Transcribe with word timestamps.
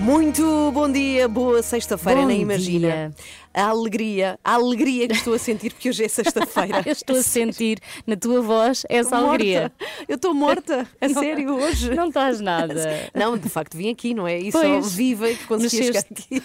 Muito 0.00 0.72
bom 0.72 0.90
dia, 0.90 1.28
boa 1.28 1.62
sexta-feira, 1.62 2.24
nem 2.24 2.40
imagina. 2.40 2.88
dia. 2.88 3.12
A 3.52 3.64
alegria, 3.64 4.38
a 4.44 4.54
alegria 4.54 5.08
que 5.08 5.14
estou 5.14 5.34
a 5.34 5.38
sentir 5.38 5.72
porque 5.72 5.88
hoje 5.88 6.04
é 6.04 6.08
sexta-feira. 6.08 6.82
Eu 6.86 6.92
estou 6.92 7.16
a 7.16 7.22
sentir 7.22 7.78
na 8.06 8.16
tua 8.16 8.40
voz 8.40 8.84
essa 8.88 9.16
Morta. 9.16 9.28
alegria. 9.28 9.72
Eu 10.08 10.16
estou 10.16 10.32
morta, 10.34 10.86
a 11.00 11.08
sério, 11.08 11.54
hoje. 11.56 11.92
Não 11.94 12.08
estás 12.08 12.40
nada. 12.40 12.74
Não, 13.14 13.36
de 13.36 13.48
facto 13.48 13.76
vim 13.76 13.90
aqui, 13.90 14.14
não 14.14 14.26
é? 14.26 14.38
E 14.38 14.52
só 14.52 14.60
Pois. 14.60 14.92
viva 14.94 15.26
que 15.28 15.46
consegui 15.46 15.84
chegar 15.84 16.04
aqui. 16.10 16.42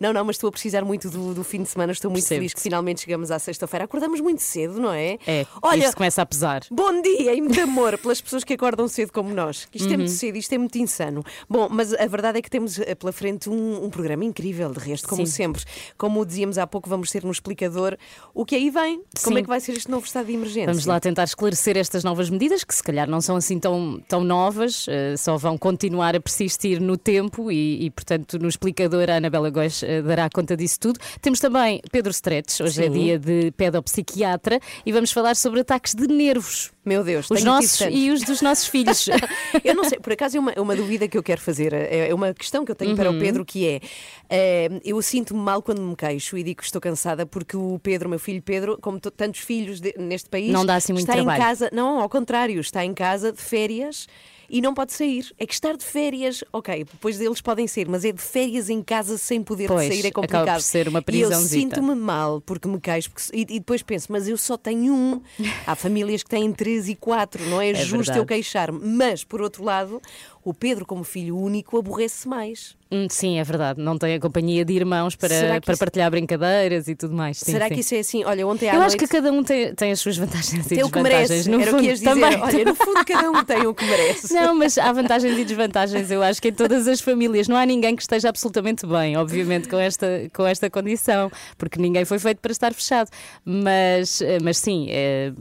Não, 0.00 0.12
não, 0.12 0.24
mas 0.24 0.36
estou 0.36 0.48
a 0.48 0.52
precisar 0.52 0.82
muito 0.84 1.10
do, 1.10 1.34
do 1.34 1.44
fim 1.44 1.62
de 1.62 1.68
semana. 1.68 1.92
Estou 1.92 2.10
muito 2.10 2.22
Percebo-te. 2.22 2.38
feliz 2.40 2.54
que 2.54 2.60
finalmente 2.60 3.02
chegamos 3.02 3.30
à 3.30 3.38
sexta-feira. 3.38 3.84
Acordamos 3.84 4.20
muito 4.20 4.40
cedo, 4.42 4.80
não 4.80 4.92
é? 4.92 5.18
É, 5.26 5.46
Olha, 5.62 5.84
isto 5.84 5.96
começa 5.96 6.22
a 6.22 6.26
pesar. 6.26 6.62
Bom 6.70 7.02
dia 7.02 7.34
e 7.34 7.40
muito 7.40 7.60
amor 7.60 7.98
pelas 7.98 8.20
pessoas 8.20 8.44
que 8.44 8.54
acordam 8.54 8.88
cedo 8.88 9.12
como 9.12 9.32
nós. 9.34 9.68
Isto 9.74 9.92
é 9.92 9.96
muito 9.96 10.12
cedo, 10.12 10.36
isto 10.38 10.52
é 10.54 10.58
muito 10.58 10.76
insano. 10.78 11.22
Bom, 11.48 11.68
mas 11.70 11.92
a 11.92 12.06
verdade 12.06 12.38
é 12.38 12.42
que 12.42 12.50
temos 12.50 12.78
eh, 12.78 12.94
pela 12.94 13.12
frente 13.12 13.50
um, 13.50 13.84
um 13.84 13.90
programa 13.90 14.24
incrível, 14.24 14.70
de 14.72 14.78
resto, 14.80 15.08
como 15.08 15.26
Sim. 15.26 15.32
sempre. 15.32 15.62
Como 15.98 16.13
dizíamos 16.22 16.58
há 16.58 16.66
pouco, 16.66 16.86
vamos 16.86 17.10
ter 17.10 17.24
no 17.24 17.30
explicador 17.30 17.96
o 18.34 18.44
que 18.44 18.54
aí 18.54 18.68
vem. 18.68 19.02
Como 19.22 19.36
Sim. 19.36 19.40
é 19.40 19.42
que 19.42 19.48
vai 19.48 19.58
ser 19.58 19.72
este 19.72 19.90
novo 19.90 20.04
estado 20.04 20.26
de 20.26 20.34
emergência? 20.34 20.66
Vamos 20.66 20.84
lá 20.84 21.00
tentar 21.00 21.24
esclarecer 21.24 21.78
estas 21.78 22.04
novas 22.04 22.28
medidas, 22.28 22.62
que 22.62 22.74
se 22.74 22.82
calhar 22.82 23.08
não 23.08 23.22
são 23.22 23.36
assim 23.36 23.58
tão, 23.58 23.98
tão 24.06 24.22
novas, 24.22 24.84
eh, 24.88 25.16
só 25.16 25.38
vão 25.38 25.56
continuar 25.56 26.14
a 26.14 26.20
persistir 26.20 26.80
no 26.80 26.98
tempo 26.98 27.50
e, 27.50 27.86
e, 27.86 27.90
portanto, 27.90 28.38
no 28.38 28.48
explicador 28.48 29.08
a 29.08 29.16
Anabela 29.16 29.48
Góis 29.48 29.82
eh, 29.82 30.02
dará 30.02 30.28
conta 30.28 30.54
disso 30.54 30.78
tudo. 30.80 30.98
Temos 31.22 31.40
também 31.40 31.80
Pedro 31.90 32.10
Stretch, 32.10 32.60
hoje 32.60 32.84
é 32.84 32.86
Sim. 32.86 32.92
dia 32.92 33.18
de 33.18 33.50
pedopsiquiatra 33.52 34.60
e 34.84 34.92
vamos 34.92 35.10
falar 35.10 35.36
sobre 35.36 35.60
ataques 35.60 35.94
de 35.94 36.06
nervos. 36.06 36.73
Meu 36.84 37.02
Deus, 37.02 37.30
Os 37.30 37.42
nossos 37.42 37.80
e 37.90 38.10
os 38.10 38.20
dos 38.22 38.42
nossos 38.42 38.66
filhos. 38.66 39.06
Eu 39.64 39.74
não 39.74 39.84
sei, 39.84 39.98
por 39.98 40.12
acaso 40.12 40.36
é 40.36 40.40
uma, 40.40 40.52
é 40.52 40.60
uma 40.60 40.76
dúvida 40.76 41.08
que 41.08 41.16
eu 41.16 41.22
quero 41.22 41.40
fazer, 41.40 41.72
é 41.72 42.08
é 42.08 42.14
uma 42.14 42.34
questão 42.34 42.64
que 42.64 42.70
eu 42.70 42.74
tenho 42.76 42.94
para 42.94 43.10
Uhum. 43.10 43.16
o 43.16 43.20
Pedro, 43.20 43.44
que 43.44 43.66
é, 43.66 43.80
eh, 44.28 44.68
eu 44.84 45.00
sinto-me 45.00 45.40
mal 45.40 45.62
quando 45.62 45.80
me 45.80 45.96
queixo 45.96 46.36
e 46.36 46.42
digo 46.42 46.58
que 46.58 46.64
estou 46.64 46.80
cansada 46.80 47.24
porque 47.24 47.56
o 47.56 47.78
Pedro, 47.82 48.08
meu 48.08 48.18
filho 48.18 48.42
Pedro, 48.42 48.78
como 48.82 49.00
to- 49.00 49.10
tantos 49.10 49.40
filhos 49.40 49.80
de- 49.80 49.94
neste 49.96 50.28
país, 50.28 50.50
Não 50.52 50.66
dá 50.66 50.74
assim 50.76 50.92
muito 50.92 51.02
está 51.04 51.14
trabalho. 51.14 51.40
em 51.40 51.44
casa, 51.44 51.70
não, 51.72 52.00
ao 52.00 52.08
contrário, 52.08 52.60
está 52.60 52.84
em 52.84 52.92
casa 52.92 53.32
de 53.32 53.40
férias 53.40 54.06
e 54.48 54.60
não 54.60 54.74
pode 54.74 54.92
sair. 54.92 55.32
É 55.38 55.46
que 55.46 55.54
estar 55.54 55.76
de 55.76 55.84
férias, 55.84 56.42
ok, 56.52 56.84
depois 56.84 57.18
deles 57.18 57.40
podem 57.40 57.66
ser, 57.66 57.88
mas 57.88 58.04
é 58.04 58.12
de 58.12 58.20
férias 58.22 58.68
em 58.68 58.82
casa 58.82 59.16
sem 59.18 59.42
poder 59.42 59.68
Pois, 59.68 59.88
sair 59.88 60.04
é 60.04 60.08
acaba 60.08 60.26
complicado. 60.26 60.56
por 60.56 60.62
ser 60.62 60.88
uma 60.88 61.04
e 61.12 61.20
eu 61.20 61.32
sinto-me 61.32 61.94
mal 61.94 62.40
porque 62.40 62.68
me 62.68 62.80
queixo 62.80 63.10
porque- 63.10 63.30
e, 63.34 63.40
e 63.42 63.58
depois 63.58 63.82
penso, 63.82 64.10
mas 64.10 64.28
eu 64.28 64.36
só 64.36 64.56
tenho 64.56 64.92
um. 64.92 65.20
Há 65.66 65.74
famílias 65.74 66.22
que 66.22 66.30
têm 66.30 66.52
três 66.52 66.88
e 66.88 66.94
quatro, 66.94 67.44
não 67.46 67.60
é, 67.60 67.74
justo 67.74 67.96
verdade. 67.96 68.18
eu 68.18 68.26
queixar-me. 68.26 68.80
Mas, 68.84 69.24
por 69.24 69.40
outro 69.40 69.64
lado, 69.64 70.00
o 70.44 70.52
Pedro, 70.54 70.84
como 70.84 71.02
filho 71.04 71.36
único, 71.38 71.78
aborrece 71.78 72.28
mais. 72.28 72.76
Hum, 72.92 73.06
Sim, 73.10 73.38
é 73.38 73.44
verdade. 73.44 73.80
Não 73.80 73.98
tem 73.98 74.14
a 74.14 74.20
companhia 74.20 74.64
de 74.64 74.72
irmãos 74.72 75.16
para, 75.16 75.60
para 75.60 75.72
isso- 75.72 75.78
partilhar 75.80 76.08
brincadeiras 76.10 76.86
e 76.86 76.94
tudo 76.94 77.12
mais. 77.14 77.38
Sim, 77.38 77.50
Será 77.52 77.66
sim. 77.68 77.74
que 77.74 77.80
isso 77.80 77.94
é 77.94 77.98
assim? 77.98 78.24
Olha, 78.24 78.46
ontem 78.46 78.68
à 78.68 78.74
Eu 78.74 78.78
noite. 78.80 78.88
acho 78.90 78.96
que 78.98 79.08
cada 79.08 79.32
um 79.32 79.42
tem, 79.42 79.74
tem 79.74 79.90
as 79.90 79.98
suas 80.00 80.16
vantagens 80.16 80.66
e 80.66 80.68
tem 80.68 80.84
o 80.84 80.90
que 80.90 81.02
desvantagens. 81.02 81.28
merece. 81.30 81.50
No 81.50 81.60
Era 81.60 81.70
fundo, 81.72 81.78
o 81.78 81.82
que 81.82 81.88
ias 81.88 81.98
dizer. 81.98 82.10
Olha, 82.40 82.64
no 82.66 82.74
fundo, 82.76 83.04
cada 83.04 83.30
um 83.30 83.44
tem 83.44 83.66
o 83.66 83.74
que 83.74 83.84
merece. 83.84 84.32
Não, 84.34 84.54
mas 84.54 84.78
há 84.78 84.92
vantagens 84.92 85.36
e 85.38 85.44
desvantagens, 85.44 86.10
eu 86.10 86.22
acho 86.22 86.40
que 86.40 86.48
em 86.48 86.52
todas 86.52 86.86
as 86.86 87.00
famílias. 87.00 87.48
Não 87.48 87.56
há 87.56 87.66
ninguém 87.66 87.96
que 87.96 88.02
esteja 88.02 88.28
absolutamente 88.28 88.86
bem, 88.86 89.16
obviamente, 89.16 89.68
com 89.68 89.76
esta, 89.78 90.06
com 90.32 90.46
esta 90.46 90.70
condição, 90.70 91.32
porque 91.58 91.80
ninguém 91.80 92.04
foi 92.04 92.18
feito 92.20 92.38
para 92.38 92.52
estar 92.52 92.72
fechado. 92.74 93.10
Mas, 93.44 94.20
eh, 94.20 94.38
mas 94.40 94.56
sim, 94.58 94.86
eh, 94.90 95.32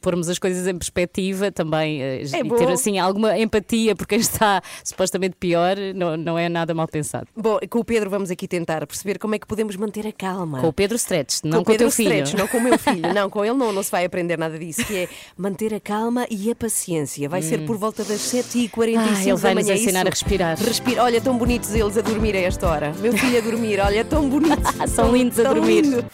pormos, 0.00 0.28
as 0.28 0.38
coisas 0.38 0.66
em 0.68 0.76
perspectiva 0.76 1.50
também 1.50 2.02
É 2.02 2.22
e 2.22 2.28
ter 2.56 2.68
assim 2.70 2.98
alguma 2.98 3.36
empatia 3.38 3.96
por 3.96 4.06
quem 4.06 4.18
está 4.20 4.33
supostamente 4.82 5.36
pior, 5.38 5.76
não, 5.94 6.16
não 6.16 6.38
é 6.38 6.48
nada 6.48 6.74
mal 6.74 6.86
pensado. 6.88 7.26
Bom, 7.36 7.58
com 7.68 7.78
o 7.80 7.84
Pedro 7.84 8.08
vamos 8.10 8.30
aqui 8.30 8.46
tentar 8.48 8.86
perceber 8.86 9.18
como 9.18 9.34
é 9.34 9.38
que 9.38 9.46
podemos 9.46 9.76
manter 9.76 10.06
a 10.06 10.12
calma. 10.12 10.60
Com 10.60 10.68
o 10.68 10.72
Pedro 10.72 10.96
Stretch, 10.96 11.40
não 11.44 11.60
o 11.60 11.64
com 11.64 11.72
o 11.72 11.76
teu 11.76 11.90
filho. 11.90 12.08
Stretch, 12.24 12.34
não 12.38 12.46
com 12.48 12.58
o 12.58 12.60
meu 12.60 12.78
filho. 12.78 13.12
Não, 13.14 13.28
com 13.30 13.44
ele 13.44 13.54
não, 13.56 13.72
não 13.72 13.82
se 13.82 13.90
vai 13.90 14.04
aprender 14.04 14.38
nada 14.38 14.58
disso, 14.58 14.84
que 14.84 14.96
é 14.96 15.08
manter 15.36 15.74
a 15.74 15.80
calma 15.80 16.26
e 16.30 16.50
a 16.50 16.54
paciência. 16.54 17.28
Vai 17.28 17.42
ser 17.42 17.64
por 17.66 17.76
volta 17.76 18.04
das 18.04 18.20
7h45 18.20 18.96
Ah, 18.98 19.20
ele 19.20 19.30
da 19.30 19.34
vai 19.36 19.54
nos 19.54 19.64
manhã. 19.64 19.74
ensinar 19.76 20.00
isso. 20.00 20.08
a 20.08 20.10
respirar. 20.10 20.58
Respira. 20.58 21.02
Olha, 21.02 21.20
tão 21.20 21.36
bonitos 21.36 21.74
eles 21.74 21.96
a 21.96 22.00
dormir 22.00 22.34
a 22.36 22.40
esta 22.40 22.68
hora. 22.68 22.92
Meu 23.00 23.12
filho 23.16 23.38
a 23.38 23.40
dormir, 23.40 23.80
olha, 23.80 24.04
tão 24.04 24.28
bonito. 24.28 24.54
São 24.88 25.06
Tão- 25.06 25.16
lindos 25.16 25.38
a 25.38 25.42
tão 25.44 25.54
dormir. 25.54 25.82
lindo. 25.82 26.04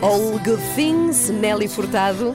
All 0.00 0.38
Good 0.38 0.62
Things, 0.74 1.28
Nelly 1.30 1.68
Furtado. 1.68 2.34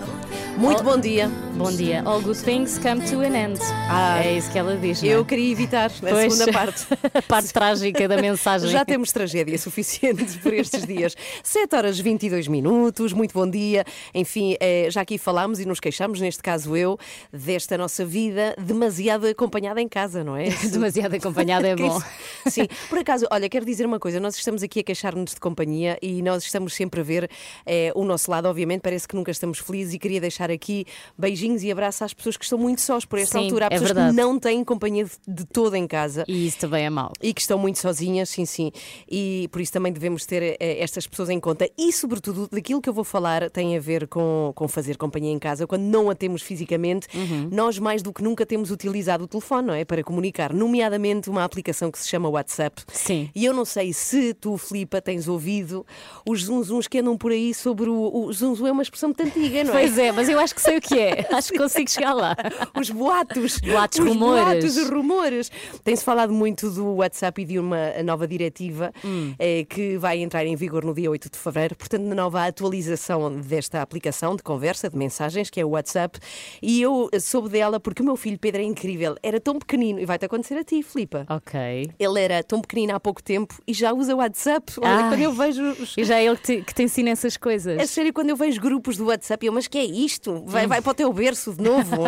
Muito 0.57 0.83
bom 0.83 0.97
dia. 0.97 1.27
Bom 1.55 1.71
dia. 1.71 2.03
All 2.05 2.21
good 2.21 2.37
things 2.39 2.77
come 2.77 3.01
to 3.09 3.19
an 3.21 3.35
end. 3.35 3.59
Ah, 3.89 4.23
é 4.23 4.37
isso 4.37 4.51
que 4.51 4.57
ela 4.57 4.77
diz. 4.77 5.01
não 5.01 5.09
é? 5.09 5.13
Eu 5.13 5.25
queria 5.25 5.51
evitar 5.51 5.85
a 5.87 5.89
Pois. 5.89 6.33
segunda 6.33 6.51
parte. 6.53 6.85
a 7.13 7.21
parte 7.21 7.51
trágica 7.53 8.07
da 8.07 8.17
mensagem. 8.17 8.69
Já 8.69 8.85
temos 8.85 9.11
tragédia 9.11 9.57
suficiente 9.57 10.37
por 10.39 10.53
estes 10.53 10.85
dias. 10.85 11.15
7 11.43 11.75
horas 11.75 11.99
22 11.99 12.47
minutos, 12.47 13.13
muito 13.13 13.33
bom 13.33 13.49
dia. 13.49 13.83
Enfim, 14.13 14.55
eh, 14.59 14.87
já 14.89 15.01
aqui 15.01 15.17
falámos 15.17 15.59
e 15.59 15.65
nos 15.65 15.79
queixámos, 15.79 16.21
neste 16.21 16.41
caso 16.41 16.75
eu, 16.77 16.97
desta 17.31 17.77
nossa 17.77 18.05
vida 18.05 18.55
demasiado 18.57 19.27
acompanhada 19.27 19.81
em 19.81 19.87
casa, 19.87 20.23
não 20.23 20.37
é? 20.37 20.49
Demasiado 20.71 21.13
acompanhada 21.15 21.67
é 21.67 21.75
bom. 21.75 21.99
Sim, 22.47 22.67
por 22.89 22.99
acaso, 22.99 23.25
olha, 23.31 23.49
quero 23.49 23.65
dizer 23.65 23.85
uma 23.85 23.99
coisa: 23.99 24.19
nós 24.19 24.35
estamos 24.35 24.63
aqui 24.63 24.79
a 24.79 24.83
queixar-nos 24.83 25.33
de 25.33 25.39
companhia 25.39 25.97
e 26.01 26.21
nós 26.21 26.43
estamos 26.43 26.73
sempre 26.73 27.01
a 27.01 27.03
ver 27.03 27.29
eh, 27.65 27.91
o 27.95 28.05
nosso 28.05 28.29
lado, 28.31 28.47
obviamente, 28.47 28.81
parece 28.81 29.07
que 29.07 29.15
nunca 29.15 29.31
estamos 29.31 29.59
felizes 29.59 29.93
e 29.93 29.99
queria 29.99 30.21
deixar 30.21 30.42
aqui 30.51 30.85
beijinhos 31.17 31.63
e 31.63 31.71
abraços 31.71 32.01
às 32.01 32.13
pessoas 32.13 32.37
que 32.37 32.43
estão 32.43 32.57
muito 32.57 32.81
sós 32.81 33.05
por 33.05 33.19
esta 33.19 33.37
Sim, 33.37 33.45
altura. 33.45 33.65
Há 33.65 33.67
é 33.67 33.69
pessoas 33.71 33.89
verdade. 33.91 34.15
que 34.15 34.21
não 34.21 34.39
têm 34.39 34.63
companhia 34.63 35.05
de, 35.27 35.45
toda 35.45 35.77
em 35.77 35.87
casa. 35.87 36.23
E 36.27 36.47
isso 36.47 36.59
também 36.59 36.85
é 36.85 36.89
mau. 36.89 37.11
E 37.21 37.33
que 37.33 37.41
estão 37.41 37.57
muito 37.57 37.79
sozinhas, 37.79 38.29
sim, 38.29 38.45
sim. 38.45 38.71
E 39.09 39.47
por 39.51 39.61
isso 39.61 39.71
também 39.71 39.91
devemos 39.91 40.25
ter 40.25 40.57
eh, 40.59 40.81
estas 40.81 41.07
pessoas 41.07 41.29
em 41.29 41.39
conta. 41.39 41.69
E, 41.77 41.91
sobretudo, 41.93 42.47
daquilo 42.51 42.81
que 42.81 42.89
eu 42.89 42.93
vou 42.93 43.03
falar 43.03 43.49
tem 43.49 43.75
a 43.77 43.79
ver 43.79 44.07
com, 44.07 44.51
com 44.55 44.67
fazer 44.67 44.97
companhia 44.97 45.31
em 45.31 45.39
casa. 45.39 45.67
Quando 45.67 45.83
não 45.83 46.09
a 46.09 46.15
temos 46.15 46.41
fisicamente, 46.41 47.07
Uhum. 47.13 47.49
nós 47.51 47.77
mais 47.79 48.01
do 48.01 48.11
que 48.11 48.23
nunca 48.23 48.45
temos 48.45 48.71
utilizado 48.71 49.23
o 49.23 49.27
telefone, 49.27 49.67
não 49.67 49.73
é? 49.73 49.85
Para 49.85 50.03
comunicar, 50.03 50.53
nomeadamente 50.53 51.29
uma 51.29 51.43
aplicação 51.43 51.91
que 51.91 51.99
se 51.99 52.07
chama 52.09 52.27
WhatsApp. 52.29 52.83
Sim. 52.91 53.29
E 53.35 53.45
eu 53.45 53.53
não 53.53 53.65
sei 53.65 53.93
se 53.93 54.33
tu, 54.33 54.57
Filipa, 54.57 55.01
tens 55.01 55.27
ouvido 55.27 55.85
os 56.27 56.45
zunzuns 56.45 56.87
que 56.87 56.99
andam 56.99 57.17
por 57.17 57.31
aí 57.31 57.53
sobre 57.53 57.89
o. 57.89 58.03
O 58.13 58.31
zunzum 58.33 58.67
é 58.67 58.71
uma 58.71 58.81
expressão 58.83 59.09
muito 59.09 59.23
antiga, 59.23 59.63
não 59.63 59.71
é? 59.77 59.79
Pois 59.79 59.97
é, 59.97 60.11
mas 60.11 60.29
eu 60.33 60.39
acho 60.39 60.53
que 60.55 60.61
sei 60.61 60.77
o 60.77 60.81
que 60.81 60.99
é. 60.99 61.27
Acho 61.33 61.51
que 61.51 61.57
consigo 61.57 61.89
chegar 61.89 62.13
lá. 62.13 62.35
Os 62.79 62.89
boatos. 62.89 63.59
Boatos, 63.59 63.99
os 63.99 64.05
rumores. 64.05 64.43
boatos, 64.45 64.77
os 64.77 64.89
rumores. 64.89 65.51
Tem-se 65.83 66.03
falado 66.03 66.31
muito 66.33 66.69
do 66.69 66.95
WhatsApp 66.95 67.41
e 67.41 67.45
de 67.45 67.59
uma 67.59 67.91
nova 68.03 68.27
diretiva 68.27 68.91
Hum. 69.03 69.33
eh, 69.39 69.65
que 69.69 69.97
vai 69.97 70.19
entrar 70.19 70.45
em 70.45 70.55
vigor 70.55 70.83
no 70.85 70.93
dia 70.93 71.09
8 71.09 71.29
de 71.31 71.37
fevereiro. 71.37 71.75
Portanto, 71.75 72.03
na 72.03 72.15
nova 72.15 72.45
atualização 72.45 73.31
desta 73.41 73.81
aplicação 73.81 74.35
de 74.35 74.43
conversa, 74.43 74.89
de 74.89 74.97
mensagens, 74.97 75.49
que 75.49 75.59
é 75.59 75.65
o 75.65 75.69
WhatsApp. 75.69 76.19
E 76.61 76.81
eu 76.81 77.09
soube 77.19 77.49
dela 77.49 77.79
porque 77.79 78.01
o 78.01 78.05
meu 78.05 78.15
filho 78.15 78.37
Pedro 78.39 78.61
é 78.61 78.65
incrível. 78.65 79.15
Era 79.21 79.39
tão 79.39 79.57
pequenino, 79.59 79.99
e 79.99 80.05
vai-te 80.05 80.25
acontecer 80.25 80.55
a 80.57 80.63
ti, 80.63 80.81
Filipa. 80.83 81.25
Ok. 81.29 81.89
Ele 81.99 82.19
era 82.19 82.43
tão 82.43 82.61
pequenino 82.61 82.95
há 82.95 82.99
pouco 82.99 83.21
tempo 83.21 83.55
e 83.67 83.73
já 83.73 83.93
usa 83.93 84.13
o 84.15 84.17
WhatsApp. 84.19 84.73
Olha, 84.79 84.89
Ai. 84.89 85.09
quando 85.09 85.21
eu 85.21 85.33
vejo 85.33 85.63
os, 85.81 85.97
E 85.97 86.03
já 86.03 86.17
é 86.19 86.25
ele 86.25 86.37
que 86.37 86.43
te, 86.43 86.61
que 86.63 86.73
te 86.73 86.83
ensina 86.83 87.09
essas 87.09 87.37
coisas. 87.37 87.77
é 87.79 87.85
sério, 87.85 88.13
quando 88.13 88.29
eu 88.29 88.35
vejo 88.35 88.59
grupos 88.61 88.97
do 88.97 89.05
WhatsApp, 89.05 89.45
eu, 89.45 89.53
mas 89.53 89.67
que 89.67 89.77
é 89.77 89.83
isto? 89.85 90.22
Hum. 90.31 90.45
Vai, 90.45 90.67
vai 90.67 90.81
para 90.81 90.91
o 90.91 90.95
teu 90.95 91.11
berço 91.11 91.53
de 91.53 91.63
novo? 91.63 92.03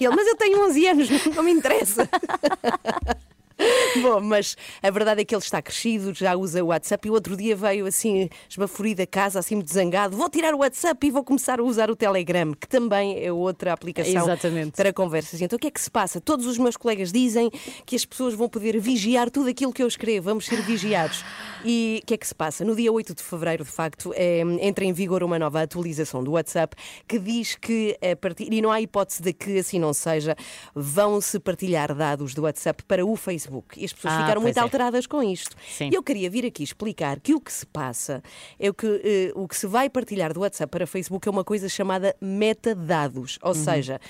E 0.00 0.04
ele, 0.04 0.14
mas 0.14 0.26
eu 0.26 0.36
tenho 0.36 0.64
11 0.66 0.86
anos, 0.86 1.08
não 1.34 1.42
me 1.42 1.52
interessa. 1.52 2.08
Bom, 4.02 4.20
mas 4.20 4.56
a 4.82 4.90
verdade 4.90 5.22
é 5.22 5.24
que 5.24 5.34
ele 5.34 5.42
está 5.42 5.60
crescido, 5.60 6.14
já 6.14 6.36
usa 6.36 6.62
o 6.62 6.68
WhatsApp 6.68 7.08
e 7.08 7.10
o 7.10 7.14
outro 7.14 7.36
dia 7.36 7.56
veio 7.56 7.86
assim, 7.86 8.28
esbaforido 8.48 9.02
a 9.02 9.06
casa, 9.06 9.38
assim 9.38 9.56
muito 9.56 9.72
zangado. 9.72 10.16
Vou 10.16 10.28
tirar 10.28 10.54
o 10.54 10.58
WhatsApp 10.58 11.06
e 11.06 11.10
vou 11.10 11.24
começar 11.24 11.58
a 11.58 11.62
usar 11.62 11.90
o 11.90 11.96
Telegram, 11.96 12.52
que 12.52 12.68
também 12.68 13.24
é 13.24 13.32
outra 13.32 13.72
aplicação 13.72 14.22
Exatamente. 14.22 14.72
para 14.72 14.92
conversas. 14.92 15.40
Então 15.40 15.56
o 15.56 15.60
que 15.60 15.66
é 15.66 15.70
que 15.70 15.80
se 15.80 15.90
passa? 15.90 16.20
Todos 16.20 16.46
os 16.46 16.58
meus 16.58 16.76
colegas 16.76 17.10
dizem 17.10 17.50
que 17.84 17.96
as 17.96 18.04
pessoas 18.04 18.34
vão 18.34 18.48
poder 18.48 18.78
vigiar 18.78 19.30
tudo 19.30 19.48
aquilo 19.48 19.72
que 19.72 19.82
eu 19.82 19.88
escrevo, 19.88 20.26
vamos 20.26 20.46
ser 20.46 20.62
vigiados. 20.62 21.24
E 21.64 22.00
o 22.02 22.06
que 22.06 22.14
é 22.14 22.16
que 22.16 22.26
se 22.26 22.34
passa? 22.34 22.64
No 22.64 22.76
dia 22.76 22.92
8 22.92 23.14
de 23.14 23.22
fevereiro, 23.22 23.64
de 23.64 23.70
facto, 23.70 24.12
é, 24.14 24.40
entra 24.60 24.84
em 24.84 24.92
vigor 24.92 25.22
uma 25.22 25.38
nova 25.38 25.62
atualização 25.62 26.22
do 26.22 26.32
WhatsApp 26.32 26.76
que 27.06 27.18
diz 27.18 27.56
que, 27.56 27.98
a 28.00 28.14
partir, 28.14 28.52
e 28.52 28.62
não 28.62 28.70
há 28.70 28.80
hipótese 28.80 29.22
de 29.22 29.32
que 29.32 29.58
assim 29.58 29.78
não 29.78 29.92
seja, 29.92 30.36
vão-se 30.74 31.38
partilhar 31.40 31.94
dados 31.94 32.34
do 32.34 32.42
WhatsApp 32.42 32.84
para 32.84 33.04
o 33.04 33.16
Facebook. 33.16 33.47
E 33.76 33.84
as 33.84 33.92
pessoas 33.92 34.14
Ah, 34.14 34.20
ficaram 34.22 34.40
muito 34.40 34.56
é. 34.56 34.60
alteradas 34.60 35.06
com 35.06 35.22
isto. 35.22 35.56
Sim. 35.68 35.90
E 35.90 35.94
eu 35.94 36.02
queria 36.02 36.28
vir 36.30 36.44
aqui 36.46 36.62
explicar 36.62 37.18
que 37.20 37.34
o 37.34 37.40
que 37.40 37.52
se 37.52 37.66
passa 37.66 38.22
é 38.58 38.68
o 38.70 38.74
que 38.74 38.86
eh, 39.04 39.32
o 39.34 39.46
que 39.48 39.56
se 39.56 39.66
vai 39.66 39.88
partilhar 39.90 40.32
do 40.32 40.40
WhatsApp 40.40 40.70
para 40.70 40.86
Facebook 40.86 41.26
é 41.26 41.30
uma 41.30 41.44
coisa 41.44 41.68
chamada 41.68 42.14
metadados. 42.20 43.38
Uhum. 43.42 43.48
Ou 43.48 43.54
seja, 43.54 44.00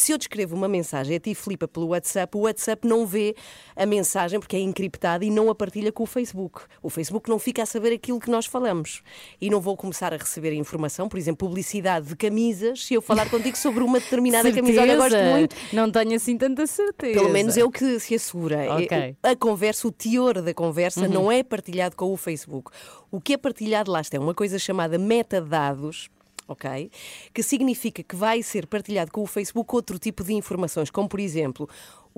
se 0.00 0.12
eu 0.12 0.18
descrevo 0.18 0.54
uma 0.54 0.68
mensagem 0.68 1.16
a 1.16 1.20
ti, 1.20 1.34
Filipa, 1.34 1.66
pelo 1.66 1.88
WhatsApp, 1.88 2.36
o 2.36 2.40
WhatsApp 2.40 2.86
não 2.86 3.06
vê 3.06 3.34
a 3.74 3.84
mensagem 3.86 4.38
porque 4.38 4.56
é 4.56 4.60
encriptada 4.60 5.24
e 5.24 5.30
não 5.30 5.50
a 5.50 5.54
partilha 5.54 5.90
com 5.90 6.02
o 6.02 6.06
Facebook. 6.06 6.62
O 6.82 6.88
Facebook 6.90 7.28
não 7.28 7.38
fica 7.38 7.62
a 7.62 7.66
saber 7.66 7.92
aquilo 7.92 8.20
que 8.20 8.30
nós 8.30 8.46
falamos. 8.46 9.02
E 9.40 9.50
não 9.50 9.60
vou 9.60 9.76
começar 9.76 10.12
a 10.14 10.16
receber 10.16 10.52
informação, 10.52 11.08
por 11.08 11.18
exemplo, 11.18 11.46
publicidade 11.48 12.06
de 12.08 12.16
camisas, 12.16 12.84
se 12.84 12.94
eu 12.94 13.02
falar 13.02 13.28
contigo 13.30 13.56
sobre 13.56 13.82
uma 13.82 13.98
determinada 14.00 14.52
camisa. 14.52 14.80
Olha, 14.82 14.96
gosto 14.96 15.16
muito. 15.18 15.56
Não 15.72 15.90
tenho 15.90 16.14
assim 16.14 16.36
tanta 16.36 16.66
certeza. 16.66 17.18
Pelo 17.18 17.30
menos 17.32 17.56
é 17.56 17.64
o 17.64 17.70
que 17.70 17.98
se 18.00 18.14
assegura. 18.14 18.74
Ok. 18.74 18.96
É- 18.96 19.14
A 19.22 19.34
conversa, 19.36 19.88
o 19.88 19.92
teor 19.92 20.40
da 20.42 20.54
conversa 20.54 21.02
Uhum. 21.02 21.08
não 21.12 21.32
é 21.32 21.42
partilhado 21.42 21.96
com 21.96 22.12
o 22.12 22.16
Facebook. 22.16 22.70
O 23.10 23.20
que 23.20 23.32
é 23.32 23.36
partilhado 23.36 23.90
lá 23.90 24.00
está 24.00 24.16
é 24.16 24.20
uma 24.20 24.34
coisa 24.34 24.58
chamada 24.58 24.96
metadados. 24.98 26.08
Ok? 26.48 26.90
Que 27.34 27.42
significa 27.42 28.02
que 28.02 28.16
vai 28.16 28.42
ser 28.42 28.66
partilhado 28.66 29.12
com 29.12 29.22
o 29.22 29.26
Facebook 29.26 29.74
outro 29.74 29.98
tipo 29.98 30.24
de 30.24 30.32
informações, 30.32 30.90
como 30.90 31.06
por 31.06 31.20
exemplo 31.20 31.68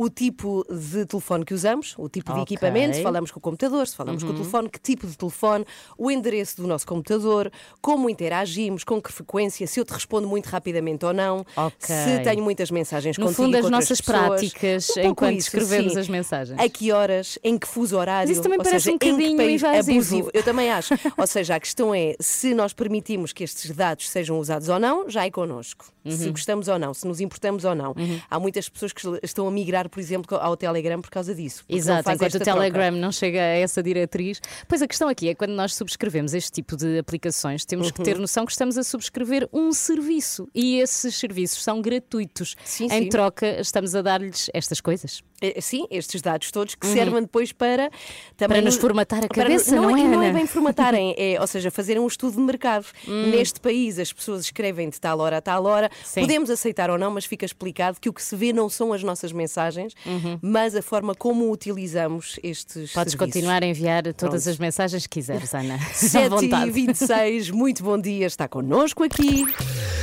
o 0.02 0.08
tipo 0.08 0.64
de 0.70 1.04
telefone 1.04 1.44
que 1.44 1.52
usamos, 1.52 1.94
o 1.98 2.08
tipo 2.08 2.32
de 2.32 2.40
Ok. 2.40 2.54
equipamento, 2.54 2.96
se 2.96 3.02
falamos 3.02 3.30
com 3.30 3.38
o 3.38 3.42
computador, 3.42 3.86
se 3.86 3.94
falamos 3.94 4.22
com 4.24 4.30
o 4.30 4.32
telefone, 4.34 4.70
que 4.70 4.78
tipo 4.80 5.06
de 5.06 5.14
telefone, 5.14 5.66
o 5.98 6.10
endereço 6.10 6.56
do 6.56 6.66
nosso 6.66 6.86
computador, 6.86 7.52
como 7.82 8.08
interagimos, 8.08 8.82
com 8.82 8.98
que 9.02 9.12
frequência, 9.12 9.66
se 9.66 9.78
eu 9.78 9.84
te 9.84 9.92
respondo 9.92 10.26
muito 10.26 10.46
rapidamente 10.46 11.04
ou 11.04 11.12
não, 11.12 11.44
Ok. 11.54 11.94
se 11.94 12.18
tenho 12.24 12.42
muitas 12.42 12.70
mensagens 12.70 13.18
No 13.18 13.26
contigo 13.26 13.42
fundo, 13.42 13.56
e 13.56 13.60
as 13.60 13.68
nossas 13.68 14.00
pessoas. 14.00 14.26
práticas 14.40 14.88
Um 14.96 15.00
enquanto 15.10 15.36
isso, 15.36 15.48
escrevemos 15.48 15.92
sim. 15.92 15.98
as 15.98 16.08
mensagens. 16.08 16.58
A 16.58 16.66
que 16.70 16.90
horas, 16.92 17.38
em 17.44 17.58
que 17.58 17.66
fuso 17.68 17.98
horário, 17.98 18.28
Mas 18.28 18.38
isso 18.38 18.42
também 18.42 18.58
ou 18.58 18.64
parece 18.64 18.84
seja, 18.84 18.94
um 18.94 18.98
bocadinho 18.98 19.50
invasivo. 19.50 19.90
abusivo. 19.90 20.30
Eu 20.32 20.42
também 20.42 20.70
acho. 20.70 20.94
ou 21.14 21.26
seja, 21.26 21.56
a 21.56 21.60
questão 21.60 21.94
é 21.94 22.14
se 22.18 22.54
nós 22.54 22.72
permitimos 22.72 23.34
que 23.34 23.44
estes 23.44 23.70
dados 23.76 24.08
sejam 24.08 24.38
usados 24.38 24.70
ou 24.70 24.78
não, 24.78 25.10
já 25.10 25.26
é 25.26 25.30
connosco. 25.30 25.84
Uhum. 26.02 26.12
Se 26.12 26.30
gostamos 26.30 26.66
ou 26.68 26.78
não, 26.78 26.94
se 26.94 27.06
nos 27.06 27.20
importamos 27.20 27.66
ou 27.66 27.74
não. 27.74 27.94
Há 28.30 28.40
muitas 28.40 28.66
pessoas 28.70 28.90
que 28.94 29.02
estão 29.22 29.46
a 29.46 29.50
migrar, 29.50 29.89
por 29.90 30.00
exemplo, 30.00 30.36
ao 30.38 30.56
Telegram 30.56 31.00
por 31.00 31.10
causa 31.10 31.34
disso. 31.34 31.64
Exato, 31.68 32.00
enquanto 32.00 32.22
o 32.22 32.26
esta 32.26 32.38
troca. 32.40 32.52
Telegram 32.60 32.90
não 32.92 33.12
chega 33.12 33.38
a 33.40 33.42
essa 33.56 33.82
diretriz. 33.82 34.40
Pois 34.68 34.80
a 34.82 34.86
questão 34.88 35.08
aqui 35.08 35.28
é 35.28 35.34
quando 35.34 35.52
nós 35.52 35.74
subscrevemos 35.74 36.32
este 36.34 36.52
tipo 36.52 36.76
de 36.76 36.98
aplicações, 36.98 37.64
temos 37.64 37.90
que 37.90 38.02
ter 38.02 38.14
Uhum. 38.14 38.22
noção 38.22 38.46
que 38.46 38.52
estamos 38.52 38.78
a 38.78 38.82
subscrever 38.82 39.48
um 39.52 39.72
serviço 39.72 40.48
e 40.54 40.78
esses 40.80 41.14
serviços 41.16 41.62
são 41.62 41.80
gratuitos. 41.82 42.56
Sim, 42.64 42.84
em 42.84 42.88
sim. 43.04 43.08
troca, 43.08 43.60
estamos 43.60 43.94
a 43.94 44.02
dar-lhes 44.02 44.48
estas 44.54 44.80
coisas. 44.80 45.22
Eh, 45.40 45.60
Sim, 45.60 45.86
estes 45.90 46.20
dados 46.20 46.50
todos 46.50 46.74
que 46.74 46.86
servem 46.86 47.22
depois 47.22 47.52
para 47.52 47.90
também 48.36 48.58
Para 48.58 48.62
nos 48.62 48.76
formatar 48.76 49.24
a 49.24 49.28
para- 49.28 49.42
cabeça, 49.44 49.74
não 49.74 49.96
é, 49.96 50.02
Não 50.04 50.22
é 50.22 50.28
Ana? 50.28 50.38
bem 50.38 50.46
formatarem, 50.46 51.14
é, 51.18 51.40
ou 51.40 51.46
seja, 51.46 51.70
fazerem 51.70 52.02
um 52.02 52.06
estudo 52.06 52.36
de 52.36 52.40
mercado. 52.42 52.86
Neste 53.06 53.58
país 53.60 53.98
as 53.98 54.12
pessoas 54.12 54.42
escrevem 54.44 54.88
de 54.90 55.00
tal 55.00 55.18
hora 55.20 55.38
a 55.38 55.40
tal 55.40 55.64
hora, 55.64 55.90
Sim. 56.04 56.20
podemos 56.22 56.50
aceitar 56.50 56.90
ou 56.90 56.98
não, 56.98 57.10
mas 57.10 57.24
fica 57.24 57.44
explicado 57.44 57.98
que 58.00 58.08
o 58.08 58.12
que 58.12 58.22
se 58.22 58.36
vê 58.36 58.52
não 58.52 58.68
são 58.68 58.92
as 58.92 59.02
nossas 59.02 59.32
mensagens, 59.32 59.94
mas 60.42 60.74
a 60.76 60.82
forma 60.82 61.14
como 61.14 61.50
utilizamos 61.50 62.38
estes 62.42 62.92
Podes 62.92 63.12
serviços. 63.12 63.14
continuar 63.14 63.62
a 63.62 63.66
enviar 63.66 64.02
todas 64.14 64.42
Pronto. 64.44 64.48
as 64.50 64.58
mensagens 64.58 65.06
que 65.06 65.20
quiseres, 65.20 65.54
Ana. 65.54 65.74
À 65.90 65.94
7 65.94 66.28
vontade. 66.28 66.68
e 66.68 66.70
26 66.70 67.50
muito 67.50 67.82
bom 67.82 67.98
dia, 67.98 68.26
está 68.26 68.46
connosco 68.48 69.02
aqui. 69.04 69.44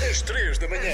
Às 0.09 0.21
3 0.21 0.57
da 0.57 0.67
manhã. 0.67 0.93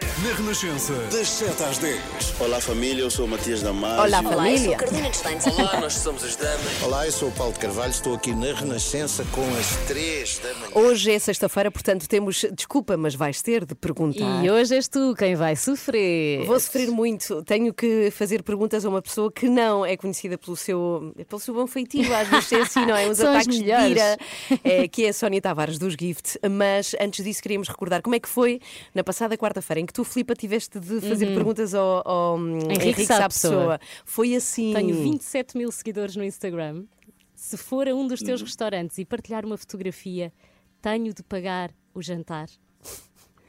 Na 0.00 0.34
Renascença, 0.34 0.94
das 1.10 1.28
7 1.28 1.62
às 1.62 1.78
10. 1.78 2.00
Olá 2.40 2.60
família, 2.60 3.02
eu 3.02 3.10
sou 3.10 3.24
o 3.24 3.28
Matias 3.28 3.62
Damasio. 3.62 4.02
Olá, 4.02 4.22
família. 4.22 4.76
Olá, 5.56 5.80
nós 5.80 5.94
somos 5.94 6.22
as 6.24 6.36
damas. 6.36 6.82
Olá, 6.82 7.06
eu 7.06 7.12
sou 7.12 7.28
o 7.28 7.32
Paulo 7.32 7.52
de 7.54 7.58
Carvalho, 7.58 7.90
estou 7.90 8.14
aqui 8.14 8.34
na 8.34 8.52
Renascença 8.52 9.24
com 9.32 9.42
as 9.56 9.76
3 9.88 10.38
da 10.38 10.54
manhã. 10.54 10.72
Hoje 10.74 11.12
é 11.12 11.18
sexta-feira, 11.18 11.70
portanto 11.70 12.06
temos, 12.06 12.44
desculpa, 12.52 12.96
mas 12.98 13.14
vais 13.14 13.40
ter 13.40 13.64
de 13.64 13.74
perguntar. 13.74 14.44
E 14.44 14.50
hoje 14.50 14.74
és 14.74 14.88
tu 14.88 15.14
quem 15.16 15.34
vai 15.34 15.56
sofrer. 15.56 16.44
Vou 16.44 16.58
sofrer 16.60 16.90
muito. 16.90 17.42
Tenho 17.44 17.72
que 17.72 18.10
fazer 18.10 18.42
perguntas 18.42 18.84
a 18.84 18.88
uma 18.88 19.00
pessoa 19.00 19.32
que 19.32 19.48
não 19.48 19.86
é 19.86 19.96
conhecida 19.96 20.36
pelo 20.36 20.56
seu, 20.56 21.14
pelo 21.28 21.40
seu 21.40 21.54
bom 21.54 21.66
feitio. 21.66 22.14
Às 22.14 22.28
vezes 22.28 22.52
é 22.52 22.60
assim, 22.60 22.84
não 22.84 22.96
é? 22.96 23.08
Uns 23.08 23.16
São 23.20 23.30
ataques 23.30 23.58
de 23.58 23.64
ira, 23.70 24.18
é, 24.64 24.86
que 24.86 25.04
é 25.04 25.08
a 25.08 25.12
Sónia 25.14 25.40
Tavares 25.40 25.78
dos 25.78 25.94
Gift. 25.94 26.38
Mas 26.50 26.94
antes 27.00 27.24
disso, 27.24 27.42
queríamos 27.42 27.68
recordar 27.68 28.02
como 28.02 28.14
é 28.14 28.20
que 28.20 28.28
foi 28.28 28.60
na 28.94 29.02
passada 29.02 29.36
quarta-feira 29.36 29.80
em 29.80 29.86
que 29.90 29.94
tu, 29.94 30.04
Filipa, 30.04 30.34
tiveste 30.34 30.78
de 30.78 31.00
fazer 31.00 31.26
perguntas 31.34 31.74
ao, 31.74 32.06
ao 32.08 32.36
hum, 32.36 32.52
Uhum. 32.52 32.58
Henrique 32.70 32.82
Henrique 32.84 33.06
Sá 33.06 33.28
Pessoa. 33.28 33.80
Foi 34.04 34.34
assim. 34.36 34.72
Tenho 34.72 34.94
27 35.02 35.58
mil 35.58 35.70
seguidores 35.72 36.14
no 36.14 36.22
Instagram. 36.22 36.84
Se 37.34 37.56
for 37.56 37.88
a 37.88 37.94
um 37.94 38.06
dos 38.06 38.22
Hum. 38.22 38.26
teus 38.26 38.40
restaurantes 38.40 38.98
e 38.98 39.04
partilhar 39.04 39.44
uma 39.44 39.56
fotografia, 39.56 40.32
tenho 40.80 41.12
de 41.12 41.22
pagar 41.24 41.72
o 41.92 42.00
jantar. 42.00 42.46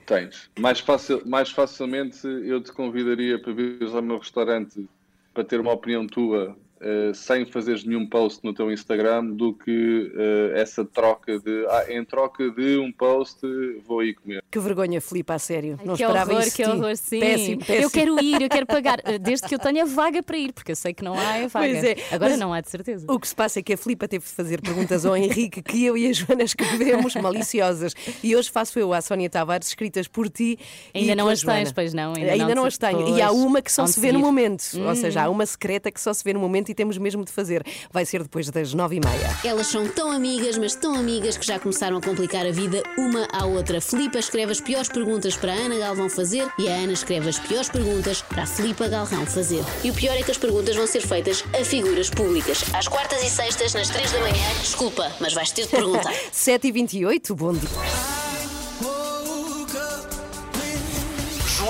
Tens. 0.06 0.50
Mais, 0.60 0.80
facil, 0.80 1.22
mais 1.26 1.52
facilmente 1.52 2.26
eu 2.26 2.60
te 2.62 2.72
convidaria 2.72 3.40
para 3.40 3.54
vires 3.54 3.94
ao 3.94 4.02
meu 4.02 4.18
restaurante 4.18 4.90
para 5.34 5.44
ter 5.44 5.60
uma 5.60 5.72
opinião 5.72 6.08
tua 6.08 6.58
eh, 6.82 7.12
sem 7.14 7.46
fazeres 7.46 7.84
nenhum 7.84 8.08
post 8.08 8.40
no 8.44 8.54
teu 8.54 8.72
Instagram 8.72 9.26
do 9.28 9.54
que 9.54 10.12
eh, 10.16 10.60
essa 10.62 10.84
troca 10.84 11.40
de 11.40 11.66
ah, 11.70 11.86
em 11.90 12.04
troca 12.04 12.50
de 12.52 12.78
um 12.78 12.92
post 12.92 13.40
vou 13.86 14.00
aí 14.00 14.14
comer. 14.14 14.44
Que 14.50 14.60
vergonha, 14.60 15.00
Filipa, 15.00 15.36
a 15.36 15.40
sério. 15.40 15.80
não 15.86 15.96
que 15.96 16.04
esperava 16.04 16.32
horror, 16.32 16.44
isso. 16.48 16.56
que 16.56 16.64
horror, 16.66 16.96
sim. 16.98 17.20
Péssimo, 17.20 17.58
péssimo. 17.66 17.84
Eu 17.86 17.92
quero 17.92 18.20
ir, 18.24 18.42
eu 18.42 18.50
quero 18.50 18.66
pagar, 18.68 19.00
eh, 19.06 19.18
desde 19.20 19.48
que 19.48 19.56
eu 19.56 19.60
tenha 19.60 19.86
vaga 19.86 20.22
para 20.24 20.38
ir, 20.38 20.52
porque 20.54 20.72
eu 20.72 20.76
sei 20.76 20.94
que 20.94 21.04
não 21.04 21.14
há 21.18 21.38
é 21.38 21.48
vaga. 21.48 21.68
Pois 21.68 21.84
é, 21.84 21.96
Agora 22.12 22.32
mas 22.32 22.40
não 22.40 22.54
há 22.54 22.62
de 22.62 22.70
certeza. 22.70 23.06
O 23.10 23.20
que 23.20 23.28
se 23.28 23.36
passa 23.36 23.60
é 23.60 23.62
que 23.64 23.74
a 23.74 23.78
Filipa 23.78 24.08
teve 24.08 24.26
de 24.26 24.32
fazer 24.32 24.62
perguntas 24.62 25.06
ao 25.06 25.16
Henrique 25.16 25.62
que 25.62 25.86
eu 25.86 25.98
e 25.98 26.08
a 26.08 26.14
Joana 26.14 26.44
escrevemos, 26.44 27.16
maliciosas. 27.16 27.94
E 28.24 28.36
hoje 28.36 28.50
faço 28.50 28.78
eu 28.80 28.94
à 28.94 29.02
Sónia 29.02 29.30
Tavares, 29.30 29.68
escritas 29.68 30.08
por 30.08 30.30
ti. 30.30 30.58
Ainda 30.94 31.12
e 31.12 31.16
não 31.16 31.28
as 31.28 31.40
Joana. 31.40 31.60
tens, 31.60 31.72
pois 31.72 31.94
não? 31.94 32.14
Ainda 32.16 32.32
Ainda, 32.32 32.48
não 32.50 32.56
não, 32.56 32.66
as 32.66 32.78
tenho. 32.78 33.18
E 33.18 33.22
há 33.22 33.32
uma 33.32 33.62
que 33.62 33.72
só 33.72 33.86
se 33.88 34.00
vê 34.00 34.08
no 34.12 34.20
seguir. 34.20 34.26
momento. 34.26 34.64
Ou 34.88 34.96
seja, 34.96 35.24
há 35.24 35.30
Hum. 35.30 35.34
uma 35.34 35.46
secreta 35.46 35.92
que 35.92 36.00
só 36.02 36.14
se 36.14 36.24
vê 36.24 36.34
no 36.34 36.40
momento 36.40 36.71
e 36.72 36.76
temos 36.76 36.98
mesmo 36.98 37.24
de 37.24 37.32
fazer. 37.32 37.64
Vai 37.92 38.06
ser 38.06 38.24
depois 38.24 38.50
das 38.50 38.74
nove 38.74 38.96
e 38.98 39.00
meia. 39.00 39.38
Elas 39.44 39.68
são 39.68 39.88
tão 39.88 40.12
amigas, 40.12 40.58
mas 40.58 40.76
tão 40.76 40.96
amigas 40.96 41.38
que 41.38 41.46
já 41.46 41.60
começaram 41.60 41.98
a 41.98 42.02
complicar 42.02 42.46
a 42.46 42.52
vida 42.52 42.82
uma 42.98 43.28
à 43.32 43.46
outra. 43.46 43.80
Filipa 43.80 44.20
escreve 44.20 44.52
as 44.52 44.62
piores 44.62 44.90
perguntas 44.90 45.36
para 45.36 45.54
a 45.54 45.56
Ana 45.56 45.78
Galvão 45.78 46.10
fazer 46.10 46.48
e 46.58 46.68
a 46.68 46.74
Ana 46.74 46.94
escreve 46.94 47.30
as 47.30 47.40
piores 47.40 47.70
perguntas 47.70 48.22
para 48.22 48.44
a 48.44 48.46
Filipa 48.48 48.88
Galrão 48.88 49.26
fazer. 49.26 49.64
E 49.84 49.92
o 49.92 49.94
pior 49.94 50.16
é 50.16 50.24
que 50.24 50.32
as 50.32 50.38
perguntas 50.38 50.76
vão 50.76 50.88
ser 50.88 51.02
feitas 51.02 51.44
a 51.60 51.64
figuras 51.64 52.10
públicas. 52.10 52.64
Às 52.74 52.88
quartas 52.88 53.22
e 53.24 53.30
sextas, 53.30 53.74
nas 53.74 53.90
três 53.90 54.12
da 54.12 54.20
manhã. 54.20 54.50
Desculpa, 54.60 55.12
mas 55.20 55.34
vais 55.34 55.52
ter 55.52 55.64
de 55.64 55.70
perguntar. 55.70 56.14
7 56.32 56.68
e 56.68 56.72
28 56.72 57.36
bom 57.36 57.54
dia. 57.54 58.31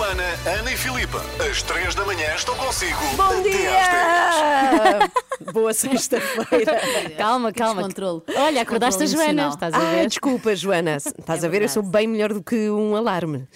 Joana, 0.01 0.23
Ana 0.59 0.71
e 0.73 0.77
Filipa, 0.77 1.21
às 1.47 1.61
3 1.61 1.93
da 1.93 2.03
manhã 2.03 2.33
estão 2.35 2.55
consigo. 2.55 2.97
Bom 3.15 3.23
até 3.23 3.37
às 3.37 3.43
10. 3.43 3.53
dia! 3.53 5.11
Boa 5.53 5.73
sexta-feira. 5.75 6.81
Calma, 7.17 7.51
calma. 7.51 7.83
Descontrole. 7.83 8.23
Olha, 8.35 8.63
acordaste 8.63 9.03
a 9.03 9.05
Joana, 9.05 9.43
emocional. 9.43 9.49
estás 9.53 9.73
a 9.75 9.77
Ah, 9.77 9.91
ver? 9.91 10.07
desculpa, 10.07 10.55
Joana. 10.55 10.97
Estás 11.19 11.43
É 11.43 11.47
a 11.47 11.49
ver? 11.51 11.61
Eu 11.61 11.69
sou 11.69 11.83
bem 11.83 12.07
melhor 12.07 12.33
do 12.33 12.41
que 12.41 12.67
um 12.71 12.95
alarme. 12.95 13.47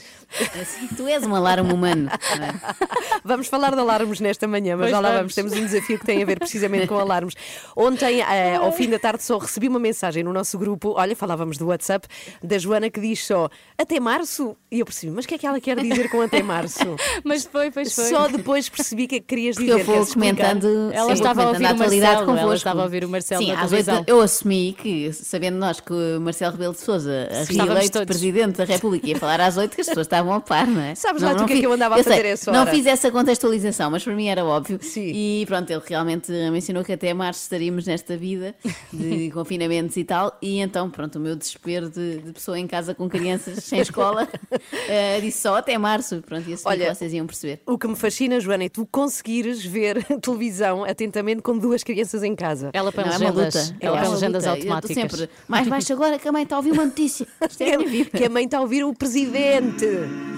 Assim, 0.61 0.87
tu 0.95 1.07
és 1.07 1.23
um 1.25 1.35
alarme 1.35 1.71
humano. 1.73 2.09
é? 2.09 2.75
Vamos 3.23 3.47
falar 3.47 3.73
de 3.73 3.79
alarmes 3.79 4.19
nesta 4.19 4.47
manhã, 4.47 4.75
mas 4.75 4.85
Pois 4.85 4.91
já 4.91 4.99
lá 4.99 5.09
vamos. 5.09 5.19
vamos. 5.19 5.35
Temos 5.35 5.53
um 5.53 5.65
desafio 5.65 5.97
que 5.99 6.05
tem 6.05 6.21
a 6.21 6.25
ver 6.25 6.37
precisamente 6.39 6.87
com 6.87 6.97
alarmes. 6.97 7.33
Ontem, 7.75 8.21
eh, 8.21 8.55
ao 8.55 8.71
fim 8.71 8.89
da 8.89 8.99
tarde, 8.99 9.23
só 9.23 9.37
recebi 9.37 9.67
uma 9.67 9.79
mensagem 9.79 10.23
no 10.23 10.31
nosso 10.31 10.57
grupo. 10.59 10.93
Olha, 10.97 11.15
falávamos 11.15 11.57
do 11.57 11.67
WhatsApp, 11.67 12.07
da 12.43 12.57
Joana 12.57 12.89
que 12.89 12.99
diz 12.99 13.25
só 13.25 13.49
até 13.77 13.99
março. 13.99 14.55
E 14.71 14.79
eu 14.79 14.85
percebi, 14.85 15.11
mas 15.11 15.25
o 15.25 15.27
que 15.27 15.35
é 15.35 15.37
que 15.37 15.47
ela 15.47 15.59
quer 15.59 15.79
dizer 15.79 16.09
com 16.09 16.21
até 16.21 16.43
março? 16.43 16.79
Mas 17.23 17.45
foi, 17.45 17.71
pois 17.71 17.93
foi. 17.95 18.05
Só 18.05 18.27
depois 18.27 18.67
percebi 18.67 19.07
que 19.07 19.15
que 19.21 19.27
querias 19.27 19.55
dizer. 19.55 19.71
eu 19.71 19.83
vou 19.85 20.05
comentando. 20.05 20.91
Ela 20.91 21.13
estava 21.13 21.41
a 21.41 21.45
vou 21.45 21.53
ouvir 21.53 21.63
comentando 21.63 21.79
o 21.79 21.83
atualidade 21.83 22.11
Marcelo, 22.13 22.29
ela 22.31 22.39
convosco. 22.39 22.55
estava 22.55 22.81
a 22.81 22.83
ouvir 22.83 23.05
o 23.05 23.09
Marcelo 23.09 23.43
Sim, 23.43 23.51
às 23.51 23.71
oito 23.71 24.03
eu 24.07 24.21
assumi 24.21 24.75
que, 24.77 25.13
sabendo 25.13 25.57
nós 25.57 25.79
que 25.79 25.93
o 25.93 26.19
Marcelo 26.19 26.51
Rebelo 26.53 26.73
de 26.73 26.79
Souza, 26.81 27.27
reeleito 27.49 27.91
todos. 27.91 28.05
Presidente 28.07 28.57
da 28.57 28.65
República, 28.65 29.07
ia 29.07 29.15
falar 29.17 29.39
às 29.41 29.55
oito, 29.57 29.73
que 29.75 29.81
as 29.81 29.87
pessoas 29.87 30.05
estavam 30.05 30.14
a 30.19 30.39
par, 30.41 30.67
não 30.67 30.81
é? 30.81 30.95
Sabes 30.95 31.21
lá 31.21 31.35
tu 31.35 31.43
o 31.43 31.47
que 31.47 31.53
é 31.53 31.59
que 31.59 31.65
eu 31.65 31.73
andava 31.73 31.95
a 31.95 32.03
sei, 32.03 32.13
fazer 32.13 32.25
a 32.25 32.29
essa 32.29 32.51
Não 32.51 32.61
hora? 32.61 32.71
fiz 32.71 32.85
essa 32.85 33.11
contextualização, 33.11 33.89
mas 33.91 34.03
para 34.03 34.13
mim 34.15 34.27
era 34.27 34.43
óbvio. 34.45 34.79
Sim. 34.81 35.11
E 35.13 35.45
pronto, 35.47 35.69
ele 35.69 35.81
realmente 35.85 36.31
mencionou 36.51 36.83
que 36.83 36.93
até 36.93 37.13
março 37.13 37.41
estaríamos 37.41 37.85
nesta 37.85 38.15
vida 38.17 38.55
de 38.91 39.29
confinamentos 39.33 39.95
e 39.97 40.03
tal. 40.03 40.37
E 40.41 40.59
então, 40.59 40.89
pronto, 40.89 41.17
o 41.17 41.19
meu 41.21 41.35
desespero 41.35 41.89
de, 41.89 42.17
de 42.19 42.31
pessoa 42.33 42.57
em 42.59 42.67
casa 42.67 42.93
com 42.93 43.09
crianças 43.09 43.63
sem 43.63 43.79
escola 43.79 44.27
eh, 44.87 45.19
disse 45.21 45.41
só 45.41 45.55
até 45.57 45.77
março. 45.77 46.21
Pronto, 46.25 46.49
e 46.49 46.53
assumi 46.53 46.73
Olha, 46.75 46.87
que 46.89 46.95
vocês 46.95 47.13
iam 47.13 47.25
perceber. 47.25 47.61
O 47.65 47.77
que 47.77 47.87
me 47.87 47.95
fascina, 47.95 48.39
Joana, 48.39 48.65
é 48.65 48.69
tu 48.69 48.85
conseguires 48.85 49.63
ver 49.65 50.03
televisão 50.21 50.83
atentamente 50.83 51.41
com 51.41 51.57
duas 51.57 51.83
crianças 51.83 52.23
em 52.23 52.35
casa. 52.35 52.69
Ela 52.73 52.91
põe 52.91 53.03
Não, 53.05 53.11
é 53.13 53.17
uma 53.17 53.29
legendas, 53.31 53.69
luta. 53.69 53.77
ela 53.81 53.97
É 53.97 54.01
uma 54.01 54.09
legendas. 54.13 54.45
Eu 54.45 54.51
automáticas. 54.51 54.95
sempre 54.95 55.29
mais 55.47 55.67
baixo 55.67 55.93
agora 55.93 56.17
que 56.19 56.27
a 56.27 56.31
mãe 56.31 56.43
está 56.43 56.55
a 56.55 56.59
ouvir 56.59 56.71
uma 56.71 56.85
notícia. 56.85 57.27
É 57.59 57.73
a 57.73 57.77
minha 57.77 57.89
vida. 57.89 58.09
Que 58.17 58.25
a 58.25 58.29
mãe 58.29 58.45
está 58.45 58.57
a 58.57 58.61
ouvir 58.61 58.83
o 58.83 58.93
presidente. 58.93 59.85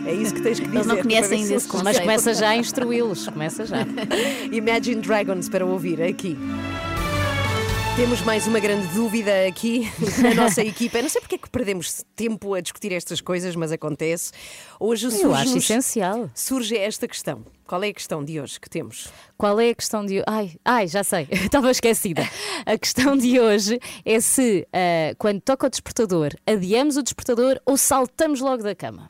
É 0.05 0.13
isso 0.13 0.33
que 0.33 0.41
tens 0.41 0.59
que 0.59 0.65
dizer. 0.65 0.77
Eles 0.77 0.87
não 0.87 0.97
conhecem 0.97 1.37
ainda 1.39 1.47
se 1.47 1.53
esse 1.55 1.67
conceito. 1.67 1.83
Mas 1.85 1.99
começa 1.99 2.33
já 2.33 2.49
a 2.49 2.57
instruí-los, 2.57 3.27
começa 3.27 3.65
já. 3.65 3.77
Imagine 4.51 5.01
Dragons 5.01 5.49
para 5.49 5.65
ouvir 5.65 6.01
aqui. 6.01 6.37
Temos 7.97 8.21
mais 8.21 8.45
uma 8.45 8.59
grande 8.59 8.85
dúvida 8.93 9.47
aqui 9.47 9.91
na 10.21 10.35
nossa 10.35 10.61
equipa. 10.61 10.99
Eu 10.99 11.01
não 11.01 11.09
sei 11.09 11.19
porque 11.19 11.33
é 11.33 11.37
que 11.39 11.49
perdemos 11.49 12.03
tempo 12.15 12.53
a 12.53 12.61
discutir 12.61 12.93
estas 12.93 13.19
coisas, 13.19 13.55
mas 13.55 13.71
acontece. 13.71 14.31
Hoje 14.79 15.07
Eu 15.07 15.11
surge, 15.11 15.41
acho 15.41 15.57
essencial. 15.57 16.29
surge 16.35 16.77
esta 16.77 17.07
questão. 17.07 17.43
Qual 17.65 17.83
é 17.83 17.87
a 17.87 17.93
questão 17.93 18.23
de 18.23 18.39
hoje 18.39 18.59
que 18.59 18.69
temos? 18.69 19.09
Qual 19.35 19.59
é 19.59 19.71
a 19.71 19.75
questão 19.75 20.05
de. 20.05 20.23
Ai, 20.27 20.51
ai 20.63 20.87
já 20.87 21.03
sei, 21.03 21.27
estava 21.43 21.71
esquecida. 21.71 22.21
A 22.67 22.77
questão 22.77 23.17
de 23.17 23.39
hoje 23.39 23.79
é 24.05 24.19
se, 24.21 24.67
ah, 24.71 25.15
quando 25.17 25.41
toca 25.41 25.65
o 25.65 25.69
despertador, 25.69 26.33
adiamos 26.45 26.97
o 26.97 27.03
despertador 27.03 27.59
ou 27.65 27.75
saltamos 27.77 28.41
logo 28.41 28.61
da 28.61 28.75
cama. 28.75 29.09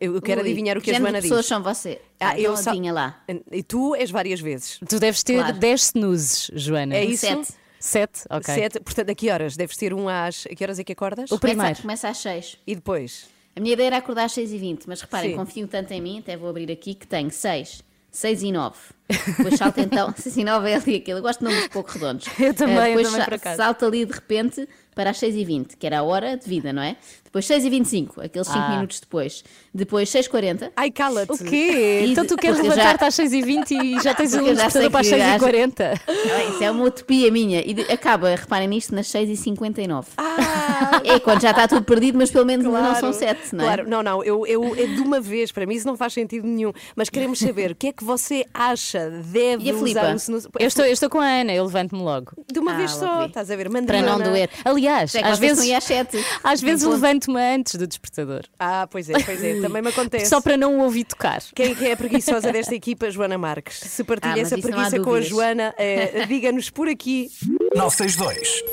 Eu 0.00 0.20
quero 0.22 0.40
Ui, 0.40 0.46
adivinhar 0.46 0.78
o 0.78 0.80
que 0.80 0.90
a 0.90 0.94
género 0.94 1.06
Joana 1.10 1.18
de 1.20 1.28
pessoas 1.28 1.40
diz. 1.40 1.48
são 1.48 1.62
você. 1.62 2.00
Ah, 2.18 2.30
Ah, 2.30 2.38
eu 2.40 2.50
eu 2.52 2.56
sal- 2.56 2.72
adivinha 2.72 2.92
lá. 2.92 3.22
E 3.52 3.62
tu 3.62 3.94
és 3.94 4.10
várias 4.10 4.40
vezes. 4.40 4.78
Tu 4.88 4.98
deves 4.98 5.22
ter 5.22 5.34
Claro. 5.38 5.58
10 5.58 5.82
snoozes, 5.82 6.50
Joana. 6.54 6.96
É 6.96 7.04
isso? 7.04 7.26
Sete. 7.26 7.52
Sete? 7.80 8.20
Ok. 8.30 8.54
Sete. 8.54 8.80
Portanto, 8.80 9.10
a 9.10 9.14
que 9.14 9.30
horas? 9.30 9.56
Deves 9.56 9.76
ter 9.76 9.92
um 9.94 10.08
às. 10.08 10.46
A 10.46 10.54
que 10.54 10.64
horas 10.64 10.78
é 10.78 10.84
que 10.84 10.92
acordas? 10.92 11.30
O 11.30 11.38
primeiro. 11.38 11.62
Começa, 11.62 11.82
começa 11.82 12.08
às 12.08 12.18
6. 12.18 12.56
E 12.66 12.74
depois? 12.74 13.26
A 13.54 13.60
minha 13.60 13.74
ideia 13.74 13.88
era 13.88 13.96
acordar 13.98 14.24
às 14.24 14.32
6 14.32 14.52
e 14.52 14.58
20 14.58 14.86
mas 14.86 15.00
reparem, 15.00 15.30
Sim. 15.30 15.36
confio 15.36 15.68
tanto 15.68 15.92
em 15.92 16.00
mim, 16.00 16.18
até 16.20 16.36
vou 16.36 16.48
abrir 16.48 16.70
aqui, 16.72 16.94
que 16.94 17.06
tenho 17.06 17.30
6, 17.30 17.82
6 18.10 18.42
e 18.42 18.50
9. 18.52 18.76
Depois 19.08 19.54
salta 19.56 19.80
então, 19.80 20.12
6 20.16 20.36
e 20.36 20.44
9 20.44 20.70
é 20.70 20.74
ali 20.76 20.96
aquele, 20.96 21.18
eu 21.18 21.22
gosto 21.22 21.38
de 21.40 21.44
números 21.46 21.68
pouco 21.68 21.90
redondos. 21.92 22.26
Eu 22.38 22.52
também, 22.54 22.76
eu 22.76 22.84
depois 22.84 23.06
também, 23.08 23.20
sa- 23.20 23.24
por 23.26 23.34
acaso. 23.34 23.56
salta 23.56 23.86
ali 23.86 24.04
de 24.04 24.12
repente 24.12 24.68
para 24.94 25.10
as 25.10 25.18
6 25.18 25.36
e 25.36 25.44
20 25.44 25.76
que 25.76 25.86
era 25.86 26.00
a 26.00 26.02
hora 26.02 26.36
de 26.36 26.46
vida, 26.48 26.72
não 26.72 26.82
é? 26.82 26.96
Depois 27.24 27.46
6 27.46 27.64
e 27.66 27.70
25 27.70 28.20
aqueles 28.22 28.48
5 28.48 28.58
Ah. 28.58 28.70
minutos 28.70 29.00
depois. 29.00 29.44
Depois 29.72 30.08
6 30.08 30.26
e 30.26 30.28
40 30.30 30.72
Ai, 30.74 30.90
cala-te. 30.90 31.30
O 31.32 31.38
quê? 31.38 32.02
E 32.04 32.10
Então 32.12 32.26
tu 32.26 32.36
queres 32.36 32.58
eu 32.58 32.64
já- 32.64 32.70
levantar-te 32.70 33.04
às 33.04 33.14
6h20 33.14 33.70
e 33.70 34.00
já 34.02 34.12
tens 34.14 34.34
um 34.34 34.38
eu 34.38 34.44
sei 34.46 34.54
despertador 34.54 34.90
para 34.90 35.00
as 35.00 35.08
que 35.08 35.18
já- 35.18 35.38
6h40? 35.38 36.00
Ah, 36.08 36.44
Isso 36.50 36.64
é 36.64 36.70
uma 36.70 36.84
utopia 36.84 37.30
minha. 37.30 37.60
E 37.60 37.76
acaba, 37.92 38.30
reparem 38.34 38.66
nisto, 38.66 38.94
nas 38.94 39.06
6 39.08 39.28
e 39.30 39.36
59 39.36 40.08
Ah, 40.16 41.00
É 41.04 41.20
quando 41.20 41.42
já 41.42 41.50
está 41.50 41.68
tudo 41.68 41.84
perdido, 41.84 42.18
mas 42.18 42.30
pelo 42.30 42.44
menos 42.46 42.64
ainda 42.66 42.80
não 42.80 42.94
são 42.96 43.12
7, 43.12 43.54
não 43.54 43.64
é? 43.64 43.66
Claro, 43.68 43.88
não, 43.88 44.02
não, 44.02 44.24
eu, 44.24 44.46
eu 44.46 44.74
é 44.74 44.86
de 44.86 45.00
uma 45.00 45.20
vez, 45.20 45.52
para 45.52 45.64
mim 45.66 45.74
isso 45.74 45.86
não 45.86 45.96
faz 45.96 46.12
sentido 46.14 46.46
nenhum. 46.46 46.72
Mas 46.96 47.08
queremos 47.08 47.38
saber 47.38 47.70
o 47.70 47.74
que 47.76 47.88
é 47.88 47.92
que 47.92 48.02
você 48.02 48.44
acha 48.52 48.97
deve 49.32 49.68
E 49.68 49.72
usar 49.72 50.14
snooze. 50.16 50.48
Eu 50.58 50.66
estou, 50.68 50.84
eu 50.84 50.92
estou 50.92 51.08
com 51.10 51.20
a 51.20 51.26
Ana, 51.26 51.52
eu 51.54 51.64
levanto-me 51.64 52.02
logo. 52.02 52.32
De 52.52 52.58
uma 52.58 52.72
Ah, 52.72 52.76
vez 52.76 52.90
só, 52.92 53.14
ok. 53.16 53.26
estás 53.26 53.50
a 53.50 53.56
ver? 53.56 53.68
Para 53.68 53.80
Mandriana. 53.80 54.06
não 54.18 54.18
doer. 54.22 54.50
Aliás, 54.64 55.14
É 55.14 55.24
às 55.24 55.38
vezes, 55.38 55.70
às 55.70 55.84
7. 55.84 56.18
às 56.42 56.60
vezes 56.60 56.86
levanto-me 56.86 57.40
antes 57.40 57.74
do 57.76 57.86
despertador. 57.86 58.42
Ah, 58.58 58.86
pois 58.90 59.08
é, 59.10 59.14
pois 59.22 59.42
é, 59.42 59.60
também 59.60 59.82
me 59.82 59.88
acontece. 59.90 60.26
Só 60.26 60.40
para 60.40 60.56
não 60.56 60.78
o 60.78 60.82
ouvir 60.84 61.04
tocar. 61.04 61.40
Quem 61.54 61.76
é 61.80 61.92
a 61.92 61.96
preguiçosa 61.96 62.50
desta 62.52 62.74
equipa? 62.74 63.10
Joana 63.10 63.38
Marques. 63.38 63.78
Se 63.80 64.02
partilha 64.04 64.34
Ah, 64.34 64.38
essa 64.40 64.58
preguiça 64.58 65.00
com 65.00 65.14
a. 65.14 65.20
Joana, 65.20 65.74
eh, 65.78 66.24
diga-nos 66.26 66.70
por 66.70 66.88
aqui. 66.88 67.30
962 67.74 68.64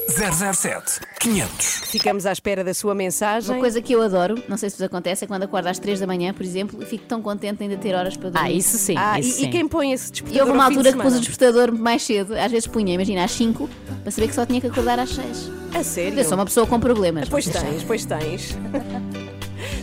007 0.56 1.02
500. 1.20 1.66
Ficamos 1.86 2.26
à 2.26 2.32
espera 2.32 2.64
da 2.64 2.74
sua 2.74 2.94
mensagem. 2.96 3.52
Uma 3.52 3.60
coisa 3.60 3.82
que 3.82 3.94
eu 3.94 4.02
adoro, 4.02 4.42
não 4.48 4.58
sei 4.58 4.70
se 4.70 4.78
vos 4.78 4.84
acontece, 4.84 5.26
é 5.26 5.28
quando 5.28 5.44
acordo 5.44 5.68
às 5.68 5.80
3 5.80 6.00
da 6.00 6.08
manhã, 6.08 6.34
por 6.34 6.44
exemplo, 6.44 6.82
e 6.82 6.86
fico 6.86 7.06
tão 7.06 7.22
contente 7.22 7.58
de 7.58 7.64
ainda 7.64 7.78
ter 7.78 7.96
horas 7.96 8.16
para 8.16 8.30
dormir. 8.30 8.48
Ah, 8.48 8.52
isso 8.52 8.78
sim. 8.78 8.96
Ah, 8.98 9.20
isso 9.20 9.30
e, 9.30 9.34
sim. 9.34 9.48
e 9.48 9.52
quem 9.52 9.68
põe 9.68 9.92
esse 9.92 10.10
E 10.10 10.12
despertador 10.12 10.48
houve 10.48 10.58
uma 10.58 10.66
altura 10.66 10.94
que 10.94 11.02
pus 11.02 11.16
o 11.16 11.20
despertador 11.20 11.72
mais 11.72 12.04
cedo, 12.04 12.36
às 12.36 12.52
vezes 12.52 12.68
punha, 12.68 12.94
imagina, 12.94 13.24
às 13.24 13.32
5, 13.32 13.70
para 14.04 14.12
saber 14.12 14.28
que 14.28 14.36
só 14.36 14.46
tinha 14.46 14.62
que 14.62 14.68
acordar 14.68 15.00
às 15.00 15.10
6. 15.10 15.52
A 15.74 15.84
sério? 15.84 16.20
Eu 16.20 16.24
sou 16.24 16.36
uma 16.36 16.46
pessoa 16.46 16.66
com 16.68 16.80
problemas. 16.80 17.28
Pois 17.28 17.46
vocês 17.46 17.64
tens, 17.64 17.84
pois 17.84 18.06
tens. 18.06 18.56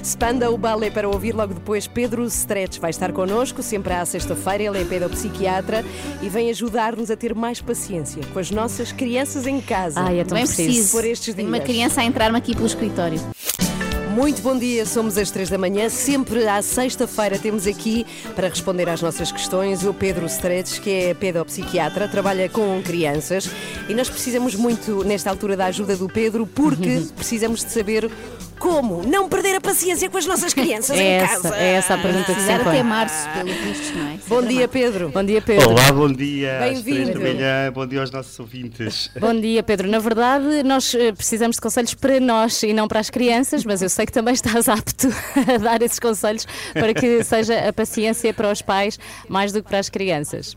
Spanda 0.03 0.51
o 0.51 0.59
balé 0.59 0.91
para 0.91 1.09
ouvir 1.09 1.33
logo 1.33 1.55
depois. 1.55 1.87
Pedro 1.87 2.25
Stretch 2.27 2.79
vai 2.81 2.91
estar 2.91 3.13
connosco, 3.13 3.63
sempre 3.63 3.93
à 3.93 4.05
sexta-feira. 4.05 4.65
Ele 4.65 4.81
é 4.81 4.85
pedopsiquiatra 4.85 5.85
e 6.21 6.29
vem 6.29 6.51
ajudar-nos 6.51 7.11
a 7.11 7.17
ter 7.17 7.35
mais 7.35 7.61
paciência 7.61 8.21
com 8.33 8.39
as 8.39 8.51
nossas 8.51 8.91
crianças 8.91 9.47
em 9.47 9.61
casa. 9.61 10.01
Ai, 10.01 10.19
é 10.19 10.25
tão 10.25 10.35
Bem 10.37 10.45
preciso. 10.45 10.69
preciso. 10.69 10.93
Por 10.97 11.05
estes 11.05 11.35
Tenho 11.35 11.47
uma 11.49 11.59
dias. 11.61 11.71
criança 11.71 12.01
a 12.01 12.05
entrar-me 12.05 12.37
aqui 12.37 12.53
pelo 12.55 12.67
escritório. 12.67 13.21
Muito 14.13 14.43
bom 14.43 14.59
dia, 14.59 14.85
somos 14.85 15.17
às 15.17 15.31
três 15.31 15.49
da 15.49 15.57
manhã. 15.57 15.89
Sempre 15.89 16.47
à 16.47 16.61
sexta-feira 16.61 17.39
temos 17.39 17.67
aqui 17.67 18.05
para 18.35 18.49
responder 18.49 18.89
às 18.89 19.01
nossas 19.01 19.33
questões 19.33 19.85
o 19.85 19.95
Pedro 19.95 20.27
Stretch, 20.27 20.81
que 20.81 20.91
é 20.91 21.15
pedopsiquiatra, 21.15 22.07
trabalha 22.09 22.47
com 22.49 22.83
crianças 22.83 23.49
e 23.89 23.95
nós 23.95 24.11
precisamos 24.11 24.55
muito, 24.55 25.03
nesta 25.05 25.31
altura, 25.31 25.57
da 25.57 25.67
ajuda 25.67 25.97
do 25.97 26.09
Pedro 26.09 26.47
porque 26.47 27.07
precisamos 27.17 27.65
de 27.65 27.71
saber 27.73 28.11
como 28.59 29.03
não 29.03 29.29
perder 29.29 29.57
a 29.57 29.61
paciência 29.61 30.09
com 30.09 30.19
as 30.19 30.27
nossas 30.27 30.55
crianças 30.55 30.99
É 30.99 31.03
em 31.03 31.13
essa, 31.15 31.43
casa. 31.43 31.57
é 31.57 31.73
essa 31.75 31.95
a 31.95 31.99
pergunta 31.99 32.35
que 32.35 32.41
se 32.41 32.51
até 32.51 32.83
março, 32.83 33.29
pelo 33.31 33.49
visto, 33.53 33.97
não 33.97 34.09
é? 34.09 34.19
Bom 34.29 34.41
Sempre 34.41 34.55
dia. 34.55 34.69
Pedro. 34.69 35.09
Bom 35.11 35.25
dia, 35.25 35.43
Pedro. 35.43 35.71
Olá, 35.71 35.93
bom 35.93 36.13
dia. 36.13 36.59
Bem-vindo. 36.61 37.21
bom 37.73 37.87
dia 37.87 38.01
aos 38.01 38.11
nossos 38.11 38.39
ouvintes. 38.39 39.11
Bom 39.19 39.39
dia, 39.39 39.63
Pedro. 39.63 39.89
Na 39.89 39.99
verdade, 39.99 40.63
nós 40.63 40.95
eh, 40.95 41.13
precisamos 41.13 41.57
de 41.57 41.61
conselhos 41.61 41.95
para 41.95 42.19
nós 42.21 42.63
e 42.63 42.73
não 42.73 42.89
para 42.89 43.01
as 43.01 43.11
crianças, 43.11 43.65
mas 43.65 43.83
eu 43.83 43.89
sei 43.89 44.07
que 44.07 44.13
também 44.13 44.35
estás 44.35 44.69
apto 44.71 45.09
a 45.55 45.59
dar 45.59 45.83
esses 45.83 45.99
conselhos 45.99 46.47
para 46.73 46.95
que 46.95 47.23
seja 47.25 47.69
a 47.69 47.73
paciência 47.73 48.33
para 48.33 48.51
os 48.51 48.63
pais 48.63 48.99
mais 49.29 49.53
do 49.53 49.63
que 49.63 49.69
para 49.69 49.79
as 49.79 49.89
crianças. 49.89 50.57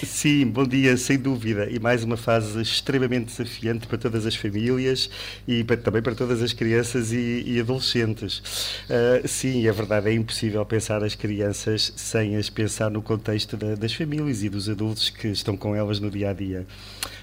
Sim, 0.00 0.46
bom 0.46 0.64
dia, 0.66 0.96
sem 0.96 1.18
dúvida. 1.18 1.68
E 1.70 1.78
mais 1.78 2.02
uma 2.02 2.16
fase 2.16 2.60
extremamente 2.60 3.26
desafiante 3.26 3.86
para 3.86 3.98
todas 3.98 4.26
as 4.26 4.34
famílias 4.34 5.08
e 5.46 5.62
para- 5.64 5.76
também 5.76 6.02
para 6.02 6.14
todas 6.14 6.42
as 6.42 6.52
crianças 6.52 7.12
e, 7.12 7.42
e 7.46 7.60
adolescentes. 7.60 8.42
Ah, 8.88 9.26
sim, 9.26 9.66
é 9.66 9.72
verdade, 9.72 10.08
é 10.08 10.12
impossível 10.14 10.64
pensar 10.66 11.02
as 11.04 11.14
crianças 11.14 11.92
sem 11.96 12.36
as 12.36 12.48
pensar 12.50 12.90
no 12.90 13.02
contexto 13.02 13.56
da- 13.56 13.74
das 13.74 13.92
famílias 13.92 14.42
e 14.42 14.48
dos 14.48 14.68
adultos 14.68 15.10
que 15.10 15.28
estão 15.28 15.56
com 15.56 15.74
elas 15.76 16.00
no 16.00 16.10
dia 16.10 16.30
a 16.30 16.32
dia. 16.32 16.66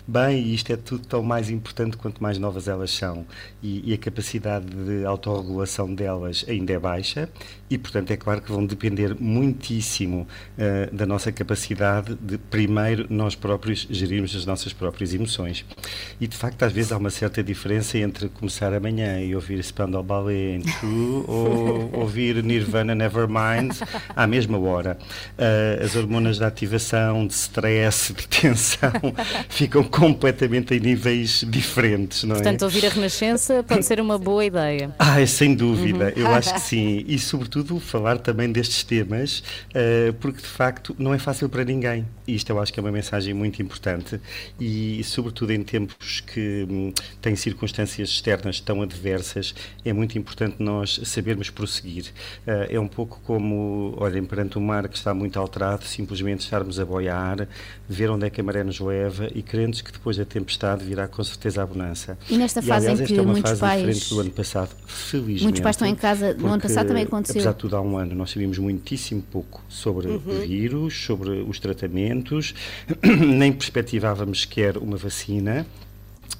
Bem, 0.07 0.53
isto 0.53 0.73
é 0.73 0.75
tudo 0.77 1.05
tão 1.07 1.21
mais 1.21 1.49
importante 1.49 1.95
quanto 1.97 2.21
mais 2.21 2.37
novas 2.37 2.67
elas 2.67 2.91
são 2.91 3.25
e, 3.61 3.91
e 3.91 3.93
a 3.93 3.97
capacidade 3.97 4.65
de 4.65 5.05
autorregulação 5.05 5.93
delas 5.93 6.43
ainda 6.47 6.73
é 6.73 6.79
baixa 6.79 7.29
e, 7.69 7.77
portanto, 7.77 8.11
é 8.11 8.17
claro 8.17 8.41
que 8.41 8.51
vão 8.51 8.65
depender 8.65 9.15
muitíssimo 9.19 10.27
ah, 10.57 10.89
da 10.91 11.05
nossa 11.05 11.31
capacidade 11.31 12.15
de, 12.15 12.37
primeiro, 12.59 13.05
nós 13.09 13.35
próprios 13.35 13.87
gerirmos 13.89 14.35
as 14.35 14.45
nossas 14.45 14.73
próprias 14.73 15.13
emoções. 15.13 15.63
E, 16.19 16.27
de 16.27 16.35
facto, 16.35 16.61
às 16.63 16.73
vezes 16.73 16.91
há 16.91 16.97
uma 16.97 17.09
certa 17.09 17.41
diferença 17.41 17.97
entre 17.97 18.27
começar 18.27 18.73
amanhã 18.73 19.21
e 19.21 19.33
ouvir 19.33 19.63
Spandau 19.63 20.03
Ballet 20.03 20.57
em 20.57 20.61
True 20.61 21.23
ou 21.25 21.89
ouvir 21.93 22.43
Nirvana 22.43 22.93
Nevermind 22.93 23.71
à 24.13 24.27
mesma 24.27 24.59
hora. 24.59 24.97
Ah, 25.37 25.85
as 25.85 25.95
hormonas 25.95 26.37
da 26.37 26.47
ativação, 26.47 27.25
de 27.25 27.33
stress, 27.33 28.11
de 28.11 28.27
tensão, 28.27 28.91
ficam 29.47 29.85
completamente 29.85 30.73
em 30.73 30.81
níveis 30.81 31.45
diferentes, 31.47 32.25
não 32.25 32.35
é? 32.35 32.39
Portanto, 32.39 32.63
ouvir 32.63 32.87
a 32.87 32.89
Renascença 32.89 33.63
pode 33.63 33.85
ser 33.85 34.01
uma 34.01 34.17
boa 34.17 34.43
ideia. 34.43 34.93
Ah, 35.11 35.25
sem 35.25 35.55
dúvida, 35.55 36.13
eu 36.15 36.27
acho 36.27 36.53
que 36.53 36.61
sim. 36.61 37.03
E, 37.07 37.17
sobretudo, 37.17 37.79
falar 37.79 38.19
também 38.19 38.51
destes 38.51 38.83
temas, 38.83 39.43
eh, 39.73 40.13
porque 40.19 40.39
de 40.39 40.47
facto 40.47 40.95
não 40.99 41.13
é 41.13 41.17
fácil 41.17 41.49
para 41.49 41.63
ninguém. 41.63 42.05
E 42.27 42.35
isto 42.49 42.51
eu 42.51 42.59
acho 42.59 42.73
que 42.73 42.79
é 42.79 42.83
uma 42.83 42.91
mensagem 42.91 43.33
muito 43.33 43.61
importante. 43.61 44.19
E, 44.59 45.03
sobretudo, 45.03 45.51
em 45.53 45.61
tempos 45.63 46.21
que 46.21 46.65
hum, 46.69 46.91
têm 47.21 47.35
circunstâncias 47.35 48.09
externas 48.09 48.59
tão 48.59 48.81
adversas, 48.81 49.53
é 49.85 49.93
muito 49.93 50.17
importante 50.17 50.55
nós 50.59 50.99
sabermos 51.05 51.49
prosseguir. 51.49 52.05
Eh, 52.47 52.69
é 52.75 52.79
um 52.79 52.87
pouco 52.87 53.19
como, 53.23 53.93
olhem, 53.97 54.23
perante 54.23 54.57
um 54.57 54.61
mar 54.61 54.87
que 54.87 54.97
está 54.97 55.13
muito 55.13 55.39
alterado, 55.39 55.85
simplesmente 55.85 56.41
estarmos 56.41 56.79
a 56.79 56.85
boiar, 56.85 57.47
ver 57.87 58.09
onde 58.09 58.25
é 58.25 58.29
que 58.29 58.41
a 58.41 58.43
maré 58.43 58.63
nos 58.63 58.79
leva 58.79 59.27
e 59.33 59.41
crentes 59.41 59.81
que 59.81 59.91
depois 59.91 60.17
da 60.17 60.25
tempestade 60.25 60.83
virá 60.83 61.07
com 61.07 61.23
certeza 61.23 61.61
a 61.61 61.65
bonança. 61.65 62.17
E 62.29 62.37
nesta 62.37 62.61
fase 62.61 62.87
aliás, 62.87 62.99
em 62.99 63.03
esta 63.03 63.13
que 63.13 63.19
é 63.19 63.21
uma 63.21 63.31
muitos 63.33 63.49
fase 63.51 63.61
pais- 63.61 63.79
diferente 63.85 64.09
do 64.09 64.19
ano 64.21 64.31
passado, 64.31 64.69
felizmente. 64.87 65.43
Muitos 65.43 65.61
pais 65.61 65.75
estão 65.75 65.87
em 65.87 65.95
casa, 65.95 66.33
no 66.33 66.47
ano 66.47 66.61
passado 66.61 66.87
também 66.87 67.03
aconteceu. 67.03 67.35
Apesar 67.35 67.51
de 67.51 67.57
tudo, 67.57 67.75
há 67.75 67.81
um 67.81 67.97
ano 67.97 68.15
nós 68.15 68.31
sabíamos 68.31 68.57
muitíssimo 68.57 69.21
pouco 69.21 69.61
sobre 69.69 70.07
Uhum. 70.07 70.15
o 70.25 70.39
vírus, 70.47 70.93
sobre 71.05 71.29
os 71.29 71.59
tratamentos, 71.59 72.28
nem 73.03 73.51
perspectivávamos 73.51 74.41
sequer 74.41 74.77
uma 74.77 74.97
vacina. 74.97 75.65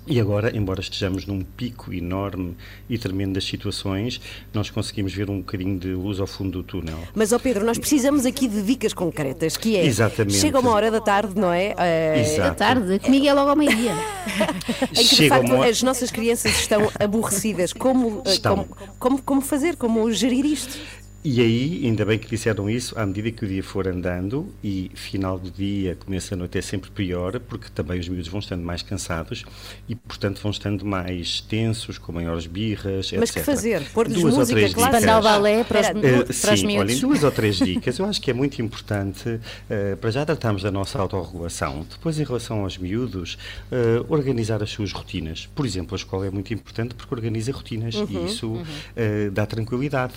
E 0.07 0.19
agora, 0.19 0.55
embora 0.57 0.81
estejamos 0.81 1.27
num 1.27 1.43
pico 1.43 1.93
enorme 1.93 2.55
e 2.89 2.97
tremendo 2.97 3.33
das 3.33 3.43
situações, 3.43 4.19
nós 4.51 4.69
conseguimos 4.71 5.13
ver 5.13 5.29
um 5.29 5.37
bocadinho 5.37 5.77
de 5.77 5.89
luz 5.93 6.19
ao 6.19 6.25
fundo 6.25 6.51
do 6.51 6.63
túnel. 6.63 6.97
Mas, 7.13 7.31
ó 7.31 7.37
Pedro, 7.37 7.63
nós 7.63 7.77
precisamos 7.77 8.25
aqui 8.25 8.47
de 8.47 8.63
dicas 8.63 8.91
concretas, 8.91 9.55
que 9.55 9.75
é... 9.75 9.85
Exatamente. 9.85 10.37
Chega 10.37 10.59
uma 10.59 10.71
hora 10.71 10.89
da 10.89 10.99
tarde, 10.99 11.39
não 11.39 11.53
é? 11.53 11.75
Eh, 11.77 12.21
Exato. 12.21 12.41
Da 12.41 12.55
tarde, 12.55 12.99
comigo 12.99 13.27
é 13.27 13.33
logo 13.33 13.51
ao 13.51 13.55
meio-dia. 13.55 13.93
Em 14.97 15.05
que, 15.05 15.15
de 15.15 15.29
facto, 15.29 15.53
uma 15.53 15.67
as 15.67 15.83
nossas 15.83 16.09
crianças 16.09 16.53
estão 16.59 16.89
aborrecidas. 16.99 17.71
Como, 17.71 18.23
eh, 18.25 18.31
Estão. 18.31 18.55
como, 18.55 18.77
como, 18.97 19.21
como 19.21 19.41
fazer? 19.41 19.75
Como 19.75 20.11
gerir 20.11 20.45
isto? 20.45 20.75
E 21.21 21.41
aí, 21.41 21.81
ainda 21.83 22.05
bem 22.05 22.17
que 22.17 22.29
disseram 22.29 22.69
isso, 22.69 22.97
à 22.97 23.05
medida 23.05 23.29
que 23.29 23.43
o 23.43 23.47
dia 23.47 23.61
for 23.61 23.85
andando 23.89 24.47
e 24.63 24.89
final 24.95 25.37
do 25.37 25.51
dia, 25.51 25.93
começo 25.95 26.29
da 26.31 26.37
noite 26.37 26.57
é 26.57 26.61
sempre 26.61 26.89
pior, 26.91 27.37
porque 27.41 27.67
também 27.75 27.99
os 27.99 28.07
miúdos 28.07 28.29
vão 28.29 28.39
estando 28.39 28.63
mais 28.63 28.81
cansados 28.81 29.43
e, 29.89 29.95
portanto, 29.95 30.39
vão 30.41 30.49
estando 30.49 30.85
mais 30.85 31.41
tensos, 31.41 31.97
com 31.97 32.13
maiores 32.13 32.45
birras, 32.47 33.11
Mas 33.11 33.31
etc. 33.31 33.33
que 33.33 33.39
fazer? 33.41 33.83
Pôr-lhes 33.91 34.13
Duas 34.17 34.33
ou 34.33 34.39
música 34.39 34.59
três 34.59 34.73
clássica? 34.73 34.97
dicas. 34.99 35.13
Bandar 35.13 35.21
balé 35.21 35.63
para 35.65 35.79
os- 35.81 35.87
Eh, 35.87 36.23
para 36.41 36.53
os 36.53 36.59
sim, 36.61 36.67
miúdos. 36.67 36.89
olhem, 36.89 36.99
duas 37.01 37.23
ou 37.25 37.31
três 37.31 37.57
dicas. 37.57 37.99
Eu 37.99 38.05
acho 38.05 38.21
que 38.21 38.31
é 38.31 38.33
muito 38.33 38.61
importante, 38.61 39.41
eh, 39.69 39.97
para 39.99 40.11
já 40.11 40.25
tratarmos 40.25 40.63
da 40.63 40.71
nossa 40.71 40.99
autorregulação. 40.99 41.85
Depois, 41.89 42.17
em 42.17 42.23
relação 42.23 42.61
aos 42.63 42.77
miúdos, 42.77 43.37
eh, 43.69 44.01
organizar 44.07 44.63
as 44.63 44.69
suas 44.69 44.93
rotinas. 44.93 45.49
Por 45.53 45.65
exemplo, 45.65 45.95
a 45.95 45.97
escola 45.97 46.27
é 46.27 46.29
muito 46.29 46.53
importante 46.53 46.95
porque 46.95 47.13
organiza 47.13 47.51
rotinas 47.51 47.95
Uhum, 47.95 48.07
e 48.09 48.25
isso 48.25 48.47
uhum. 48.47 48.63
dá 49.33 49.45
tranquilidade, 49.45 50.13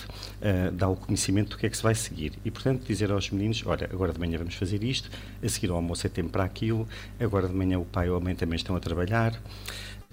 dá 0.71 0.92
o 0.93 0.95
conhecimento 0.95 1.51
do 1.51 1.57
que 1.57 1.65
é 1.65 1.69
que 1.69 1.77
se 1.77 1.83
vai 1.83 1.95
seguir. 1.95 2.33
E, 2.43 2.51
portanto, 2.51 2.83
dizer 2.85 3.11
aos 3.11 3.29
meninos, 3.29 3.63
olha, 3.65 3.89
agora 3.91 4.13
de 4.13 4.19
manhã 4.19 4.37
vamos 4.37 4.55
fazer 4.55 4.83
isto, 4.83 5.09
a 5.43 5.49
seguir 5.49 5.69
ao 5.69 5.75
almoço 5.75 6.07
é 6.07 6.09
tempo 6.09 6.29
para 6.29 6.43
aquilo, 6.43 6.87
agora 7.19 7.47
de 7.47 7.53
manhã 7.53 7.79
o 7.79 7.85
pai 7.85 8.09
ou 8.09 8.17
a 8.17 8.19
mãe 8.19 8.35
também 8.35 8.55
estão 8.55 8.75
a 8.75 8.79
trabalhar. 8.79 9.39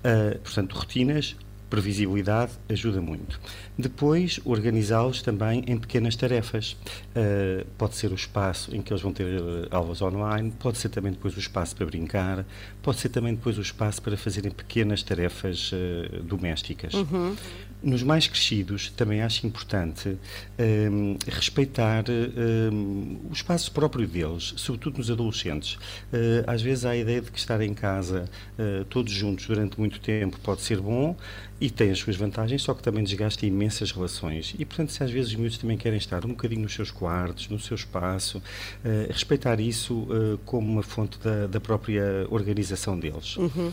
Eh, 0.02 0.38
portanto, 0.42 0.72
rotinas, 0.75 1.37
previsibilidade 1.68 2.52
ajuda 2.68 3.00
muito. 3.00 3.40
Depois, 3.78 4.40
organizá-los 4.44 5.22
também 5.22 5.62
em 5.68 5.78
pequenas 5.78 6.16
tarefas. 6.16 6.76
Uh, 7.14 7.64
pode 7.78 7.94
ser 7.94 8.10
o 8.10 8.14
espaço 8.16 8.75
em 8.75 8.82
que 8.82 8.92
eles 8.92 9.00
vão 9.00 9.12
ter 9.12 9.40
uh, 9.40 9.68
aulas 9.70 10.02
online, 10.02 10.50
pode 10.58 10.78
ser 10.78 10.88
também 10.88 11.12
depois 11.12 11.37
o 11.37 11.38
espaço 11.38 11.76
para 11.76 11.87
brincar, 11.87 12.44
pode 12.82 12.99
ser 12.99 13.10
também 13.10 13.34
depois 13.34 13.56
o 13.56 13.60
espaço 13.60 14.02
para 14.02 14.16
fazerem 14.16 14.50
pequenas 14.50 15.04
tarefas 15.04 15.70
uh, 15.70 16.22
domésticas. 16.25 16.92
Uhum. 16.92 17.37
Nos 17.82 18.02
mais 18.02 18.26
crescidos, 18.26 18.90
também 18.90 19.22
acho 19.22 19.46
importante 19.46 20.18
um, 20.58 21.16
respeitar 21.26 22.04
um, 22.10 23.18
o 23.30 23.32
espaço 23.32 23.72
próprio 23.72 24.06
deles, 24.06 24.52
sobretudo 24.56 24.99
nos 24.99 25.10
adolescentes. 25.10 25.75
Uh, 26.12 26.44
às 26.46 26.60
vezes 26.60 26.84
há 26.84 26.90
a 26.90 26.96
ideia 26.96 27.22
de 27.22 27.30
que 27.30 27.38
estar 27.38 27.60
em 27.62 27.72
casa 27.72 28.28
uh, 28.58 28.84
todos 28.84 29.10
juntos 29.10 29.46
durante 29.46 29.78
muito 29.80 29.99
tempo 29.99 30.38
pode 30.40 30.60
ser 30.60 30.78
bom 30.78 31.16
e 31.58 31.70
tem 31.70 31.90
as 31.90 31.99
suas 31.99 32.16
vantagens, 32.16 32.62
só 32.62 32.75
que 32.75 32.82
também 32.82 33.02
desgasta 33.02 33.46
imensas 33.46 33.92
relações. 33.92 34.54
E, 34.58 34.64
portanto, 34.66 34.92
se 34.92 35.02
às 35.02 35.10
vezes 35.10 35.30
os 35.30 35.37
miúdos 35.37 35.56
também 35.56 35.78
querem 35.78 35.99
estar 35.99 36.25
um 36.26 36.30
bocadinho 36.30 36.62
nos 36.62 36.75
seus 36.75 36.90
quartos, 36.90 37.49
no 37.49 37.58
seu 37.58 37.75
espaço, 37.75 38.38
uh, 38.38 39.10
respeitar 39.10 39.58
isso 39.58 40.06
como 40.44 40.70
uma 40.70 40.82
fonte 40.82 41.18
da, 41.18 41.46
da 41.46 41.60
própria 41.60 42.26
organização 42.30 42.99
deles. 42.99 43.37
Uhum. 43.37 43.72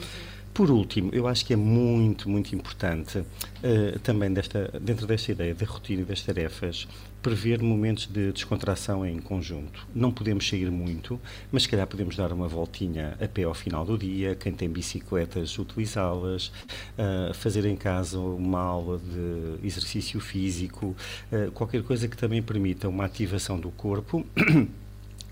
Por 0.57 0.71
último, 0.71 1.11
eu 1.13 1.27
acho 1.27 1.45
que 1.45 1.53
é 1.53 1.55
muito, 1.55 2.27
muito 2.27 2.55
importante 2.55 3.19
uh, 3.19 3.99
também 4.01 4.33
desta, 4.33 4.73
dentro 4.81 5.05
desta 5.05 5.31
ideia 5.31 5.53
da 5.53 5.63
rotina 5.67 6.01
e 6.01 6.03
das 6.03 6.23
tarefas, 6.23 6.87
prever 7.21 7.61
momentos 7.61 8.07
de 8.07 8.31
descontração 8.31 9.05
em 9.05 9.19
conjunto. 9.19 9.87
Não 9.93 10.11
podemos 10.11 10.49
sair 10.49 10.71
muito, 10.71 11.21
mas 11.51 11.61
se 11.61 11.69
calhar 11.69 11.85
podemos 11.85 12.15
dar 12.15 12.33
uma 12.33 12.47
voltinha 12.47 13.15
a 13.21 13.27
pé 13.27 13.43
ao 13.43 13.53
final 13.53 13.85
do 13.85 13.95
dia, 13.99 14.33
quem 14.33 14.51
tem 14.51 14.67
bicicletas, 14.67 15.59
utilizá-las, 15.59 16.47
uh, 16.47 17.31
fazer 17.35 17.63
em 17.63 17.75
casa 17.75 18.17
uma 18.17 18.59
aula 18.59 18.97
de 18.97 19.63
exercício 19.63 20.19
físico, 20.19 20.95
uh, 21.31 21.51
qualquer 21.51 21.83
coisa 21.83 22.07
que 22.07 22.17
também 22.17 22.41
permita 22.41 22.89
uma 22.89 23.05
ativação 23.05 23.59
do 23.59 23.69
corpo. 23.69 24.25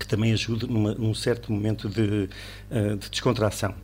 Que 0.06 0.10
também 0.10 0.32
ajude 0.32 0.66
numa, 0.66 0.94
num 0.94 1.14
certo 1.14 1.52
momento 1.52 1.88
de, 1.88 2.28
uh, 2.70 2.96
de 2.96 3.10
descontração 3.10 3.74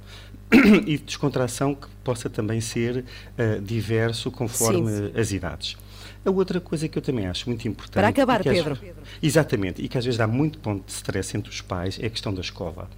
e 0.87 0.97
de 0.97 1.05
descontração 1.05 1.75
que 1.75 1.89
possa 2.05 2.31
também 2.31 2.61
ser 2.61 3.05
uh, 3.05 3.61
diverso 3.61 4.31
conforme 4.31 4.91
Sim. 4.91 5.13
as 5.19 5.33
idades. 5.33 5.77
A 6.25 6.31
outra 6.31 6.61
coisa 6.61 6.87
que 6.89 6.97
eu 6.97 7.03
também 7.03 7.27
acho 7.27 7.49
muito 7.49 7.67
importante. 7.67 7.95
Para 7.95 8.09
acabar, 8.09 8.41
às- 8.41 8.45
Pedro. 8.45 8.79
Exatamente, 9.23 9.83
e 9.83 9.89
que 9.89 9.99
às 9.99 10.05
vezes 10.05 10.17
dá 10.19 10.27
muito 10.27 10.59
ponto 10.61 10.85
de 10.87 10.93
stress 10.93 11.37
entre 11.37 11.51
os 11.51 11.61
pais, 11.61 11.99
é 12.01 12.07
a 12.07 12.11
questão 12.11 12.33
da 12.33 12.41
escola. 12.41 12.89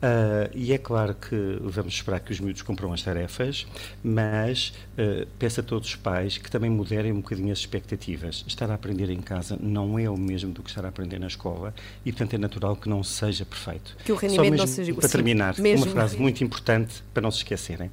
Ah, 0.00 0.48
e 0.54 0.72
é 0.72 0.78
claro 0.78 1.14
que 1.14 1.58
vamos 1.60 1.94
esperar 1.94 2.20
que 2.20 2.30
os 2.30 2.38
miúdos 2.38 2.62
cumpram 2.62 2.92
as 2.92 3.02
tarefas, 3.02 3.66
mas 4.02 4.72
ah, 4.96 5.26
peço 5.38 5.60
a 5.60 5.62
todos 5.62 5.88
os 5.88 5.96
pais 5.96 6.38
que 6.38 6.50
também 6.50 6.70
moderem 6.70 7.10
um 7.12 7.16
bocadinho 7.20 7.52
as 7.52 7.58
expectativas. 7.58 8.44
Estar 8.46 8.70
a 8.70 8.74
aprender 8.74 9.10
em 9.10 9.20
casa 9.20 9.58
não 9.60 9.98
é 9.98 10.08
o 10.08 10.16
mesmo 10.16 10.52
do 10.52 10.62
que 10.62 10.70
estar 10.70 10.84
a 10.84 10.88
aprender 10.88 11.18
na 11.18 11.26
escola 11.26 11.74
e, 12.04 12.12
portanto, 12.12 12.34
é 12.34 12.38
natural 12.38 12.76
que 12.76 12.88
não 12.88 13.02
seja 13.02 13.44
perfeito. 13.44 13.96
Que 14.04 14.12
o 14.12 14.16
rendimento 14.16 14.56
não 14.56 14.66
seja- 14.66 14.94
Para 14.94 15.08
sim, 15.08 15.12
terminar, 15.12 15.58
mesmo. 15.58 15.84
uma 15.86 15.92
frase 15.92 16.16
muito 16.16 16.42
importante 16.44 17.02
para 17.12 17.20
não 17.22 17.30
se 17.30 17.38
esquecerem. 17.38 17.90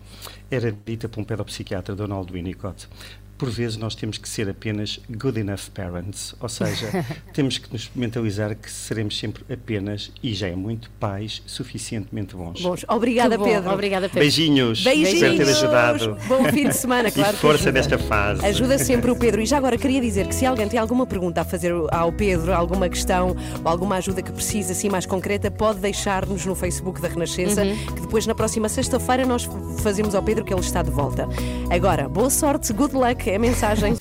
Era 0.51 0.71
dita 0.85 1.09
por 1.09 1.19
um 1.19 1.23
pedopsiquiatra, 1.23 1.95
Donald 1.95 2.31
Winnicott. 2.31 2.87
Por 3.37 3.49
vezes 3.49 3.75
nós 3.77 3.95
temos 3.95 4.17
que 4.17 4.29
ser 4.29 4.47
apenas 4.49 4.99
good 5.09 5.39
enough 5.39 5.69
parents, 5.73 6.33
ou 6.39 6.47
seja, 6.47 7.05
temos 7.33 7.57
que 7.57 7.71
nos 7.71 7.89
mentalizar 7.95 8.55
que 8.55 8.71
seremos 8.71 9.17
sempre 9.17 9.43
apenas, 9.51 10.11
e 10.23 10.33
já 10.33 10.47
é 10.47 10.55
muito, 10.55 10.89
pais 10.99 11.41
suficientemente 11.45 12.35
bons. 12.35 12.61
Bons. 12.61 12.85
Obrigada, 12.87 13.37
bom. 13.37 13.43
Pedro. 13.43 13.71
Obrigada, 13.71 14.07
Pedro. 14.07 14.19
Beijinhos. 14.21 14.83
Beijinhos. 14.83 15.13
Espero 15.13 15.37
ter 15.37 15.49
ajudado. 15.49 16.17
Bom 16.27 16.45
fim 16.45 16.67
de 16.69 16.75
semana, 16.75 17.11
claro. 17.11 17.35
E 17.35 17.39
força 17.39 17.71
nesta 17.71 17.97
fase. 17.97 18.45
Ajuda 18.45 18.77
sempre 18.77 19.11
o 19.11 19.15
Pedro. 19.17 19.41
E 19.41 19.45
já 19.45 19.57
agora 19.57 19.77
queria 19.77 19.99
dizer 19.99 20.27
que 20.27 20.35
se 20.35 20.45
alguém 20.45 20.67
tem 20.69 20.79
alguma 20.79 21.05
pergunta 21.05 21.41
a 21.41 21.45
fazer 21.45 21.73
ao 21.91 22.11
Pedro, 22.13 22.53
alguma 22.53 22.87
questão 22.87 23.35
ou 23.63 23.69
alguma 23.69 23.97
ajuda 23.97 24.21
que 24.21 24.31
precise 24.31 24.71
assim 24.71 24.89
mais 24.89 25.05
concreta, 25.05 25.51
pode 25.51 25.79
deixar-nos 25.79 26.45
no 26.45 26.55
Facebook 26.55 27.01
da 27.01 27.07
Renascença, 27.09 27.63
Uhum. 27.63 27.75
que 27.87 28.01
depois 28.01 28.25
na 28.25 28.33
próxima 28.35 28.69
sexta-feira 28.69 29.25
nós 29.25 29.47
fazemos 29.81 30.15
ao 30.15 30.23
Pedro 30.23 30.45
que 30.45 30.53
ele 30.53 30.61
está 30.61 30.81
de 30.81 30.89
volta. 30.91 31.27
Agora, 31.69 32.07
boa 32.07 32.29
sorte, 32.29 32.71
good 32.71 32.95
luck, 32.95 33.24
é 33.29 33.35
a 33.35 33.39
mensagem. 33.39 33.97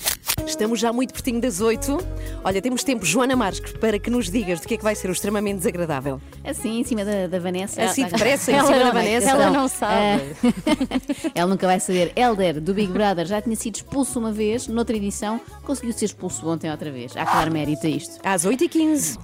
Estamos 0.46 0.78
já 0.78 0.92
muito 0.92 1.12
pertinho 1.12 1.40
das 1.40 1.60
oito. 1.60 1.96
Olha, 2.44 2.60
temos 2.60 2.84
tempo, 2.84 3.04
Joana 3.06 3.34
Marques, 3.34 3.72
para 3.74 3.98
que 3.98 4.10
nos 4.10 4.30
digas 4.30 4.60
do 4.60 4.68
que 4.68 4.74
é 4.74 4.76
que 4.76 4.82
vai 4.84 4.94
ser 4.94 5.08
o 5.08 5.12
extremamente 5.12 5.58
desagradável. 5.58 6.20
Assim, 6.44 6.80
em 6.80 6.84
cima 6.84 7.04
da, 7.04 7.26
da 7.26 7.38
Vanessa. 7.38 7.82
Assim 7.82 8.04
depressa, 8.04 8.52
em 8.52 8.56
ela 8.56 8.66
cima 8.66 8.78
da 8.78 8.84
não- 8.86 8.92
Vanessa. 8.92 9.30
Ela 9.30 9.46
Não 9.46 9.52
não 9.62 9.68
sabe. 9.68 10.22
sabe. 10.40 11.30
ela 11.34 11.48
nunca 11.50 11.66
vai 11.66 11.80
saber. 11.80 12.12
Elder, 12.14 12.60
do 12.60 12.74
Big 12.74 12.92
Brother, 12.92 13.26
já 13.26 13.40
tinha 13.40 13.56
sido 13.56 13.76
expulso 13.76 14.18
uma 14.18 14.32
vez, 14.32 14.68
noutra 14.68 14.96
edição, 14.96 15.40
conseguiu 15.62 15.92
ser 15.94 16.04
expulso 16.06 16.46
ontem 16.48 16.70
outra 16.70 16.90
vez. 16.90 17.16
Há 17.16 17.24
que 17.24 17.32
dar 17.32 17.50
mérito 17.50 17.86
a 17.86 17.90
isto. 17.90 18.18
Às 18.22 18.44
8h15. 18.44 19.18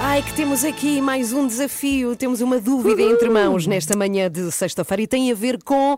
Ai, 0.00 0.22
que 0.22 0.32
temos 0.34 0.64
aqui 0.64 1.00
mais 1.00 1.32
um 1.32 1.46
desafio. 1.46 2.14
Temos 2.16 2.40
uma 2.40 2.60
dúvida 2.60 3.02
entre 3.02 3.28
mãos 3.28 3.66
nesta 3.66 3.96
manhã 3.96 4.30
de 4.30 4.50
sexta-feira 4.52 5.02
e 5.02 5.06
tem 5.06 5.30
a 5.30 5.34
ver 5.34 5.62
com 5.62 5.96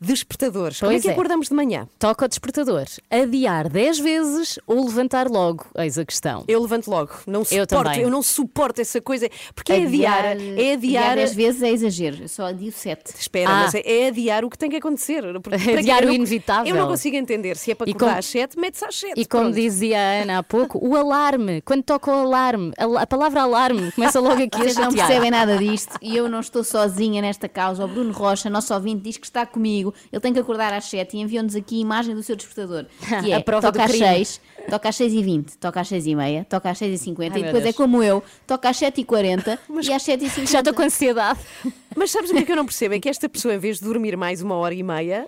despertadores. 0.00 0.78
Como 0.80 0.90
é 0.90 0.94
Pois 0.94 1.02
que 1.02 1.08
é. 1.08 1.12
acordamos 1.12 1.48
de 1.48 1.54
manhã? 1.54 1.88
Toca 1.98 2.24
o 2.24 2.28
despertador. 2.28 2.84
Adiar 3.10 3.68
10 3.68 3.98
vezes 3.98 4.58
ou 4.66 4.84
levantar 4.84 5.28
logo? 5.28 5.66
Eis 5.76 5.98
a 5.98 6.04
questão. 6.04 6.44
Eu 6.48 6.60
levanto 6.62 6.88
logo. 6.88 7.12
Não 7.26 7.40
Eu 7.40 7.44
suporto, 7.46 7.84
também. 7.84 8.00
eu 8.02 8.10
não 8.10 8.22
suporto 8.22 8.80
essa 8.80 9.00
coisa. 9.00 9.28
Porque 9.54 9.72
é 9.72 9.82
adiar, 9.82 10.36
é 10.36 10.72
adiar. 10.74 11.16
10 11.16 11.34
vezes 11.34 11.62
é 11.62 11.70
exagero. 11.70 12.22
Eu 12.22 12.28
só 12.28 12.46
adio 12.46 12.70
7. 12.72 13.14
Espera, 13.18 13.50
Ah. 13.50 13.62
mas 13.64 13.74
é, 13.74 13.82
é 13.84 14.06
adiar 14.08 14.44
o 14.44 14.50
que 14.50 14.58
tem 14.58 14.70
que 14.70 14.76
acontecer. 14.76 15.22
Porque- 15.40 15.56
Adiar 15.90 16.02
o 16.02 16.06
não- 16.06 16.14
inevitável. 16.14 16.74
Eu 16.74 16.80
não 16.80 16.88
consigo 16.88 17.16
entender. 17.16 17.56
Se 17.56 17.70
é 17.70 17.74
para 17.74 17.88
acordar 17.90 18.06
como- 18.06 18.18
às 18.18 18.26
7, 18.26 18.58
mete-se 18.58 18.84
às 18.84 18.94
7. 18.94 19.20
E 19.20 19.26
como 19.26 19.44
pronto. 19.44 19.54
dizia 19.56 19.98
a 19.98 20.22
Ana 20.22 20.38
há 20.38 20.42
pouco, 20.42 20.78
o 20.86 20.96
alarme. 20.96 21.60
Quando 21.62 21.82
toca 21.82 22.10
o 22.10 22.14
alarme, 22.14 22.72
a, 22.78 22.86
la- 22.86 23.02
a 23.02 23.06
palavra 23.06 23.42
alarme 23.42 23.90
começa 23.92 24.20
logo 24.20 24.42
aqui 24.42 24.56
a 24.56 24.58
Vocês 24.58 24.76
não 24.76 24.92
percebem 24.92 25.30
nada 25.30 25.56
disto 25.58 25.96
e 26.02 26.16
eu 26.16 26.28
não 26.28 26.40
estou 26.40 26.62
sozinha 26.64 27.22
nesta 27.22 27.48
causa. 27.48 27.84
O 27.84 27.88
Bruno 27.88 28.12
Rocha, 28.12 28.50
nosso 28.50 28.72
ouvinte, 28.74 29.02
diz 29.02 29.16
que 29.16 29.26
está 29.26 29.44
comigo. 29.46 29.85
Ele 30.12 30.20
tem 30.20 30.32
que 30.32 30.38
acordar 30.38 30.72
às 30.72 30.84
7 30.86 31.16
e 31.16 31.20
enviou-nos 31.20 31.54
aqui 31.54 31.76
a 31.78 31.80
imagem 31.80 32.14
do 32.14 32.22
seu 32.22 32.36
despertador. 32.36 32.86
Que 33.22 33.32
é, 33.32 33.36
A 33.36 33.40
prova 33.40 33.68
toca 33.68 33.78
do 33.78 33.82
às 33.84 33.90
crime. 33.90 34.06
6, 34.06 34.40
toca 34.70 34.88
às 34.88 34.96
6 34.96 35.12
e 35.12 35.22
20, 35.22 35.58
toca 35.58 35.80
às 35.80 35.88
6 35.88 36.06
e 36.06 36.14
meia, 36.14 36.46
toca 36.48 36.70
às 36.70 36.78
6 36.78 37.00
e 37.00 37.04
50 37.04 37.34
Ai, 37.34 37.40
e 37.40 37.44
depois 37.44 37.64
é 37.64 37.72
como 37.72 38.02
eu, 38.02 38.22
toca 38.46 38.68
às 38.68 38.76
7 38.76 39.00
e 39.00 39.04
40 39.04 39.58
e 39.82 39.92
às 39.92 40.02
7 40.02 40.24
e 40.24 40.28
50. 40.30 40.50
Já 40.50 40.58
estou 40.60 40.74
com 40.74 40.82
ansiedade. 40.82 41.40
Mas 41.96 42.10
sabes 42.10 42.30
o 42.30 42.34
que 42.34 42.40
é 42.40 42.42
que 42.42 42.52
eu 42.52 42.56
não 42.56 42.64
percebo? 42.66 42.94
É 42.94 43.00
que 43.00 43.08
esta 43.08 43.28
pessoa, 43.28 43.54
em 43.54 43.58
vez 43.58 43.78
de 43.78 43.84
dormir 43.84 44.16
mais 44.16 44.42
uma 44.42 44.54
hora 44.56 44.74
e 44.74 44.82
meia, 44.82 45.26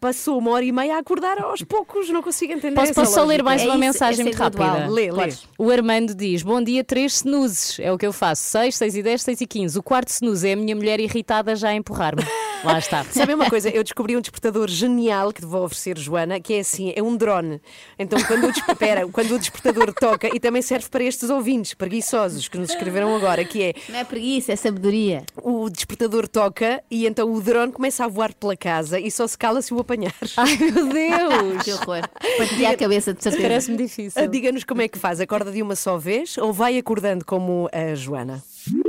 passou 0.00 0.38
uma 0.38 0.50
hora 0.52 0.64
e 0.64 0.72
meia 0.72 0.96
a 0.96 0.98
acordar 0.98 1.38
aos 1.42 1.62
poucos. 1.62 2.08
Não 2.10 2.22
consigo 2.22 2.52
entender 2.52 2.74
Posso, 2.74 2.94
posso 2.94 3.12
só 3.14 3.24
ler 3.24 3.42
mais 3.42 3.62
É 3.62 3.64
uma 3.64 3.72
isso, 3.74 3.80
mensagem 3.80 4.20
é 4.20 4.24
muito 4.24 4.36
rápida? 4.38 4.86
Lê, 4.88 5.10
lê. 5.10 5.32
O 5.58 5.70
Armando 5.70 6.14
diz: 6.14 6.42
Bom 6.42 6.62
dia, 6.62 6.82
três 6.84 7.16
snoozes. 7.16 7.78
É 7.80 7.92
o 7.92 7.98
que 7.98 8.06
eu 8.06 8.12
faço. 8.12 8.42
6, 8.50 8.76
6 8.76 8.96
e 8.96 9.02
10, 9.02 9.22
6 9.22 9.40
e 9.40 9.46
15. 9.46 9.78
O 9.78 9.82
quarto 9.82 10.08
snooze 10.08 10.48
é 10.48 10.52
a 10.52 10.56
minha 10.56 10.74
mulher 10.76 11.00
irritada 11.00 11.54
já 11.56 11.68
a 11.70 11.74
empurrar-me. 11.74 12.22
Lá 12.66 12.78
está. 12.78 13.04
Sabe 13.10 13.34
uma 13.34 13.48
coisa? 13.48 13.68
Eu 13.70 13.82
descobri 13.82 14.16
um 14.16 14.20
despertador 14.20 14.68
genial 14.68 15.32
que 15.32 15.40
te 15.40 15.46
vou 15.46 15.64
oferecer, 15.64 15.96
Joana, 15.98 16.40
que 16.40 16.54
é 16.54 16.60
assim, 16.60 16.92
é 16.94 17.02
um 17.02 17.16
drone. 17.16 17.60
Então, 17.98 18.18
quando 18.24 18.44
o, 18.48 18.52
des- 18.52 18.62
espera, 18.68 19.06
quando 19.08 19.34
o 19.34 19.38
despertador 19.38 19.92
toca, 19.94 20.28
e 20.34 20.40
também 20.40 20.60
serve 20.62 20.88
para 20.88 21.04
estes 21.04 21.30
ouvintes 21.30 21.74
preguiçosos 21.74 22.48
que 22.48 22.58
nos 22.58 22.70
escreveram 22.70 23.14
agora, 23.14 23.44
que 23.44 23.62
é 23.62 23.74
Não 23.88 23.98
é 23.98 24.04
preguiça, 24.04 24.52
é 24.52 24.56
sabedoria. 24.56 25.24
o 25.42 25.68
despertador 25.70 26.26
toca 26.28 26.82
e 26.90 27.06
então 27.06 27.32
o 27.32 27.40
drone 27.40 27.72
começa 27.72 28.04
a 28.04 28.08
voar 28.08 28.34
pela 28.34 28.56
casa 28.56 28.98
e 28.98 29.10
só 29.10 29.26
se 29.26 29.38
cala 29.38 29.62
se 29.62 29.72
o 29.72 29.78
apanhares. 29.78 30.34
Ai 30.36 30.56
meu 30.56 30.86
Deus! 30.88 31.62
Que 31.62 31.72
horror. 31.72 32.02
Partilhar 32.38 32.72
a 32.72 32.76
cabeça 32.76 33.14
de 33.14 33.22
certeza. 33.22 33.42
Parece-me 33.42 33.76
difícil. 33.76 34.22
Ah, 34.22 34.26
Diga-nos 34.26 34.64
como 34.64 34.82
é 34.82 34.88
que 34.88 34.98
faz. 34.98 35.20
Acorda 35.20 35.50
de 35.52 35.62
uma 35.62 35.76
só 35.76 35.96
vez 35.96 36.36
ou 36.38 36.52
vai 36.52 36.78
acordando 36.78 37.24
como 37.24 37.68
a 37.72 37.94
Joana? 37.94 38.42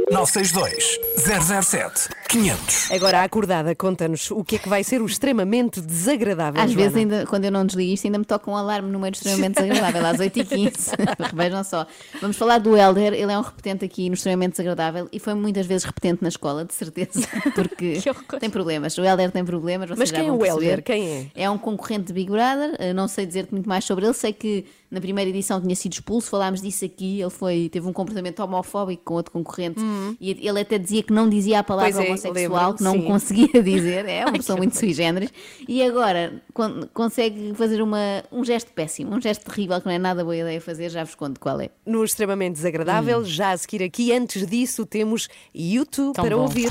962 0.10 1.00
007 1.17 2.10
500. 2.30 2.91
Agora, 2.91 3.20
a 3.20 3.24
acordada, 3.24 3.76
conta-nos 3.76 4.32
o 4.32 4.43
que 4.43 4.56
é 4.56 4.60
que 4.60 4.67
vai 4.67 4.84
ser 4.84 5.02
o 5.02 5.06
extremamente 5.06 5.82
desagradável. 5.82 6.62
Às 6.62 6.72
Joana. 6.72 6.84
vezes, 6.84 6.98
ainda, 6.98 7.26
quando 7.26 7.46
eu 7.46 7.52
não 7.52 7.65
desligo 7.65 7.93
isto, 7.93 8.06
ainda 8.06 8.17
me 8.17 8.26
toca 8.26 8.50
um 8.52 8.56
alarme 8.56 8.89
no 8.89 9.00
meio 9.00 9.12
do 9.12 9.15
extremamente 9.15 9.62
desagradável, 9.62 10.06
às 10.06 10.17
8h15. 10.17 10.91
Vejam 11.34 11.63
só. 11.63 11.86
Vamos 12.22 12.38
falar 12.38 12.60
do 12.60 12.76
Helder, 12.76 13.13
ele 13.13 13.32
é 13.32 13.38
um 13.38 13.41
repetente 13.41 13.86
aqui 13.86 14.10
no 14.10 14.15
extremamente 14.15 14.52
desagradável 14.52 15.08
e 15.12 15.20
foi 15.20 15.34
muitas 15.34 15.65
vezes 15.65 15.86
repetente 15.86 16.22
na 16.22 16.30
escola, 16.30 16.65
de 16.65 16.74
certeza, 16.74 17.28
porque 17.56 18.00
tem 18.39 18.50
problemas. 18.50 18.98
O 18.98 19.04
Helder 19.04 19.32
tem 19.32 19.43
problemas. 19.43 19.89
vocês 19.89 20.00
Mas 20.00 20.10
já 20.10 20.17
quem 20.17 20.28
é 20.28 20.32
o 20.32 20.46
Helder? 20.46 20.84
Quem 20.84 21.10
é? 21.10 21.43
É 21.43 21.50
um 21.50 21.58
concorrente 21.58 22.08
de 22.08 22.13
Big 22.13 22.30
Brother, 22.30 22.76
eh, 22.80 22.93
não 22.93 23.08
sei 23.08 23.26
dizer-te 23.26 23.54
muito 23.54 23.67
mais 23.67 23.84
sobre 23.86 24.06
ele, 24.06 24.13
sei 24.13 24.34
que 24.34 24.65
na 24.89 25.02
primeira 25.02 25.30
edição 25.30 25.60
tinha 25.62 25.76
sido 25.76 25.93
expulso, 25.93 26.30
falámos 26.30 26.62
disso 26.62 26.86
aqui, 26.86 27.19
ele 27.21 27.30
foi, 27.30 27.69
teve 27.69 27.88
um 27.88 27.93
comportamento 27.93 28.39
homofóbico 28.41 29.04
com 29.06 29.13
outro 29.15 29.32
concorrente 29.32 29.82
e 30.19 30.47
ele 30.47 30.60
até 30.62 30.78
dizia 30.78 31.04
que 31.04 31.12
não 31.12 31.28
dizia 31.30 31.60
a 31.60 31.63
palavra 31.63 31.91
Pois 31.93 32.06
é, 32.06 32.10
homossexual, 32.10 32.73
que 32.76 32.84
não 32.84 32.93
sim. 32.93 33.02
conseguia 33.04 33.47
dizer, 33.63 34.06
é 34.08 34.23
uma 34.26 34.34
pessoa 34.34 34.58
muito 34.58 34.78
sui 34.78 34.93
generis, 34.93 35.32
e 35.67 35.84
agora 35.84 36.41
con- 36.54 36.88
consegue 36.93 37.54
fazer 37.56 37.82
uma, 37.82 38.23
um 38.32 38.43
gesto 38.45 38.71
péssimo, 38.71 39.15
um 39.15 39.21
gesto 39.21 39.43
terrível 39.45 39.80
que 39.80 39.86
não 39.88 39.93
é 39.93 39.97
nada 40.00 40.23
boa 40.23 40.36
ideia 40.38 40.62
fazer, 40.62 40.89
já 40.89 41.04
vos 41.04 41.15
conto 41.15 41.39
qual 41.39 41.60
é. 41.60 41.69
No 41.86 42.04
extremamente 42.04 42.54
desagradável, 42.56 43.23
já 43.26 43.52
a 43.52 43.58
seguir 43.58 43.84
aqui, 43.84 44.12
antes 44.13 44.45
disso, 44.47 44.86
temos 44.86 45.28
YouTube 45.54 46.13
Tão 46.13 46.23
para 46.26 46.36
bom. 46.36 46.43
ouvir. 46.43 46.69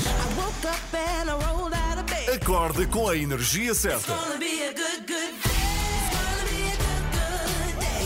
Acorde 2.35 2.87
com 2.87 3.09
a 3.09 3.16
energia 3.16 3.74
certa. 3.74 4.12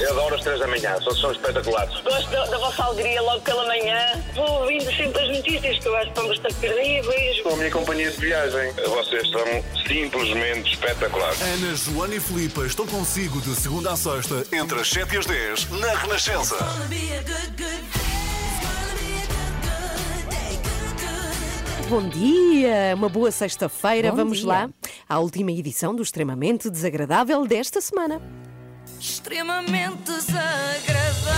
Eu 0.01 0.13
adoro 0.13 0.35
as 0.35 0.41
três 0.41 0.59
da 0.59 0.67
manhã, 0.67 0.99
são, 1.03 1.15
são 1.15 1.33
espetaculares. 1.33 2.01
Gosto 2.01 2.31
da, 2.31 2.47
da 2.47 2.59
vossa 2.59 2.85
alegria 2.85 3.21
logo 3.21 3.41
pela 3.43 3.67
manhã. 3.67 3.99
Vou 4.35 4.63
ouvindo 4.63 4.91
sempre 4.97 5.21
as 5.21 5.37
notícias 5.37 5.79
que 5.79 5.87
eu 5.87 5.97
acho 5.97 6.05
que 6.05 6.11
estão 6.11 6.29
bastante 6.29 6.55
terríveis. 6.55 7.41
Com 7.43 7.51
a 7.51 7.57
minha 7.57 7.71
companhia 7.71 8.11
de 8.11 8.17
viagem, 8.17 8.73
vocês 8.73 9.31
são 9.31 9.45
simplesmente 9.87 10.73
espetaculares. 10.73 11.41
Ana, 11.43 11.75
Joana 11.75 12.15
e 12.15 12.21
Filipa 12.21 12.67
estão 12.67 12.87
consigo 12.87 13.41
de 13.43 13.55
segunda 13.55 13.93
a 13.93 13.97
sexta, 13.97 14.43
entre 14.53 14.81
as 14.81 14.89
7 14.89 15.15
e 15.15 15.19
as 15.19 15.27
10, 15.27 15.71
na 15.71 15.95
Renascença. 15.95 16.57
Bom 21.91 22.09
dia, 22.09 22.95
uma 22.95 23.09
boa 23.09 23.31
sexta-feira. 23.31 24.13
Vamos 24.13 24.39
dia. 24.39 24.49
lá 24.49 24.71
à 25.09 25.19
última 25.19 25.51
edição 25.51 25.95
do 25.95 26.03
extremamente 26.03 26.71
desagradável 26.71 27.45
desta 27.47 27.81
semana. 27.81 28.23
Extremamente 29.01 30.03
desagradável. 30.05 31.31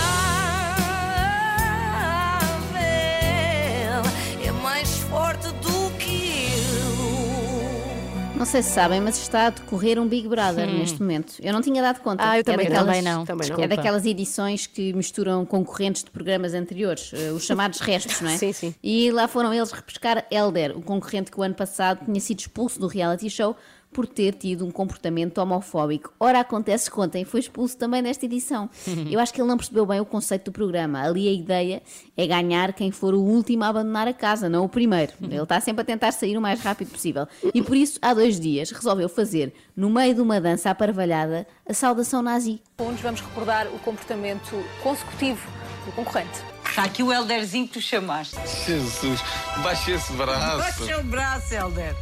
É 4.45 4.51
mais 4.61 4.89
forte 5.09 5.47
do 5.47 5.97
que 5.97 6.43
eu. 6.45 8.35
Não 8.37 8.45
sei 8.45 8.61
se 8.61 8.71
sabem, 8.71 8.99
mas 8.99 9.17
está 9.17 9.47
a 9.47 9.49
decorrer 9.51 9.97
um 9.97 10.05
Big 10.07 10.27
Brother 10.27 10.67
neste 10.67 10.99
momento. 10.99 11.35
Eu 11.41 11.53
não 11.53 11.61
tinha 11.61 11.81
dado 11.81 12.01
conta. 12.01 12.21
Ah, 12.29 12.37
eu 12.37 12.41
É 12.41 12.43
também 12.43 12.67
não. 12.69 12.85
daquelas- 12.85 12.97
Também 12.97 13.01
não. 13.13 13.25
Também 13.25 13.49
não. 13.49 13.63
É 13.63 13.67
daquelas 13.67 14.05
edições 14.05 14.67
que 14.67 14.91
misturam 14.91 15.45
concorrentes 15.45 16.03
de 16.03 16.11
programas 16.11 16.53
anteriores, 16.53 17.11
eh, 17.13 17.31
os 17.31 17.45
chamados 17.45 17.79
restos, 17.87 18.19
não 18.19 18.29
é? 18.29 18.37
Sim, 18.37 18.51
sim. 18.51 18.75
E 18.83 19.09
lá 19.11 19.29
foram 19.29 19.53
eles 19.53 19.71
repescar 19.71 20.25
Elder, 20.29 20.77
o 20.77 20.81
concorrente 20.81 21.31
que 21.31 21.39
o 21.39 21.43
ano 21.43 21.55
passado 21.55 22.03
tinha 22.03 22.19
sido 22.19 22.39
expulso 22.41 22.77
do 22.79 22.87
reality 22.87 23.29
show 23.29 23.55
por 23.93 24.07
ter 24.07 24.33
tido 24.33 24.65
um 24.65 24.71
comportamento 24.71 25.37
homofóbico. 25.37 26.13
Ora, 26.19 26.39
acontece 26.39 26.89
que 26.91 26.99
ontem 26.99 27.23
foi 27.23 27.39
expulso 27.39 27.77
também 27.77 28.01
nesta 28.01 28.25
edição. 28.25 28.69
Eu 29.09 29.19
acho 29.19 29.33
que 29.33 29.39
ele 29.39 29.47
não 29.47 29.57
percebeu 29.57 29.85
bem 29.85 29.99
o 29.99 30.05
conceito 30.05 30.45
do 30.45 30.51
programa. 30.51 31.01
Ali 31.01 31.27
a 31.27 31.31
ideia 31.31 31.81
é 32.17 32.27
ganhar 32.27 32.73
quem 32.73 32.91
for 32.91 33.13
o 33.13 33.21
último 33.21 33.63
a 33.63 33.67
abandonar 33.67 34.07
a 34.07 34.13
casa, 34.13 34.49
não 34.49 34.65
o 34.65 34.69
primeiro. 34.69 35.13
Ele 35.21 35.41
está 35.41 35.59
sempre 35.59 35.81
a 35.83 35.85
tentar 35.85 36.11
sair 36.11 36.37
o 36.37 36.41
mais 36.41 36.59
rápido 36.61 36.91
possível. 36.91 37.27
E 37.53 37.61
por 37.61 37.75
isso, 37.75 37.99
há 38.01 38.13
dois 38.13 38.39
dias, 38.39 38.71
resolveu 38.71 39.07
fazer, 39.07 39.53
no 39.75 39.89
meio 39.89 40.15
de 40.15 40.21
uma 40.21 40.41
dança 40.41 40.69
aparvalhada, 40.69 41.47
a 41.67 41.73
saudação 41.73 42.21
nazi. 42.21 42.61
segundos 42.77 43.01
vamos 43.01 43.21
recordar 43.21 43.67
o 43.67 43.79
comportamento 43.79 44.51
consecutivo 44.81 45.47
do 45.85 45.91
concorrente. 45.93 46.52
Está 46.73 46.85
aqui 46.85 47.03
o 47.03 47.13
Elderzinho 47.13 47.67
que 47.67 47.73
tu 47.73 47.81
chamaste. 47.81 48.35
Jesus, 48.65 49.23
baixa 49.61 49.91
esse 49.91 50.11
braço. 50.13 50.57
Baixa 50.57 50.97
o 50.97 51.03
braço, 51.03 51.53
Elder. 51.53 51.95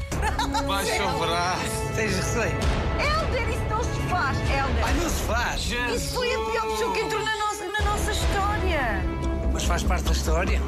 Baixa 0.65 1.05
o 1.07 1.19
braço. 1.19 1.93
Tens 1.93 2.15
receio? 2.15 2.57
Helder, 2.97 3.49
isso 3.49 3.65
não 3.69 3.83
se 3.83 3.99
faz, 4.09 4.37
Helder. 4.37 4.85
Ai, 4.85 4.93
não 4.93 5.09
se 5.09 5.23
faz. 5.23 5.61
Isso 5.93 6.13
foi 6.15 6.33
a 6.33 6.37
pior 6.37 6.71
pessoa 6.71 6.93
que 6.93 6.99
entrou 7.01 7.21
na 7.21 7.35
nossa, 7.35 7.65
na 7.65 7.81
nossa 7.81 8.11
história. 8.13 9.03
Mas 9.51 9.63
faz 9.65 9.83
parte 9.83 10.03
da 10.05 10.11
história. 10.13 10.61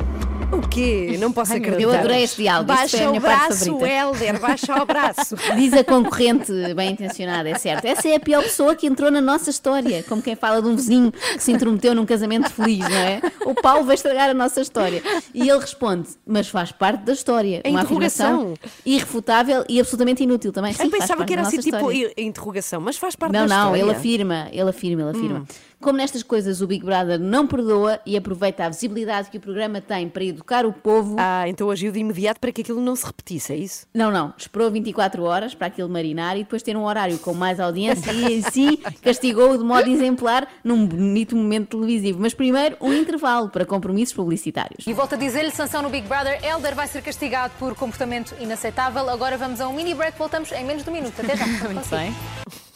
O 0.54 0.68
quê? 0.68 1.18
Não 1.20 1.32
posso 1.32 1.52
Ai, 1.54 1.58
acreditar. 1.58 1.82
Eu 1.84 1.92
adorei 1.92 2.24
este 2.24 2.44
diálogo, 2.44 2.68
Baixa 2.68 3.10
o 3.10 3.20
braço. 3.20 3.86
Helder, 3.86 4.40
baixa 4.40 4.82
o 4.82 4.86
braço. 4.86 5.36
Diz 5.58 5.74
a 5.74 5.84
concorrente 5.84 6.52
bem 6.76 6.92
intencionada, 6.92 7.50
é 7.50 7.58
certo. 7.58 7.86
Essa 7.86 8.08
é 8.10 8.16
a 8.16 8.20
pior 8.20 8.44
pessoa 8.44 8.76
que 8.76 8.86
entrou 8.86 9.10
na 9.10 9.20
nossa 9.22 9.50
história. 9.50 10.04
Como 10.04 10.22
quem 10.22 10.36
fala 10.36 10.62
de 10.62 10.68
um 10.68 10.76
vizinho 10.76 11.12
que 11.12 11.40
se 11.42 11.52
intrometeu 11.52 11.96
num 11.96 12.06
casamento 12.06 12.50
feliz, 12.52 12.80
não 12.80 12.98
é? 12.98 13.22
O 13.46 13.56
Paulo 13.56 13.84
vai 13.86 13.96
estragar 13.96 14.30
a 14.30 14.34
nossa 14.34 14.62
história. 14.62 15.02
E 15.34 15.50
ele 15.50 15.60
responde, 15.60 16.10
mas 16.26 16.48
faz 16.48 16.72
parte 16.72 17.02
da 17.04 17.14
história. 17.14 17.62
A 17.66 17.70
Uma 17.70 17.82
interrogação. 17.82 18.28
afirmação 18.54 18.54
irrefutável 18.86 19.64
e 19.68 19.80
absolutamente 19.80 20.24
inútil 20.24 20.52
também. 20.52 20.74
Sim, 20.74 20.84
Eu 20.84 20.90
pensava 20.92 21.26
que 21.26 21.34
era 21.34 21.42
assim 21.42 21.58
tipo 21.60 21.92
interrogação, 22.18 22.80
mas 22.80 22.98
faz 22.98 23.16
parte 23.16 23.34
Não, 23.34 23.48
da 23.48 23.56
não, 23.56 23.64
história. 23.76 23.82
ele 23.82 23.92
afirma, 23.92 24.48
ele 24.52 24.70
afirma, 24.70 25.02
ele 25.02 25.18
afirma. 25.18 25.46
Como 25.84 25.98
nestas 25.98 26.24
coisas 26.24 26.62
o 26.62 26.68
Big 26.68 26.86
Brother 26.86 27.20
não 27.20 27.46
perdoa 27.46 28.00
e 28.06 28.16
aproveita 28.16 28.64
a 28.64 28.70
visibilidade 28.70 29.30
que 29.30 29.38
o 29.38 29.42
programa 29.42 29.82
tem 29.82 30.08
para 30.08 30.24
educar 30.24 30.66
o 30.66 30.72
povo. 30.72 31.18
Ah, 31.20 31.44
então 31.46 31.70
agiu 31.70 31.92
de 31.92 32.00
imediato 32.00 32.40
para 32.40 32.54
que 32.54 32.62
aquilo 32.62 32.80
não 32.80 32.96
se 32.96 33.06
repetisse, 33.06 33.52
é 33.52 33.58
isso? 33.58 33.86
Não, 33.94 34.10
não. 34.10 34.34
Esperou 34.38 34.72
24 34.72 35.22
horas 35.24 35.54
para 35.54 35.68
aquilo 35.68 35.90
marinar 35.90 36.38
e 36.38 36.44
depois 36.44 36.64
ter 36.64 36.78
um 36.78 36.86
horário 36.86 37.20
com 37.20 37.34
mais 37.34 37.60
audiência 37.60 38.14
e 38.14 38.40
assim 38.40 38.78
castigou-o 39.04 39.58
de 39.58 39.64
modo 39.66 39.90
exemplar 39.90 40.48
num 40.64 40.88
bonito 40.88 41.36
momento 41.36 41.78
televisivo. 41.78 42.18
Mas 42.22 42.34
primeiro, 42.34 42.78
um 42.80 42.94
intervalo 42.94 43.50
para 43.50 43.66
compromissos 43.66 44.16
publicitários. 44.16 44.88
E 44.88 44.94
volto 44.94 45.16
a 45.16 45.18
dizer-lhe, 45.18 45.52
sanção 45.52 45.82
no 45.82 45.90
Big 45.90 46.08
Brother, 46.08 46.40
Helder 46.46 46.76
vai 46.76 46.88
ser 46.88 47.02
castigado 47.02 47.54
por 47.60 47.76
comportamento 47.76 48.34
inaceitável. 48.40 49.10
Agora 49.10 49.38
vamos 49.38 49.60
a 49.60 49.68
um 49.68 49.74
mini 49.74 49.94
break, 49.94 50.18
voltamos 50.18 50.50
em 50.54 50.64
menos 50.64 50.86
de 50.86 50.90
um 50.90 50.94
minuto. 50.94 51.22
Até 51.22 51.36
já. 51.36 51.46
Muito 51.68 51.90
bem. 51.90 52.73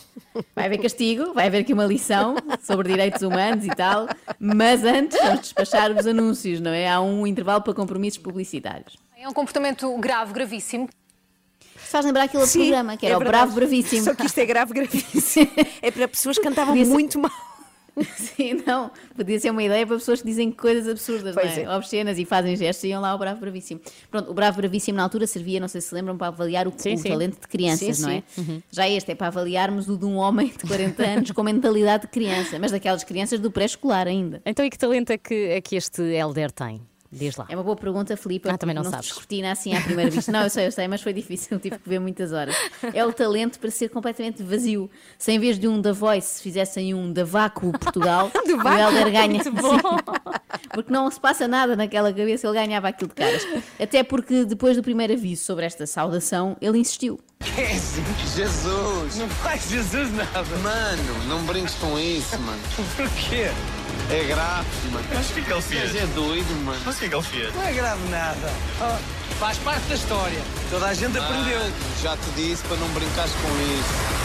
Vai 0.56 0.66
haver 0.66 0.82
castigo, 0.82 1.34
vai 1.34 1.48
haver 1.48 1.62
aqui 1.62 1.74
uma 1.74 1.86
lição 1.86 2.36
sobre 2.64 2.90
direitos 2.90 3.22
humanos 3.22 3.66
e 3.66 3.70
tal, 3.70 4.08
mas 4.40 4.84
antes 4.84 5.18
vamos 5.20 5.42
despachar 5.42 5.92
os 5.92 6.06
anúncios, 6.06 6.60
não 6.60 6.72
é? 6.72 6.90
Há 6.90 7.02
um 7.02 7.26
intervalo 7.26 7.62
para 7.62 7.74
compromissos 7.74 8.20
publicitários. 8.20 8.98
É 9.18 9.28
um 9.28 9.34
comportamento 9.34 9.96
grave, 9.98 10.34
gravíssimo. 10.34 10.90
Faz 11.76 12.06
lembrar 12.06 12.24
aquele 12.24 12.46
Sim, 12.46 12.60
programa 12.60 12.98
que 12.98 13.06
era 13.06 13.16
é 13.16 13.18
o. 13.18 13.22
Bravo 13.22 13.54
Bravíssimo. 13.54 14.04
Só 14.04 14.14
que 14.14 14.26
isto 14.26 14.38
é 14.40 14.46
grave, 14.46 14.74
gravíssimo. 14.74 15.50
É 15.82 15.90
para 15.90 16.08
pessoas 16.08 16.38
que 16.38 16.44
cantavam 16.44 16.76
muito 16.76 17.18
mal. 17.18 17.47
Sim, 18.16 18.62
não. 18.66 18.92
Podia 19.16 19.40
ser 19.40 19.50
uma 19.50 19.64
ideia 19.64 19.86
para 19.86 19.96
pessoas 19.98 20.22
que 20.22 20.28
dizem 20.28 20.52
coisas 20.52 20.88
absurdas, 20.88 21.34
Pois 21.34 21.58
não 21.58 21.72
é? 21.72 21.76
Obscenas 21.76 22.20
e 22.20 22.26
fazem 22.26 22.56
gestos 22.56 22.84
e 22.84 22.90
iam 22.90 23.02
lá 23.02 23.10
ao 23.10 23.18
Bravo 23.18 23.40
Bravíssimo. 23.40 23.82
Pronto, 24.12 24.32
o 24.32 24.34
Bravo 24.34 24.58
Bravíssimo 24.58 24.98
na 24.98 25.04
altura 25.04 25.26
servia, 25.26 25.60
não 25.60 25.68
sei 25.68 25.82
se 25.82 25.88
se 25.88 25.96
lembram, 25.96 26.18
para 26.18 26.28
avaliar 26.28 26.68
o, 26.68 26.74
Sim, 26.76 26.94
o 26.94 26.98
sim. 26.98 27.10
talento 27.10 27.40
de 27.40 27.48
crianças, 27.48 27.98
Sim, 27.98 28.04
não 28.04 28.10
é? 28.10 28.24
Uhum. 28.38 28.62
Já 28.72 28.88
este 28.88 29.12
é 29.12 29.16
para 29.16 29.28
avaliarmos 29.28 29.90
o 29.90 29.98
de 29.98 30.06
um 30.06 30.18
homem 30.18 30.48
de 30.48 30.68
40 30.68 31.04
anos 31.08 31.32
com 31.32 31.44
mentalidade 31.44 32.04
de 32.04 32.10
criança, 32.10 32.60
mas 32.60 32.72
daquelas 32.72 33.04
crianças 33.04 33.40
do 33.40 33.50
pré-escolar 33.50 34.08
ainda. 34.08 34.42
Então, 34.46 34.66
e 34.66 34.70
que 34.70 34.78
talento 34.78 35.12
é 35.12 35.18
que, 35.18 35.34
é 35.34 35.62
que 35.62 35.76
este 35.76 36.02
Elder 36.02 36.52
tem? 36.52 36.82
Diz 37.12 37.38
lá. 37.38 37.46
É 37.50 37.56
uma 37.56 37.64
boa 37.64 37.76
pergunta, 37.76 38.18
Filipe. 38.18 38.50
Ah, 38.50 38.58
também 38.58 38.76
não 38.76 38.84
não 38.84 38.92
sabes. 38.92 39.06
se 39.08 39.12
descortina 39.14 39.52
assim 39.52 39.74
à 39.76 39.82
primeira 39.82 40.12
vista. 40.12 40.32
Não, 40.32 40.42
eu 40.44 40.50
sei, 40.50 40.68
eu 40.68 40.72
sei, 40.72 40.88
mas 40.88 41.02
foi 41.02 41.14
difícil, 41.14 41.58
tive 41.60 41.78
que 41.80 41.88
ver 41.90 42.00
muitas 42.00 42.34
horas. 42.34 42.56
É 42.94 43.06
o 43.06 43.14
talento 43.14 43.60
para 43.60 43.72
ser 43.72 43.90
completamente 43.90 44.44
vazio. 44.44 44.90
Se 45.18 45.32
em 45.32 45.40
vez 45.40 45.58
de 45.58 45.68
um 45.68 45.80
da 45.80 45.94
Voice 45.94 46.42
fizessem 46.42 46.94
um 46.94 47.12
da 47.12 47.24
Vácuo 47.24 47.72
Portugal, 47.72 48.30
Do 48.46 48.58
o 48.58 48.68
Helder 48.68 49.12
ganha. 49.12 49.28
muito 49.28 49.52
bom. 49.52 49.78
Porque 50.74 50.92
não 50.92 51.10
se 51.10 51.20
passa 51.20 51.48
nada 51.48 51.76
naquela 51.76 52.12
cabeça, 52.14 52.46
ele 52.48 52.56
ganhava 52.56 52.90
aquilo 52.90 53.10
de 53.10 53.16
caras. 53.16 53.48
Até 53.80 54.04
porque 54.04 54.44
depois 54.46 54.76
do 54.76 54.84
primeiro 54.84 55.14
aviso 55.14 55.44
sobre 55.46 55.66
esta 55.66 55.86
saudação, 55.88 56.58
ele 56.62 56.78
insistiu. 56.80 57.20
Que 57.40 57.62
é 57.62 57.74
isso? 57.76 58.02
Jesus. 58.36 59.18
Não 59.18 59.30
faz 59.30 59.70
Jesus 59.70 60.12
nada. 60.14 60.44
Mano, 60.62 61.26
não 61.28 61.44
brinques 61.46 61.76
com 61.76 61.98
isso, 61.98 62.38
mano. 62.40 62.60
Por 62.96 63.10
quê? 63.12 63.46
É 64.10 64.24
grave, 64.24 64.68
mano. 64.92 65.06
Mas 65.14 65.30
o 65.30 65.34
que 65.34 65.40
é 65.40 65.44
que 65.44 65.52
ele 65.52 65.62
fez? 65.62 65.94
Mas 65.94 66.04
é 66.04 66.06
doido, 66.08 66.66
mano. 66.66 66.82
Mas 66.86 66.96
o 66.96 67.00
que 67.00 67.06
é 67.06 67.10
que 67.10 67.16
ele 67.16 67.24
fez? 67.24 67.56
Não 67.56 67.64
é 67.64 67.74
grave 67.74 68.10
nada. 68.10 68.54
Oh, 68.82 69.36
faz 69.40 69.58
parte 69.60 69.84
da 69.88 69.96
história. 69.96 70.42
Toda 70.70 70.86
a 70.88 70.94
gente 70.94 71.18
aprendeu. 71.18 71.60
Ah, 71.60 71.72
já 72.02 72.18
te 72.18 72.30
disse 72.36 72.64
para 72.64 72.78
não 72.78 72.88
brincares 72.90 73.32
com 73.34 73.48
isso. 73.64 74.17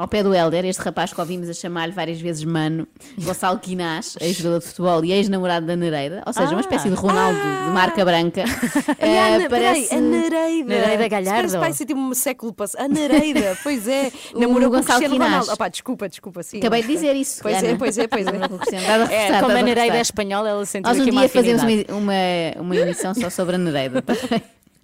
Ao 0.00 0.08
pé 0.08 0.22
do 0.22 0.34
Helder, 0.34 0.64
este 0.64 0.80
rapaz 0.82 1.12
que 1.12 1.20
ouvimos 1.20 1.48
a 1.48 1.52
chamar-lhe 1.52 1.92
várias 1.92 2.18
vezes 2.20 2.42
Mano, 2.44 2.88
Gonçalo 3.18 3.58
Quinás, 3.58 4.16
ex-jogador 4.20 4.60
de 4.60 4.66
futebol 4.66 5.04
e 5.04 5.12
ex-namorado 5.12 5.66
da 5.66 5.76
Nereida, 5.76 6.22
ou 6.26 6.32
seja, 6.32 6.48
uma 6.48 6.56
Ah. 6.56 6.60
espécie 6.60 6.88
de 6.88 6.94
Ronaldo 6.94 7.38
de 7.38 7.70
marca 7.72 8.04
branca. 8.04 8.44
Ai, 8.98 9.08
Eh, 9.10 9.34
a 9.34 9.38
Ne- 9.38 9.48
peraí, 9.48 9.88
a 9.90 9.96
Nereida. 9.96 10.68
Nereida 10.68 11.08
Galhardo. 11.08 11.36
Parece, 11.40 11.58
parece 11.58 11.84
tipo 11.86 12.00
um 12.00 12.14
século 12.14 12.52
passado. 12.54 12.80
A 12.82 12.88
Nereida, 12.88 13.56
pois 13.62 13.86
é. 13.86 14.10
O 14.34 14.40
Namorou 14.40 14.70
com 14.70 14.76
o 14.76 14.78
Gonçalo 14.80 14.98
Cristiano 15.00 15.14
Quinás. 15.14 15.30
Ronaldo. 15.32 15.52
Opá, 15.52 15.68
desculpa, 15.68 16.08
desculpa. 16.08 16.42
Sim, 16.42 16.58
Acabei 16.58 16.82
de 16.82 16.88
dizer 16.88 17.14
isso. 17.14 17.42
Pois 17.42 17.62
é, 17.62 17.68
Ana. 17.68 17.78
pois 17.78 17.98
é, 17.98 18.06
pois 18.08 18.26
é. 18.26 18.32
Com 18.32 18.36
a 18.38 18.42
É, 18.42 19.20
reforçar, 19.26 19.40
como 19.42 19.56
a 19.56 19.62
Nereida 19.62 19.96
é 19.96 20.00
espanhola, 20.00 20.48
ela 20.48 20.64
sentiu 20.64 20.88
Nós 20.88 20.98
um 20.98 21.10
uma 21.10 21.20
dia 21.20 21.28
fazemos 21.28 21.62
uma, 21.62 21.96
uma, 21.98 22.62
uma 22.62 22.76
emissão 22.76 23.12
só 23.14 23.28
sobre 23.28 23.56
a 23.56 23.58
Nereida. 23.58 24.02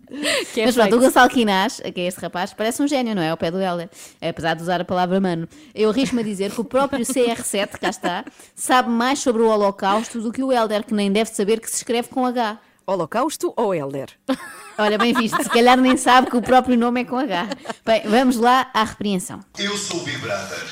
Que 0.53 0.61
é 0.61 0.67
Mas 0.67 0.75
pronto, 0.75 0.97
o 0.97 1.01
Gonçalo 1.01 1.29
Quinás, 1.29 1.81
que 1.95 2.01
é 2.01 2.07
este 2.07 2.21
rapaz, 2.21 2.53
parece 2.53 2.83
um 2.83 2.89
gênio, 2.89 3.15
não 3.15 3.23
é? 3.23 3.31
Ao 3.31 3.37
pé 3.37 3.51
do 3.51 3.61
Helder. 3.61 3.89
Apesar 4.21 4.55
de 4.55 4.63
usar 4.63 4.81
a 4.81 4.85
palavra 4.85 5.21
mano. 5.21 5.49
Eu 5.75 5.91
arrisco-me 5.91 6.23
a 6.23 6.25
dizer 6.25 6.51
que 6.51 6.61
o 6.61 6.65
próprio 6.65 7.05
CR7, 7.05 7.79
cá 7.79 7.91
está, 7.91 8.25
sabe 8.55 8.89
mais 8.89 9.19
sobre 9.19 9.43
o 9.43 9.49
Holocausto 9.49 10.21
do 10.21 10.33
que 10.33 10.43
o 10.43 10.53
Helder, 10.53 10.85
que 10.85 10.95
nem 10.95 11.11
deve 11.11 11.31
saber 11.31 11.61
que 11.61 11.69
se 11.69 11.77
escreve 11.77 12.09
com 12.09 12.25
H. 12.25 12.59
Holocausto 12.87 13.53
ou 13.57 13.75
Helder? 13.75 14.09
Olha, 14.79 14.97
bem 14.97 15.13
visto, 15.13 15.43
se 15.43 15.51
calhar 15.51 15.77
nem 15.77 15.97
sabe 15.97 16.31
que 16.31 16.37
o 16.37 16.43
próprio 16.43 16.79
nome 16.79 17.01
é 17.01 17.05
com 17.05 17.19
H. 17.19 17.49
Bem, 17.85 18.03
vamos 18.07 18.37
lá 18.37 18.71
à 18.73 18.85
repreensão. 18.85 19.41
Eu 19.59 19.77
sou 19.77 20.01
o 20.01 20.05
Big 20.05 20.19
Brother. 20.19 20.65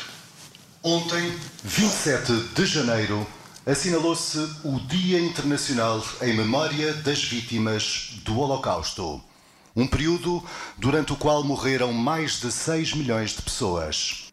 Ontem, 0.82 1.32
27 1.64 2.32
de 2.54 2.66
janeiro, 2.66 3.26
assinalou-se 3.66 4.38
o 4.62 4.78
Dia 4.78 5.18
Internacional 5.18 6.04
em 6.20 6.34
Memória 6.34 6.92
das 6.92 7.24
Vítimas 7.24 8.10
do 8.22 8.38
Holocausto. 8.38 9.22
Um 9.74 9.86
período 9.86 10.44
durante 10.76 11.14
o 11.14 11.16
qual 11.16 11.42
morreram 11.42 11.90
mais 11.90 12.40
de 12.40 12.52
6 12.52 12.92
milhões 12.92 13.30
de 13.30 13.40
pessoas. 13.40 14.23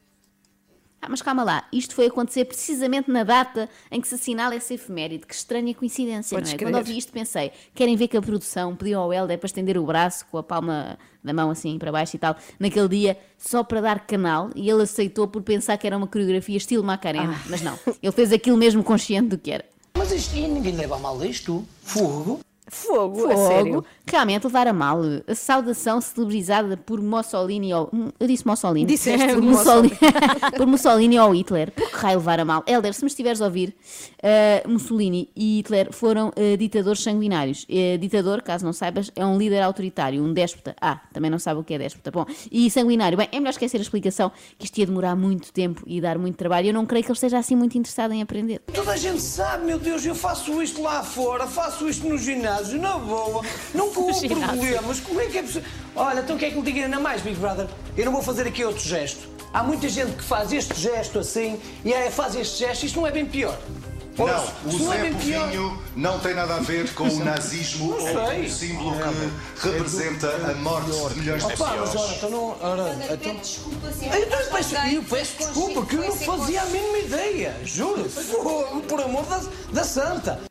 Ah, 1.02 1.08
mas 1.10 1.22
calma 1.22 1.44
lá, 1.44 1.66
isto 1.74 1.96
foi 1.96 2.06
acontecer 2.06 2.46
precisamente 2.46 3.10
na 3.10 3.24
data 3.24 3.68
em 3.90 4.00
que 4.00 4.08
se 4.08 4.14
assinala 4.14 4.54
essa 4.54 4.76
efeméride. 4.76 5.26
Que 5.26 5.34
estranha 5.34 5.74
coincidência, 5.74 6.38
Podes 6.38 6.52
não 6.52 6.56
é? 6.56 6.58
crer. 6.60 6.68
Quando 6.68 6.78
ouvi 6.78 6.96
isto 6.96 7.12
pensei, 7.12 7.52
querem 7.74 7.96
ver 7.96 8.08
que 8.08 8.16
a 8.16 8.22
produção 8.22 8.76
pediu 8.76 9.00
ao 9.00 9.12
Helder 9.12 9.40
para 9.40 9.48
estender 9.48 9.80
o 9.80 9.86
braço 9.86 10.26
com 10.30 10.38
a 10.38 10.44
palma 10.44 11.00
da 11.24 11.34
mão 11.34 11.50
assim 11.50 11.80
para 11.80 11.92
baixo 11.92 12.16
e 12.16 12.20
tal, 12.20 12.36
naquele 12.60 12.88
dia, 12.88 13.18
só 13.38 13.64
para 13.64 13.82
dar 13.82 14.06
canal, 14.06 14.52
e 14.56 14.70
ele 14.70 14.84
aceitou 14.84 15.28
por 15.28 15.42
pensar 15.42 15.76
que 15.78 15.88
era 15.88 15.98
uma 15.98 16.08
coreografia 16.08 16.58
estilo 16.58 16.84
Macarena. 16.84 17.34
Ah. 17.36 17.48
Mas 17.50 17.62
não, 17.62 17.80
ele 18.02 18.12
fez 18.12 18.32
aquilo 18.32 18.58
mesmo 18.58 18.84
consciente 18.84 19.30
do 19.30 19.38
que 19.40 19.52
era. 19.52 19.66
Mas 19.98 20.12
isto, 20.12 20.36
e 20.36 20.48
ninguém 20.48 20.76
leva 20.76 20.96
a 20.96 21.00
mal 21.00 21.24
isto. 21.26 21.66
Fogo. 21.82 22.40
Fogo, 22.76 23.26
a 23.28 23.36
Fogo. 23.36 23.48
sério. 23.48 23.86
Realmente 24.08 24.46
levar 24.46 24.66
a 24.68 24.74
mal 24.74 25.02
a 25.28 25.36
saudação 25.36 26.00
celebrizada 26.00 26.78
por 26.78 27.02
Mussolini 27.02 27.74
ou. 27.74 27.90
hum, 27.94 28.10
Eu 28.20 28.28
disse 28.28 28.48
Mussolini. 28.48 28.86
Disseste 28.86 29.28
por 29.34 29.42
Mussolini. 29.42 29.98
por 30.56 30.66
Mussolini 30.68 31.20
ou 31.20 31.36
Hitler. 31.36 31.72
Por 31.72 31.90
que 31.90 31.96
raio 31.98 32.20
levar 32.20 32.40
a 32.40 32.46
mal? 32.46 32.64
Helder, 32.66 32.94
se 32.94 33.04
me 33.04 33.08
estiveres 33.10 33.42
a 33.42 33.46
ouvir, 33.46 33.76
eh, 34.24 34.64
Mussolini 34.68 35.30
e 35.36 35.58
Hitler 35.58 35.92
foram 35.92 36.32
eh, 36.36 36.56
ditadores 36.56 37.02
sanguinários. 37.04 37.66
Eh, 37.70 37.98
ditador, 37.98 38.42
caso 38.42 38.66
não 38.66 38.74
saibas, 38.74 39.12
é 39.16 39.26
um 39.26 39.38
líder 39.38 39.62
autoritário, 39.62 40.24
um 40.24 40.34
déspota. 40.34 40.74
Ah, 40.80 41.02
também 41.14 41.30
não 41.30 41.40
sabe 41.40 41.60
o 41.60 41.64
que 41.64 41.74
é 41.74 41.78
déspota. 41.78 42.10
Bom, 42.10 42.26
e 42.52 42.70
sanguinário. 42.72 43.18
Bem, 43.18 43.28
é 43.32 43.38
melhor 43.38 43.52
esquecer 43.52 43.78
a 43.78 43.82
explicação 43.82 44.32
que 44.58 44.66
isto 44.66 44.78
ia 44.78 44.86
demorar 44.86 45.16
muito 45.16 45.52
tempo 45.52 45.84
e 45.86 46.00
dar 46.00 46.18
muito 46.18 46.38
trabalho. 46.38 46.68
Eu 46.68 46.74
não 46.74 46.86
creio 46.86 47.04
que 47.04 47.12
ele 47.12 47.18
esteja 47.18 47.38
assim 47.38 47.56
muito 47.56 47.78
interessado 47.78 48.14
em 48.14 48.22
aprender. 48.22 48.60
Toda 48.74 48.92
a 48.92 48.98
gente 48.98 49.22
sabe, 49.22 49.66
meu 49.66 49.78
Deus, 49.78 50.06
eu 50.06 50.16
faço 50.16 50.62
isto 50.62 50.82
lá 50.82 51.04
fora, 51.04 51.46
faço 51.48 51.88
isto 51.90 52.08
no 52.08 52.18
ginásio, 52.18 52.61
na 52.70 52.98
boa, 52.98 53.44
nunca 53.74 54.00
houve 54.00 54.28
ginásio. 54.28 54.48
problemas. 54.48 55.00
Como 55.00 55.20
é 55.22 55.26
que 55.26 55.38
é 55.38 55.42
possível? 55.42 55.70
Olha, 55.96 56.20
então 56.22 56.38
quer 56.38 56.50
que 56.50 56.56
lhe 56.56 56.62
diga 56.62 56.86
ainda 56.86 57.00
mais, 57.00 57.22
Big 57.22 57.36
Brother? 57.38 57.68
Eu 57.98 58.06
não 58.06 58.12
vou 58.12 58.22
fazer 58.22 58.48
aqui 58.48 58.64
outro 58.64 58.84
gesto. 58.84 59.30
Há 59.54 59.64
muita 59.64 59.90
gente 59.90 60.14
que 60.14 60.24
faz 60.24 60.52
este 60.54 60.80
gesto 60.80 61.20
assim 61.20 61.60
e 61.84 61.94
é, 61.94 62.10
faz 62.10 62.36
este 62.36 62.60
gesto, 62.60 62.86
isto 62.86 63.00
não 63.00 63.08
é 63.08 63.12
bem 63.12 63.26
pior. 63.26 63.58
Não, 64.18 64.26
o 64.26 64.78
não 64.80 64.94
é 64.94 64.98
Zé 64.98 65.10
pior. 65.10 65.46
Povinho 65.46 65.82
não 65.96 66.20
tem 66.20 66.34
nada 66.36 66.56
a 66.56 66.60
ver 66.60 66.94
com 66.94 67.06
o 67.06 67.24
nazismo 67.24 67.92
Não 67.92 67.98
ou 67.98 68.02
sei. 68.02 68.42
com 68.42 68.46
o 68.46 68.50
símbolo 68.50 68.96
que 69.60 69.70
representa 69.70 70.30
a 70.30 70.54
morte 70.56 70.92
de 70.92 71.20
milhões 71.20 71.46
de 71.46 71.54
Opa, 71.54 71.76
mas 71.80 71.90
pessoas. 71.90 71.96
ora, 71.96 72.16
então 72.18 72.30
não. 72.30 72.58
Ora, 72.62 72.98
então... 73.10 73.36
desculpa 73.36 73.92
se 73.92 74.06
Eu, 74.06 74.24
então, 74.24 74.40
peço, 74.52 74.76
eu 74.76 75.04
peço 75.04 75.38
desculpa, 75.38 75.86
que 75.86 75.96
eu 75.96 76.02
não 76.04 76.16
fazia 76.16 76.62
a 76.62 76.66
mínima 76.66 76.98
ideia, 77.00 77.56
juro. 77.64 78.06
Por 78.88 79.02
amor 79.02 79.26
da, 79.26 79.42
da 79.72 79.84
santa. 79.84 80.51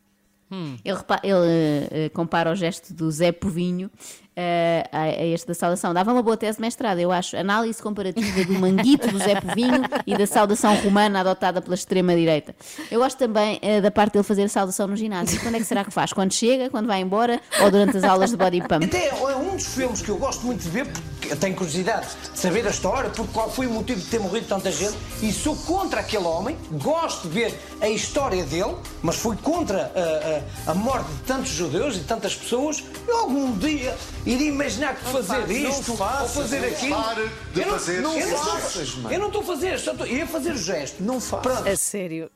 Ele, 0.84 0.96
repa- 0.96 1.20
ele, 1.22 1.46
eh, 1.46 1.88
eh, 1.90 2.08
compara 2.08 2.50
o 2.50 2.54
gesto 2.56 2.92
do 2.92 3.10
Zé 3.10 3.30
Povinho 3.30 3.88
eh, 4.34 4.84
a, 4.90 5.02
a 5.02 5.26
este 5.26 5.46
da 5.46 5.54
saudação. 5.54 5.94
Dava 5.94 6.12
uma 6.12 6.22
boa 6.22 6.36
tese 6.36 6.56
de 6.58 6.62
mestrado, 6.62 6.98
eu 6.98 7.12
acho. 7.12 7.36
Análise 7.36 7.80
comparativa 7.82 8.44
do 8.44 8.54
manguito 8.58 9.06
do 9.08 9.18
Zé 9.18 9.40
Povinho 9.40 9.82
e 10.06 10.16
da 10.16 10.26
saudação 10.26 10.74
romana 10.82 11.20
adotada 11.20 11.60
pela 11.62 11.74
extrema-direita. 11.74 12.54
Eu 12.90 12.98
gosto 13.00 13.16
também 13.18 13.58
eh, 13.62 13.80
da 13.80 13.90
parte 13.90 14.14
dele 14.14 14.24
fazer 14.24 14.42
a 14.42 14.48
saudação 14.48 14.86
no 14.88 14.96
ginásio. 14.96 15.40
Quando 15.40 15.54
é 15.54 15.58
que 15.58 15.64
será 15.64 15.84
que 15.84 15.90
faz? 15.92 16.12
Quando 16.12 16.32
chega? 16.32 16.68
Quando 16.68 16.86
vai 16.86 17.00
embora? 17.00 17.40
Ou 17.62 17.70
durante 17.70 17.96
as 17.96 18.02
aulas 18.04 18.30
de 18.30 18.36
body 18.36 18.60
pump? 18.62 18.84
Até 18.84 19.08
é 19.08 19.36
um 19.36 19.54
dos 19.56 19.66
filmes 19.74 20.02
que 20.02 20.08
eu 20.08 20.16
gosto 20.18 20.44
muito 20.44 20.62
de 20.62 20.68
ver, 20.68 20.86
eu 21.30 21.36
tenho 21.36 21.54
curiosidade 21.54 22.06
de 22.32 22.38
saber 22.38 22.66
a 22.66 22.70
história, 22.70 23.08
porque 23.10 23.32
qual 23.32 23.50
foi 23.50 23.66
o 23.66 23.70
motivo 23.70 24.00
de 24.00 24.06
ter 24.06 24.18
morrido 24.20 24.46
tanta 24.46 24.70
gente, 24.70 24.96
e 25.22 25.32
sou 25.32 25.56
contra 25.56 26.00
aquele 26.00 26.24
homem, 26.24 26.56
gosto 26.72 27.28
de 27.28 27.34
ver 27.34 27.58
a 27.80 27.88
história 27.88 28.44
dele, 28.44 28.74
mas 29.02 29.16
fui 29.16 29.36
contra 29.36 29.90
a, 29.94 30.68
a- 30.68 30.72
a 30.72 30.74
morte 30.74 31.08
de 31.10 31.22
tantos 31.22 31.50
judeus 31.50 31.96
e 31.96 32.00
tantas 32.00 32.34
pessoas, 32.34 32.82
e 33.06 33.10
algum 33.10 33.56
dia 33.56 33.96
iria 34.26 34.48
imaginar 34.48 34.96
que 34.96 35.04
fazer 35.10 35.48
isto 35.50 35.96
faças, 35.96 36.36
ou 36.36 36.42
fazer 36.42 36.60
não 36.60 36.68
aquilo. 36.68 37.30
de 37.54 37.60
eu 37.60 37.66
não, 37.66 37.72
fazer 37.78 38.00
não, 38.00 38.18
eu 38.18 38.28
não 38.28 38.36
faças, 38.38 38.94
mano. 38.96 39.14
eu 39.14 39.18
não 39.20 39.26
estou 39.28 39.42
a 39.42 39.44
fazer, 39.44 39.78
só 39.78 39.92
estou, 39.92 40.06
ia 40.06 40.26
fazer 40.26 40.52
o 40.52 40.58
gesto. 40.58 41.02
Não 41.02 41.20
faço. 41.20 41.68
A 41.68 41.76
sério. 41.76 42.30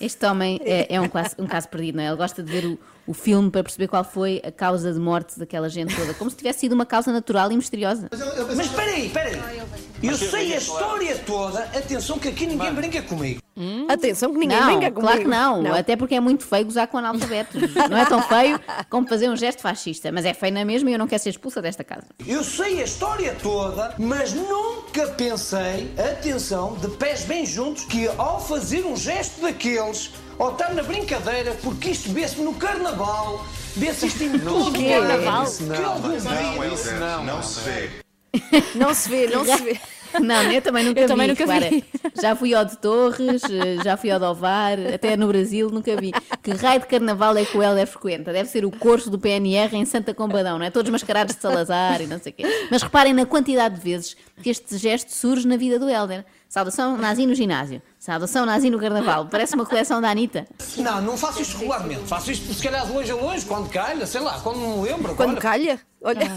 Este 0.00 0.26
homem 0.26 0.60
é, 0.64 0.96
é 0.96 1.00
um, 1.00 1.08
caso, 1.08 1.30
um 1.38 1.46
caso 1.46 1.68
perdido, 1.68 1.96
não 1.96 2.02
é? 2.04 2.08
Ele 2.08 2.16
gosta 2.16 2.42
de 2.42 2.50
ver 2.50 2.64
o, 2.66 2.78
o 3.06 3.14
filme 3.14 3.50
para 3.50 3.62
perceber 3.62 3.88
qual 3.88 4.04
foi 4.04 4.40
a 4.44 4.52
causa 4.52 4.92
de 4.92 4.98
morte 4.98 5.38
daquela 5.38 5.68
gente 5.68 5.94
toda, 5.94 6.14
como 6.14 6.30
se 6.30 6.36
tivesse 6.36 6.60
sido 6.60 6.72
uma 6.72 6.86
causa 6.86 7.12
natural 7.12 7.50
e 7.50 7.56
misteriosa. 7.56 8.08
Mas 8.56 8.66
espera 8.66 8.90
aí, 8.90 9.06
espera 9.06 9.28
aí. 9.28 9.91
Eu 10.02 10.16
sei 10.16 10.52
a 10.54 10.56
história 10.56 11.16
toda, 11.18 11.60
atenção 11.60 12.18
que 12.18 12.28
aqui 12.28 12.46
ninguém 12.46 12.72
brinca 12.72 13.02
comigo. 13.02 13.40
Atenção 13.88 14.32
que 14.32 14.38
ninguém 14.38 14.58
não, 14.58 14.66
brinca 14.66 14.90
comigo. 14.90 15.00
claro 15.00 15.20
que 15.20 15.28
não. 15.28 15.74
Até 15.74 15.94
porque 15.96 16.14
é 16.14 16.20
muito 16.20 16.44
feio 16.44 16.64
gozar 16.64 16.86
com 16.88 16.98
analfabetos. 16.98 17.62
não 17.90 17.96
é 17.96 18.04
tão 18.06 18.20
feio 18.26 18.58
como 18.90 19.06
fazer 19.06 19.28
um 19.28 19.36
gesto 19.36 19.60
fascista, 19.62 20.10
mas 20.10 20.24
é 20.24 20.32
feio 20.34 20.52
na 20.54 20.64
mesma 20.64 20.90
e 20.90 20.94
eu 20.94 20.98
não 20.98 21.06
quero 21.06 21.22
ser 21.22 21.30
expulsa 21.30 21.60
desta 21.62 21.84
casa. 21.84 22.06
Eu 22.26 22.42
sei 22.42 22.80
a 22.80 22.84
história 22.84 23.36
toda, 23.42 23.94
mas 23.98 24.32
nunca 24.32 25.06
pensei, 25.08 25.92
atenção, 25.98 26.74
de 26.80 26.88
pés 26.88 27.24
bem 27.24 27.44
juntos, 27.46 27.84
que 27.84 28.08
ao 28.18 28.40
fazer 28.40 28.84
um 28.84 28.96
gesto 28.96 29.40
daqueles, 29.42 30.10
ao 30.38 30.52
estar 30.52 30.74
na 30.74 30.82
brincadeira, 30.82 31.52
porque 31.62 31.90
isto 31.90 32.10
vê-se 32.12 32.40
no 32.40 32.54
carnaval, 32.54 33.44
vê-se 33.76 34.06
isto 34.06 34.24
em 34.24 34.38
todo 34.38 34.70
o 34.70 34.72
carnaval, 34.88 35.44
Isso 35.44 35.64
que 35.66 35.82
algum 35.82 36.08
Não, 36.08 36.18
dia- 36.18 36.64
Helder, 36.64 37.22
não 37.24 37.42
se 37.42 37.60
vê. 37.60 37.90
Não 37.90 38.01
se 38.94 39.08
vê, 39.08 39.26
não 39.26 39.44
se 39.44 39.62
vê. 39.62 39.80
Não, 40.20 40.42
eu 40.42 40.60
também 40.60 40.84
nunca 40.84 41.00
Eu 41.00 41.04
vi. 41.04 41.08
também 41.08 41.28
nunca 41.28 41.46
vi. 41.46 41.84
Já 42.20 42.36
fui 42.36 42.54
ao 42.54 42.64
de 42.64 42.76
Torres, 42.76 43.42
eh, 43.44 43.82
já 43.82 43.96
fui 43.96 44.10
ao 44.10 44.18
de 44.18 44.26
Ovar, 44.26 44.78
até 44.94 45.16
no 45.16 45.26
Brasil 45.26 45.70
nunca 45.70 45.96
vi. 45.96 46.12
Que 46.42 46.50
raio 46.52 46.80
de 46.80 46.86
carnaval 46.86 47.36
é 47.36 47.44
que 47.44 47.56
o 47.56 47.62
Helder 47.62 47.86
frequenta? 47.86 48.32
Deve 48.32 48.48
ser 48.48 48.64
o 48.64 48.70
curso 48.70 49.08
do 49.08 49.18
PNR 49.18 49.74
em 49.74 49.84
Santa 49.84 50.12
Combadão, 50.12 50.58
não 50.58 50.66
é? 50.66 50.70
Todos 50.70 50.90
mascarados 50.90 51.34
de 51.34 51.40
Salazar 51.40 52.02
e 52.02 52.06
não 52.06 52.20
sei 52.20 52.32
o 52.32 52.34
quê. 52.34 52.66
Mas 52.70 52.82
reparem 52.82 53.14
na 53.14 53.24
quantidade 53.24 53.76
de 53.76 53.80
vezes 53.80 54.16
que 54.42 54.50
este 54.50 54.76
gesto 54.76 55.12
surge 55.12 55.46
na 55.46 55.56
vida 55.56 55.78
do 55.78 55.88
Helder. 55.88 56.24
Saudação 56.46 56.98
nazi 56.98 57.24
no 57.24 57.34
ginásio. 57.34 57.80
Saudação 57.98 58.44
nazi 58.44 58.68
no 58.68 58.78
carnaval. 58.78 59.26
Parece 59.30 59.54
uma 59.54 59.64
coleção 59.64 59.98
da 60.02 60.10
Anitta. 60.10 60.46
Não, 60.76 61.00
não 61.00 61.16
faço 61.16 61.40
isto 61.40 61.56
regularmente. 61.56 62.02
Faço 62.02 62.30
isto 62.30 62.52
se 62.52 62.62
calhar 62.62 62.86
de 62.86 62.92
longe 62.92 63.10
a 63.10 63.14
longe, 63.14 63.46
quando 63.46 63.70
calha, 63.70 64.04
sei 64.04 64.20
lá, 64.20 64.38
quando 64.40 64.58
me 64.58 64.82
lembro. 64.86 65.14
Quando 65.14 65.30
olha. 65.30 65.40
calha? 65.40 65.80
Olha. 66.02 66.30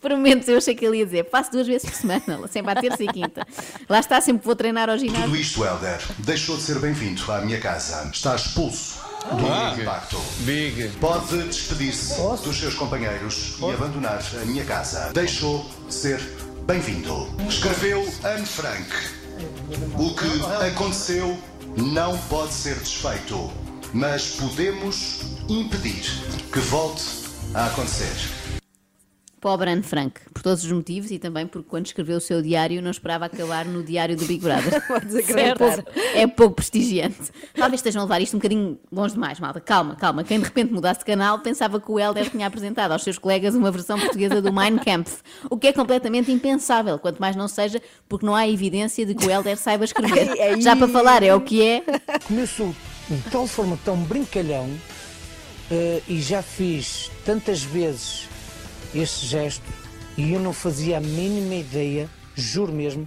Por 0.00 0.10
momentos 0.10 0.48
eu 0.48 0.56
achei 0.56 0.74
que 0.74 0.84
ele 0.84 0.98
ia 0.98 1.04
dizer 1.04 1.28
faço 1.30 1.52
duas 1.52 1.66
vezes 1.66 1.88
por 1.88 1.96
semana, 1.96 2.48
sempre 2.48 2.72
à 2.72 2.74
terça 2.74 3.02
e 3.02 3.08
quinta. 3.08 3.46
Lá 3.88 4.00
está, 4.00 4.20
sempre 4.20 4.44
vou 4.44 4.56
treinar 4.56 4.88
ao 4.88 4.96
ginásio. 4.96 5.24
Tudo 5.24 5.36
isto, 5.36 5.64
Helder, 5.64 6.00
deixou 6.18 6.56
de 6.56 6.62
ser 6.62 6.78
bem-vindo 6.78 7.30
à 7.30 7.40
minha 7.40 7.60
casa. 7.60 8.08
Está 8.12 8.34
expulso 8.34 9.00
do 9.28 9.80
impacto. 9.80 10.16
Big. 10.40 10.88
Pode 11.00 11.42
despedir-se 11.44 12.20
dos 12.42 12.58
seus 12.58 12.74
companheiros 12.74 13.56
e 13.60 13.70
abandonar 13.70 14.22
a 14.40 14.44
minha 14.46 14.64
casa. 14.64 15.10
Deixou 15.12 15.68
de 15.86 15.94
ser 15.94 16.20
bem-vindo. 16.66 17.28
Escreveu 17.46 18.00
Anne 18.24 18.46
Frank. 18.46 18.88
O 19.98 20.14
que 20.14 20.66
aconteceu 20.66 21.38
não 21.76 22.16
pode 22.28 22.52
ser 22.52 22.76
desfeito, 22.76 23.50
mas 23.92 24.36
podemos 24.36 25.20
impedir 25.48 26.04
que 26.52 26.58
volte 26.60 27.04
a 27.54 27.66
acontecer. 27.66 28.39
Pobre 29.40 29.70
Anne 29.70 29.82
Frank, 29.82 30.20
por 30.34 30.42
todos 30.42 30.62
os 30.62 30.70
motivos 30.70 31.10
e 31.10 31.18
também 31.18 31.46
porque 31.46 31.66
quando 31.68 31.86
escreveu 31.86 32.18
o 32.18 32.20
seu 32.20 32.42
diário 32.42 32.82
não 32.82 32.90
esperava 32.90 33.24
acabar 33.24 33.64
no 33.64 33.82
diário 33.82 34.14
do 34.14 34.26
Big 34.26 34.42
Brother. 34.42 34.80
É, 35.40 35.54
pouco, 35.54 35.90
é 36.14 36.26
pouco 36.26 36.56
prestigiante. 36.56 37.30
Talvez 37.54 37.80
estejam 37.80 38.02
a 38.02 38.04
levar 38.04 38.20
isto 38.20 38.34
um 38.34 38.38
bocadinho 38.38 38.78
longe 38.92 39.14
demais, 39.14 39.40
malta. 39.40 39.60
Calma, 39.60 39.96
calma. 39.96 40.24
Quem 40.24 40.38
de 40.38 40.44
repente 40.44 40.72
mudasse 40.72 41.00
de 41.00 41.06
canal 41.06 41.38
pensava 41.38 41.80
que 41.80 41.90
o 41.90 41.98
Helder 41.98 42.28
tinha 42.30 42.46
apresentado 42.46 42.92
aos 42.92 43.02
seus 43.02 43.18
colegas 43.18 43.54
uma 43.54 43.70
versão 43.70 43.98
portuguesa 43.98 44.42
do 44.42 44.52
Mein 44.52 44.78
Kampf, 44.78 45.22
o 45.48 45.56
que 45.56 45.68
é 45.68 45.72
completamente 45.72 46.30
impensável, 46.30 46.98
quanto 46.98 47.18
mais 47.18 47.34
não 47.36 47.48
seja 47.48 47.80
porque 48.08 48.26
não 48.26 48.34
há 48.34 48.48
evidência 48.48 49.06
de 49.06 49.14
que 49.14 49.26
o 49.26 49.30
Helder 49.30 49.56
saiba 49.56 49.84
escrever. 49.84 50.30
Ai, 50.30 50.40
ai. 50.40 50.60
Já 50.60 50.76
para 50.76 50.88
falar 50.88 51.22
é 51.22 51.34
o 51.34 51.40
que 51.40 51.62
é. 51.62 51.82
Como 52.26 52.40
eu 52.40 52.46
sou 52.46 52.74
de 53.08 53.30
tal 53.30 53.46
forma 53.46 53.78
tão 53.84 53.96
brincalhão 53.96 54.68
eh, 55.70 56.02
e 56.08 56.20
já 56.20 56.42
fiz 56.42 57.10
tantas 57.24 57.62
vezes 57.62 58.29
este 58.94 59.26
gesto 59.26 59.64
e 60.16 60.32
eu 60.32 60.40
não 60.40 60.52
fazia 60.52 60.98
a 60.98 61.00
mínima 61.00 61.54
ideia, 61.54 62.08
juro 62.34 62.72
mesmo, 62.72 63.06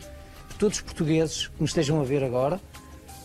que 0.49 0.55
todos 0.55 0.77
os 0.77 0.83
portugueses 0.83 1.47
que 1.47 1.53
me 1.59 1.65
estejam 1.65 1.99
a 1.99 2.03
ver 2.03 2.23
agora, 2.23 2.59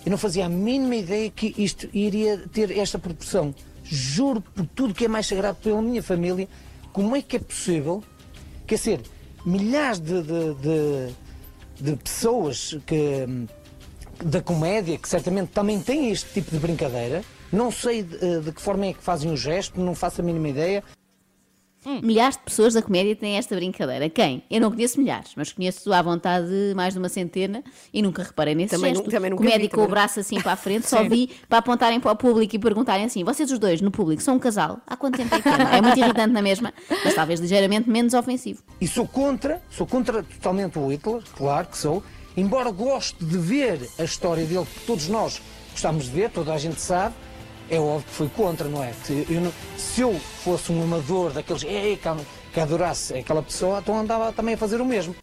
eu 0.05 0.11
não 0.11 0.19
fazia 0.19 0.47
a 0.47 0.49
mínima 0.49 0.97
ideia 0.97 1.31
que 1.31 1.55
isto 1.59 1.89
iria 1.93 2.39
ter 2.53 2.77
esta 2.77 2.99
proporção. 2.99 3.55
Juro 3.85 4.41
por 4.41 4.67
tudo 4.67 4.95
que 4.95 5.05
é 5.05 5.09
mais 5.09 5.27
sagrado 5.27 5.59
pela 5.63 5.81
minha 5.81 6.03
família, 6.03 6.49
como 6.93 7.15
é 7.17 7.23
que 7.23 7.37
é 7.37 7.39
possível, 7.39 8.03
quer 8.67 8.75
dizer, 8.77 9.01
milhares 9.45 9.99
de, 10.01 10.23
de, 10.23 10.55
de- 10.55 11.15
de 11.81 11.97
pessoas 11.97 12.77
que 12.87 13.47
da 14.25 14.43
comédia, 14.43 14.99
que 14.99 15.09
certamente 15.09 15.51
também 15.53 15.81
têm 15.81 16.11
este 16.11 16.27
tipo 16.35 16.51
de 16.51 16.59
brincadeira. 16.59 17.23
Não 17.53 17.71
sei 17.71 18.03
de, 18.03 18.41
de 18.41 18.51
que 18.53 18.61
forma 18.61 18.87
é 18.87 18.93
que 18.93 19.03
fazem 19.03 19.31
o 19.31 19.37
gesto, 19.37 19.81
não 19.81 19.95
faço 19.95 20.21
a 20.21 20.25
mínima 20.25 20.49
ideia. 20.49 20.83
Milhares 22.03 22.37
de 22.37 22.43
pessoas 22.43 22.75
da 22.75 22.83
comédia 22.83 23.15
têm 23.17 23.37
esta 23.37 23.55
brincadeira. 23.55 24.11
Quem? 24.11 24.43
Eu 24.51 24.61
não 24.61 24.71
conheço 24.71 24.99
milhares, 25.01 25.31
mas 25.37 25.53
conheço 25.53 25.93
à 25.93 26.03
vontade 26.03 26.49
mais 26.77 26.93
de 26.93 26.99
uma 26.99 27.09
centena 27.09 27.63
e 27.95 28.03
nunca 28.03 28.23
reparei 28.23 28.55
nesse 28.55 28.75
Também 28.75 28.93
gesto. 28.95 29.07
nu- 29.07 29.11
também 29.11 29.31
nunca 29.31 29.43
comédia 29.43 29.61
vi, 29.61 29.69
com 29.69 29.77
também 29.77 29.87
o 29.87 29.91
braço 29.91 30.21
assim 30.21 30.41
para 30.41 30.53
a 30.53 30.57
frente, 30.57 30.87
só 30.89 31.03
vi 31.05 31.31
para 31.49 31.59
apontarem 31.59 31.99
para 32.01 32.13
o 32.13 32.17
público 32.17 32.55
e 32.55 32.59
perguntarem 32.59 33.05
assim: 33.07 33.25
vocês 33.25 33.51
os 33.51 33.59
dois 33.59 33.81
no 33.81 33.91
público 33.91 34.21
são 34.23 34.37
um 34.37 34.39
casal? 34.39 34.81
Há 34.87 34.97
quanto 34.97 35.17
tempo 35.17 35.35
é 35.35 35.41
que 35.41 35.49
andam? 35.49 35.69
É 35.69 35.81
muito 35.81 35.99
irritante 35.99 36.33
na 36.33 36.43
mesma, 36.43 36.75
mas 37.05 37.15
talvez 37.15 37.41
ligeiramente 37.41 37.89
menos 37.89 38.13
ofensivo. 38.13 38.63
E 38.81 38.87
sou 38.87 39.07
contra, 39.07 39.63
sou 39.71 39.87
contra 39.87 40.23
totalmente 40.23 40.79
o 40.79 40.89
Hitler, 40.93 41.23
claro 41.37 41.69
que 41.69 41.79
sou, 41.79 42.03
embora 42.37 42.71
goste 42.71 43.25
de 43.25 43.39
ver 43.39 43.89
a 43.99 44.05
história 44.05 44.45
dele, 44.45 44.67
que 44.67 44.81
todos 44.87 45.09
nós 45.09 45.41
gostamos 45.71 46.05
de 46.07 46.11
ver, 46.11 46.31
toda 46.31 46.53
a 46.53 46.59
gente 46.59 46.81
sabe, 46.81 47.15
é 47.71 47.79
óbvio 47.79 48.05
que 48.05 48.11
fui 48.11 48.29
contra, 48.29 48.69
não 48.69 48.83
é? 48.83 48.93
Se 48.93 49.27
eu, 49.29 49.41
não- 49.41 49.53
se 49.77 50.01
eu 50.01 50.15
fosse 50.15 50.73
um 50.73 50.83
amador 50.83 51.33
daqueles 51.33 51.63
Ei, 51.65 51.97
que, 51.97 52.09
que 52.53 52.61
adorasse 52.61 53.15
aquela 53.15 53.43
pessoa, 53.43 53.79
então 53.81 53.99
andava 53.99 54.33
também 54.33 54.55
a 54.55 54.59
fazer 54.59 54.81
o 54.81 54.85
mesmo. 54.85 55.15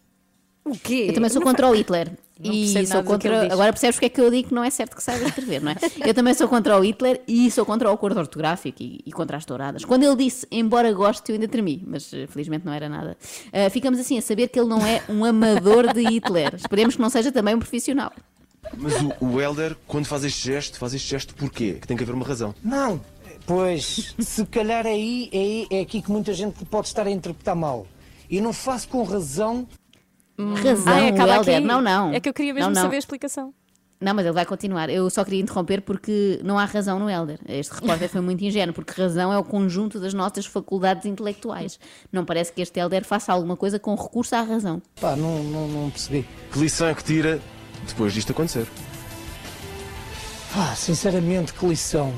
O 0.64 0.72
quê? 0.72 1.06
Eu 1.10 1.14
também 1.14 1.30
sou 1.30 1.42
contra 1.42 1.70
o 1.70 1.76
Hitler. 1.76 2.12
Não 2.38 2.52
E 2.52 2.86
sou 2.86 3.02
contra. 3.02 3.46
Agora 3.54 3.72
percebes 3.72 3.96
porque 3.96 4.08
é 4.08 4.10
que 4.10 4.20
eu 4.20 4.30
digo 4.30 4.50
que 4.50 4.54
não 4.54 4.62
é 4.62 4.70
certo 4.70 4.94
que 4.94 5.02
saiba 5.02 5.24
escrever, 5.24 5.62
não 5.62 5.72
é? 5.72 5.76
Eu 6.06 6.14
também 6.14 6.34
sou 6.34 6.50
contra 6.50 6.78
o 6.78 6.84
Hitler 6.84 7.22
e 7.26 7.50
sou 7.50 7.66
contra 7.66 7.90
o 7.90 7.94
acordo 7.94 8.20
ortográfico 8.20 8.84
e, 8.84 9.00
e 9.06 9.12
contra 9.14 9.38
as 9.38 9.46
touradas. 9.46 9.86
Quando 9.86 10.04
ele 10.04 10.18
disse, 10.18 10.46
embora 10.52 10.92
goste, 10.92 11.32
eu 11.32 11.36
ainda 11.36 11.48
tremi, 11.48 11.82
mas 11.88 12.14
eh, 12.14 12.28
felizmente 12.28 12.66
não 12.66 12.74
era 12.74 12.90
nada. 12.90 13.16
Ah, 13.54 13.70
ficamos 13.70 13.98
assim 14.02 14.18
a 14.18 14.22
saber 14.22 14.50
que 14.50 14.60
ele 14.60 14.68
não 14.68 14.86
é 14.86 15.02
um 15.08 15.24
amador 15.24 15.94
de 15.94 16.02
Hitler. 16.02 16.56
Esperemos 16.56 16.98
que 16.98 17.02
não 17.02 17.10
seja 17.10 17.32
também 17.32 17.56
um 17.56 17.60
profissional. 17.60 18.12
Mas 18.78 18.94
o, 19.02 19.26
o 19.26 19.42
Helder, 19.42 19.76
quando 19.88 20.06
faz 20.06 20.24
este 20.24 20.44
gesto, 20.46 20.78
faz 20.78 20.94
este 20.94 21.10
gesto 21.10 21.34
porquê? 21.36 21.78
Que 21.82 21.88
tem 21.88 21.96
que 21.98 22.04
haver 22.04 22.14
uma 22.16 22.26
razão. 22.26 22.54
Não, 22.64 23.00
pois, 23.46 24.16
se 24.20 24.46
calhar 24.46 24.86
aí, 24.86 25.30
aí 25.34 25.68
é 25.70 25.82
aqui 25.82 26.02
que 26.02 26.12
muita 26.12 26.34
gente 26.34 26.64
pode 26.66 26.88
estar 26.88 27.06
a 27.08 27.12
interpretar 27.12 27.56
mal. 27.56 27.86
E 28.30 28.42
não 28.42 28.52
faço 28.54 28.88
com 28.90 29.04
razão. 29.04 29.68
Razão, 30.38 30.94
Ah, 30.94 31.08
acaba 31.08 31.32
o 31.32 31.36
Helder. 31.36 31.58
aqui? 31.58 31.66
Não, 31.66 31.82
não. 31.82 32.14
É 32.14 32.20
que 32.20 32.28
eu 32.28 32.34
queria 32.34 32.54
mesmo 32.54 32.70
Não, 32.70 32.76
não. 32.76 32.82
saber 32.82 32.96
a 32.98 33.00
explicação. 33.00 33.54
Não, 34.02 34.14
mas 34.14 34.26
ele 34.26 34.34
vai 34.34 34.46
continuar. 34.46 34.90
Eu 34.90 35.10
só 35.10 35.24
queria 35.24 35.40
interromper 35.42 35.82
porque 35.82 36.42
não 36.44 36.60
há 36.60 36.66
razão 36.66 37.00
no 37.00 37.10
Helder. 37.10 37.40
Este 37.48 37.74
repórter 37.76 38.10
foi 38.10 38.20
muito 38.20 38.44
ingênuo, 38.44 38.74
porque 38.76 39.02
razão 39.02 39.32
é 39.32 39.38
o 39.38 39.44
conjunto 39.44 40.00
das 40.02 40.14
nossas 40.14 40.46
faculdades 40.46 41.06
intelectuais. 41.06 41.80
Não 42.12 42.26
parece 42.26 42.52
que 42.52 42.62
este 42.62 42.78
Helder 42.78 43.06
faça 43.06 43.32
alguma 43.32 43.56
coisa 43.56 43.80
com 43.80 43.96
recurso 43.96 44.36
à 44.36 44.42
razão. 44.42 44.82
Pá, 45.00 45.16
não, 45.16 45.42
não, 45.44 45.68
não 45.70 45.90
percebi. 45.90 46.28
Que 46.52 46.60
lição 46.60 46.88
é 46.90 46.94
que 46.94 47.04
tira 47.06 47.40
depois 47.94 48.14
disto 48.14 48.32
acontecer? 48.32 48.68
Ah, 50.56 50.74
sinceramente, 50.76 51.54
que 51.54 51.66
lição. 51.66 52.14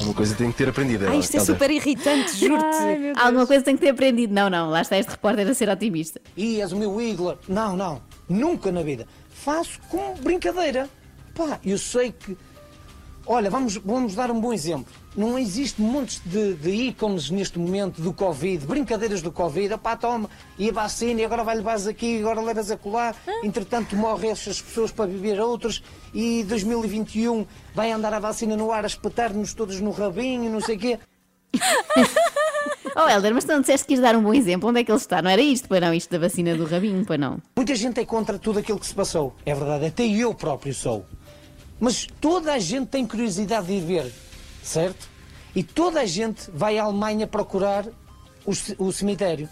Uma 0.00 0.14
coisa 0.14 0.34
tem 0.34 0.50
que 0.50 0.58
ter 0.58 0.68
aprendido. 0.68 1.06
Ah, 1.08 1.14
isto 1.14 1.36
é 1.36 1.40
super 1.40 1.70
irritante, 1.70 2.34
juro-te. 2.38 3.12
Alguma 3.16 3.46
coisa 3.46 3.64
tem 3.64 3.76
que 3.76 3.82
ter 3.82 3.90
aprendido. 3.90 4.34
Não, 4.34 4.50
não, 4.50 4.68
lá 4.68 4.82
está 4.82 4.98
este 4.98 5.10
repórter 5.10 5.46
a 5.48 5.54
ser 5.54 5.68
otimista. 5.68 6.20
E 6.36 6.60
és 6.60 6.72
o 6.72 6.76
meu 6.76 7.00
ídolo. 7.00 7.38
Não, 7.46 7.76
não. 7.76 8.02
Nunca 8.28 8.72
na 8.72 8.82
vida. 8.82 9.06
Faço 9.30 9.78
com 9.88 10.14
brincadeira. 10.14 10.88
Pá, 11.34 11.60
eu 11.64 11.78
sei 11.78 12.12
que. 12.12 12.36
Olha, 13.26 13.48
vamos, 13.50 13.76
vamos 13.76 14.14
dar 14.14 14.30
um 14.30 14.40
bom 14.40 14.52
exemplo. 14.52 14.92
Não 15.14 15.38
existe 15.38 15.80
montes 15.80 16.22
de, 16.24 16.54
de 16.54 16.70
ícones 16.70 17.28
neste 17.30 17.58
momento 17.58 18.00
do 18.00 18.12
Covid, 18.12 18.66
brincadeiras 18.66 19.20
do 19.20 19.30
Covid. 19.30 19.76
Pá, 19.78 19.96
toma, 19.96 20.28
e 20.58 20.70
a 20.70 20.72
vacina, 20.72 21.20
e 21.20 21.24
agora 21.24 21.44
vai 21.44 21.56
levares 21.56 21.86
aqui, 21.86 22.20
agora 22.20 22.40
levas 22.40 22.70
a 22.70 22.76
colar. 22.76 23.14
Entretanto, 23.42 23.94
morrem 23.94 24.30
estas 24.30 24.62
pessoas 24.62 24.90
para 24.90 25.06
viver 25.06 25.38
outras. 25.38 25.82
E 26.14 26.44
2021 26.44 27.46
vai 27.74 27.92
andar 27.92 28.14
a 28.14 28.18
vacina 28.18 28.56
no 28.56 28.72
ar 28.72 28.84
a 28.84 28.86
espetar-nos 28.86 29.52
todos 29.52 29.80
no 29.80 29.90
rabinho, 29.90 30.50
não 30.50 30.60
sei 30.60 30.76
o 30.76 30.78
quê. 30.78 30.98
Oh, 32.94 33.08
Helder, 33.08 33.32
mas 33.32 33.44
tu 33.44 33.52
não 33.52 33.60
disseste 33.60 33.86
que 33.86 33.94
ias 33.94 34.02
dar 34.02 34.14
um 34.14 34.22
bom 34.22 34.34
exemplo. 34.34 34.68
Onde 34.68 34.80
é 34.80 34.84
que 34.84 34.90
ele 34.90 34.98
está? 34.98 35.22
Não 35.22 35.30
era 35.30 35.40
isto, 35.40 35.66
pois 35.66 35.80
não? 35.80 35.94
Isto 35.94 36.10
da 36.10 36.18
vacina 36.18 36.54
do 36.54 36.64
rabinho, 36.66 37.04
pois 37.06 37.18
não? 37.18 37.38
Muita 37.56 37.74
gente 37.74 37.98
é 38.00 38.04
contra 38.04 38.38
tudo 38.38 38.58
aquilo 38.58 38.78
que 38.78 38.86
se 38.86 38.94
passou. 38.94 39.34
É 39.46 39.54
verdade, 39.54 39.86
até 39.86 40.06
eu 40.06 40.34
próprio 40.34 40.74
sou. 40.74 41.06
Mas 41.80 42.06
toda 42.20 42.52
a 42.52 42.58
gente 42.58 42.88
tem 42.88 43.06
curiosidade 43.06 43.66
de 43.66 43.72
ir 43.72 43.80
ver, 43.80 44.12
certo? 44.62 45.08
E 45.54 45.62
toda 45.62 46.00
a 46.00 46.06
gente 46.06 46.50
vai 46.52 46.78
à 46.78 46.84
Alemanha 46.84 47.26
procurar 47.26 47.86
o, 48.46 48.52
o 48.78 48.92
cemitério. 48.92 49.48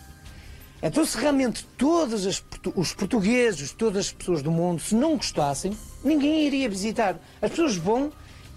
Então, 0.83 1.05
se 1.05 1.18
realmente 1.18 1.66
todos 1.77 2.27
as 2.27 2.42
os 2.75 2.94
portugueses, 2.94 3.73
todas 3.73 4.07
as 4.07 4.12
pessoas 4.12 4.42
do 4.42 4.51
mundo, 4.51 4.81
se 4.81 4.94
não 4.94 5.16
gostassem, 5.16 5.77
ninguém 6.03 6.46
iria 6.46 6.68
visitar. 6.68 7.18
As 7.40 7.51
pessoas 7.51 7.77
vão 7.77 8.11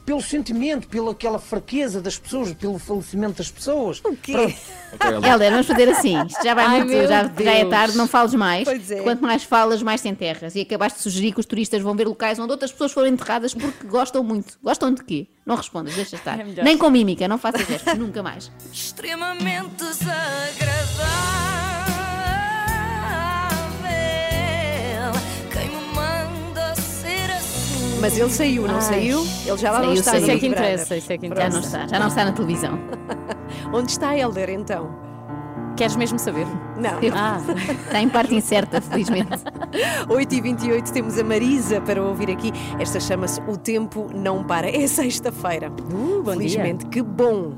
pelo 0.05 0.21
sentimento, 0.21 0.87
pela 0.87 1.11
aquela 1.11 1.39
fraqueza 1.39 2.01
das 2.01 2.17
pessoas, 2.17 2.53
pelo 2.53 2.77
falecimento 2.77 3.37
das 3.37 3.49
pessoas. 3.49 4.01
O 4.03 4.15
quê? 4.15 4.55
Helder, 5.25 5.51
vamos 5.51 5.67
fazer 5.67 5.89
assim. 5.89 6.25
Isto 6.25 6.43
já 6.43 6.53
vai 6.53 6.65
Ai, 6.65 6.83
muito, 6.83 7.07
já, 7.07 7.31
já 7.43 7.51
é 7.51 7.65
tarde, 7.65 7.97
não 7.97 8.07
fales 8.07 8.33
mais. 8.33 8.65
Pois 8.65 8.91
é. 8.91 9.01
Quanto 9.01 9.21
mais 9.21 9.43
falas, 9.43 9.81
mais 9.81 10.01
te 10.01 10.09
enterras. 10.09 10.55
E 10.55 10.61
acabaste 10.61 10.97
de 10.97 11.03
sugerir 11.03 11.31
que 11.33 11.39
os 11.39 11.45
turistas 11.45 11.81
vão 11.81 11.95
ver 11.95 12.07
locais 12.07 12.37
onde 12.39 12.51
outras 12.51 12.71
pessoas 12.71 12.91
foram 12.91 13.07
enterradas 13.07 13.53
porque 13.53 13.87
gostam 13.87 14.23
muito. 14.23 14.57
Gostam 14.61 14.93
de 14.93 15.03
quê? 15.03 15.27
Não 15.45 15.55
respondas, 15.55 15.95
deixa 15.95 16.15
estar. 16.15 16.39
É. 16.39 16.63
Nem 16.63 16.77
com 16.77 16.89
mímica, 16.89 17.27
não 17.27 17.37
faças 17.37 17.65
gestos, 17.67 17.97
nunca 17.97 18.21
mais. 18.21 18.51
Extremamente 18.71 19.75
desagradável. 19.75 21.62
Mas 28.03 28.17
ele 28.17 28.29
saiu, 28.29 28.67
não 28.67 28.75
Ai. 28.75 28.81
saiu? 28.81 29.25
Ele 29.45 29.57
já 29.57 29.71
lá 29.71 29.79
não 29.79 29.85
Saiu, 29.95 29.99
está. 29.99 30.11
saiu. 30.11 30.21
Isso 30.23 30.31
é 30.31 30.37
que 30.37 30.47
interessa, 30.47 30.97
isso 30.97 31.13
é 31.13 31.17
que 31.17 31.25
interessa. 31.25 31.49
Já 31.49 31.55
não 31.57 31.65
está, 31.65 31.87
já 31.87 31.99
não 31.99 32.07
está 32.09 32.25
na 32.25 32.31
televisão. 32.33 32.77
Onde 33.73 33.91
está 33.91 34.17
Helder, 34.17 34.49
então? 34.49 35.01
Queres 35.77 35.95
mesmo 35.95 36.19
saber? 36.19 36.45
Não. 36.77 36.99
Ah, 37.15 37.37
está 37.87 37.99
em 38.01 38.09
parte 38.09 38.35
incerta, 38.35 38.79
felizmente. 38.81 39.29
8h28 40.07 40.91
temos 40.91 41.17
a 41.17 41.23
Marisa 41.23 41.79
para 41.81 42.03
ouvir 42.03 42.29
aqui. 42.29 42.51
Esta 42.77 42.99
chama-se 42.99 43.41
O 43.47 43.57
Tempo 43.57 44.07
Não 44.13 44.43
Para. 44.43 44.69
É 44.69 44.85
sexta-feira. 44.85 45.69
bom 45.69 46.23
Felizmente, 46.25 46.85
que 46.87 47.01
bom. 47.01 47.53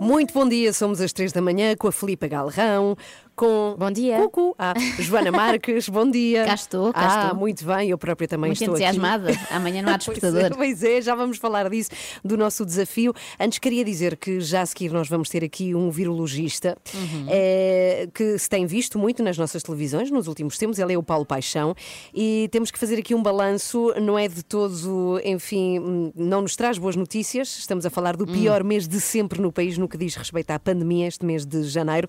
Muito 0.00 0.32
bom 0.32 0.48
dia, 0.48 0.72
somos 0.72 1.00
às 1.00 1.12
3 1.12 1.32
da 1.32 1.42
manhã 1.42 1.74
com 1.76 1.88
a 1.88 1.92
Filipa 1.92 2.28
Galrão, 2.28 2.96
com. 3.34 3.76
Bom 3.78 3.90
dia. 3.90 4.16
Cucu. 4.18 4.54
Ah, 4.58 4.74
Joana 4.98 5.30
Marques, 5.32 5.88
bom 5.88 6.08
dia. 6.08 6.44
Cá 6.44 6.54
estou, 6.54 6.92
cá 6.92 7.00
ah, 7.00 7.24
estou. 7.24 7.38
muito 7.38 7.64
bem, 7.64 7.90
eu 7.90 7.98
própria 7.98 8.26
também 8.26 8.48
Muito 8.50 8.60
estou 8.62 8.74
entusiasmada. 8.74 9.30
aqui. 9.30 9.40
Amanhã 9.52 9.82
não 9.82 9.90
há 9.92 9.98
Pois 9.98 10.18
despertador. 10.18 10.44
é, 10.44 10.50
Pois 10.50 10.82
é, 10.82 11.00
já 11.02 11.14
vamos 11.14 11.38
falar 11.38 11.68
disso, 11.68 11.90
do 12.24 12.36
nosso 12.36 12.64
desafio. 12.64 13.12
Antes 13.40 13.58
queria 13.58 13.84
dizer 13.84 14.16
que 14.16 14.40
já 14.40 14.62
a 14.62 14.66
seguir 14.66 14.90
nós 14.92 15.08
vamos 15.08 15.28
ter 15.28 15.42
aqui 15.44 15.74
um 15.74 15.90
virologista 15.90 16.76
Uhum. 16.94 17.26
eh, 17.28 18.08
que 18.14 18.38
se 18.38 18.48
tem 18.48 18.66
visto 18.66 18.98
muito 18.98 19.22
nas 19.22 19.36
nossas 19.38 19.62
televisões 19.62 20.10
nos 20.10 20.26
últimos 20.28 20.56
tempos. 20.58 20.78
Ele 20.78 20.92
é 20.94 20.98
o 20.98 21.02
Paulo 21.02 21.24
Paixão 21.26 21.74
e 22.14 22.48
temos 22.50 22.70
que 22.70 22.78
fazer 22.78 22.98
aqui 22.98 23.14
um 23.14 23.22
balanço. 23.22 23.92
Não 24.00 24.18
é 24.18 24.26
de 24.28 24.42
todo, 24.44 25.20
enfim, 25.24 25.78
hum, 25.80 26.12
não 26.14 26.42
nos 26.42 26.54
traz 26.56 26.76
boas 26.78 26.94
notícias. 26.96 27.56
Estamos 27.58 27.84
a 27.86 27.90
falar 27.90 28.16
do 28.16 28.26
pior 28.26 28.62
mês 28.64 28.86
de 28.88 29.00
sempre 29.00 29.18
sempre 29.18 29.40
no 29.42 29.50
país 29.50 29.76
no 29.76 29.87
que 29.88 29.96
diz 29.96 30.14
respeito 30.14 30.50
à 30.50 30.58
pandemia 30.58 31.06
este 31.08 31.24
mês 31.24 31.44
de 31.44 31.64
janeiro. 31.64 32.08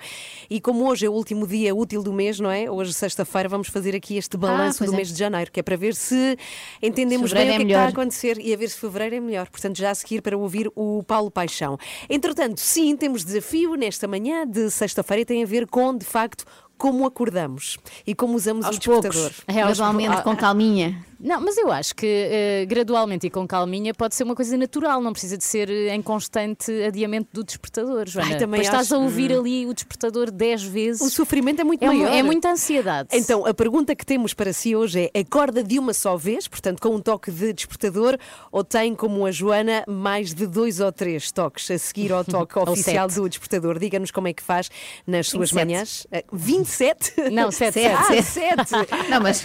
E 0.49 0.59
como 0.59 0.87
hoje 0.87 1.05
é 1.05 1.09
o 1.09 1.13
último 1.13 1.47
dia 1.47 1.73
útil 1.73 2.03
do 2.03 2.13
mês, 2.13 2.39
não 2.39 2.51
é? 2.51 2.69
Hoje, 2.69 2.93
sexta-feira, 2.93 3.49
vamos 3.49 3.67
fazer 3.69 3.95
aqui 3.95 4.17
este 4.17 4.37
balanço 4.37 4.79
pois 4.79 4.89
do 4.89 4.93
é. 4.93 4.97
mês 4.97 5.09
de 5.11 5.17
janeiro, 5.17 5.51
que 5.51 5.59
é 5.59 5.63
para 5.63 5.75
ver 5.77 5.95
se 5.95 6.37
entendemos 6.81 7.31
Fevereiro 7.31 7.57
bem 7.57 7.65
o 7.65 7.67
que 7.67 7.73
é 7.73 7.77
é 7.77 7.79
que 7.79 7.87
está 7.87 7.99
a 7.99 8.03
acontecer 8.03 8.37
e 8.39 8.53
a 8.53 8.57
ver 8.57 8.69
se 8.69 8.77
fevereiro 8.77 9.15
é 9.15 9.19
melhor. 9.19 9.49
Portanto, 9.49 9.77
já 9.77 9.91
a 9.91 9.95
seguir 9.95 10.21
para 10.21 10.37
ouvir 10.37 10.71
o 10.75 11.03
Paulo 11.03 11.31
Paixão. 11.31 11.77
Entretanto, 12.09 12.59
sim, 12.59 12.95
temos 12.95 13.23
desafio 13.23 13.75
nesta 13.75 14.07
manhã 14.07 14.45
de 14.47 14.69
sexta-feira 14.69 15.21
e 15.21 15.25
tem 15.25 15.43
a 15.43 15.45
ver 15.45 15.67
com, 15.67 15.95
de 15.95 16.05
facto, 16.05 16.45
como 16.77 17.05
acordamos 17.05 17.77
e 18.07 18.15
como 18.15 18.35
usamos 18.35 18.65
Aos 18.65 18.75
o 18.75 18.79
despertador. 18.79 19.31
poucos. 19.31 19.43
Gradualmente, 19.47 20.21
com 20.23 20.35
calminha. 20.35 21.08
Não, 21.19 21.41
mas 21.41 21.57
eu 21.57 21.71
acho 21.71 21.93
que 21.95 22.05
eh, 22.07 22.65
gradualmente 22.65 23.27
e 23.27 23.29
com 23.29 23.45
calminha 23.47 23.93
pode 23.93 24.15
ser 24.15 24.23
uma 24.23 24.35
coisa 24.35 24.55
natural, 24.57 25.01
não 25.01 25.11
precisa 25.11 25.37
de 25.37 25.43
ser 25.43 25.69
eh, 25.69 25.93
em 25.93 26.01
constante 26.01 26.71
adiamento 26.83 27.27
do 27.33 27.43
despertador, 27.43 28.07
Joana. 28.07 28.37
também 28.37 28.59
Pois 28.59 28.67
estás 28.67 28.87
acho. 28.91 28.95
a 28.95 28.97
ouvir 28.99 29.31
Hum. 29.31 29.39
ali 29.39 29.65
o 29.65 29.73
despertador 29.73 30.31
10 30.31 30.63
vezes. 30.63 31.01
O 31.01 31.09
sofrimento 31.09 31.59
é 31.59 31.63
muito 31.63 31.83
é, 31.83 31.87
maior. 31.87 32.13
É 32.13 32.23
muita 32.23 32.49
ansiedade. 32.51 33.09
Então, 33.11 33.45
a 33.45 33.53
pergunta 33.53 33.93
que 33.95 34.05
temos 34.05 34.33
para 34.33 34.53
si 34.53 34.75
hoje 34.75 35.11
é: 35.13 35.19
acorda 35.19 35.61
de 35.63 35.77
uma 35.77 35.93
só 35.93 36.15
vez, 36.15 36.47
portanto, 36.47 36.81
com 36.81 36.95
um 36.95 37.01
toque 37.01 37.31
de 37.31 37.51
despertador, 37.53 38.17
ou 38.51 38.63
tem, 38.63 38.95
como 38.95 39.25
a 39.25 39.31
Joana, 39.31 39.83
mais 39.87 40.33
de 40.33 40.47
dois 40.47 40.79
ou 40.79 40.91
três 40.91 41.31
toques 41.31 41.69
a 41.69 41.77
seguir 41.77 42.13
ao 42.13 42.23
toque 42.25 42.57
oficial 42.57 43.09
sete. 43.09 43.19
do 43.21 43.27
despertador? 43.29 43.77
Diga-nos 43.77 44.11
como 44.11 44.27
é 44.29 44.33
que 44.33 44.41
faz 44.41 44.69
nas 45.05 45.27
suas 45.27 45.51
27. 45.51 45.65
manhãs. 45.67 46.07
Eh, 46.11 46.23
27? 46.31 47.29
Não, 47.31 47.51
sete, 47.51 47.79
Ah, 47.89 48.03
sete. 48.21 48.23
sete. 48.23 48.71
Não, 49.09 49.19
mas 49.21 49.43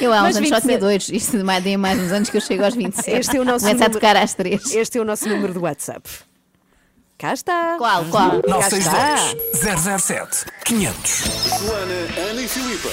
eu 0.00 0.12
há 0.12 0.20
uns 0.20 0.22
Mas 0.22 0.36
anos 0.36 0.48
só 0.48 0.54
27. 0.56 0.62
tinha 0.66 0.78
dois. 0.78 1.09
Isto 1.10 1.38
de 1.38 1.42
mais, 1.44 1.62
de 1.64 1.76
mais 1.76 1.98
uns 2.00 2.12
anos 2.12 2.30
que 2.30 2.36
eu 2.36 2.40
chego 2.40 2.64
aos 2.64 2.74
27. 2.74 3.10
Este 3.18 3.36
é 3.36 3.40
o 3.40 3.44
nosso 3.44 3.64
Começa 3.64 3.84
a 3.84 3.88
número- 3.88 3.92
tocar 3.92 4.16
às 4.16 4.34
três. 4.34 4.72
Este 4.74 4.98
é 4.98 5.00
o 5.00 5.04
nosso 5.04 5.28
número 5.28 5.52
do 5.52 5.60
WhatsApp. 5.62 6.08
Cá 7.18 7.34
está. 7.34 7.76
Qual, 7.76 8.04
qual? 8.06 8.40
Cá 8.42 8.68
está. 8.76 8.94
962 8.94 9.92
007 10.02 10.46
500. 10.64 11.24
Joana, 11.60 12.30
Ana 12.30 12.40
e 12.42 12.48
Filipa. 12.48 12.88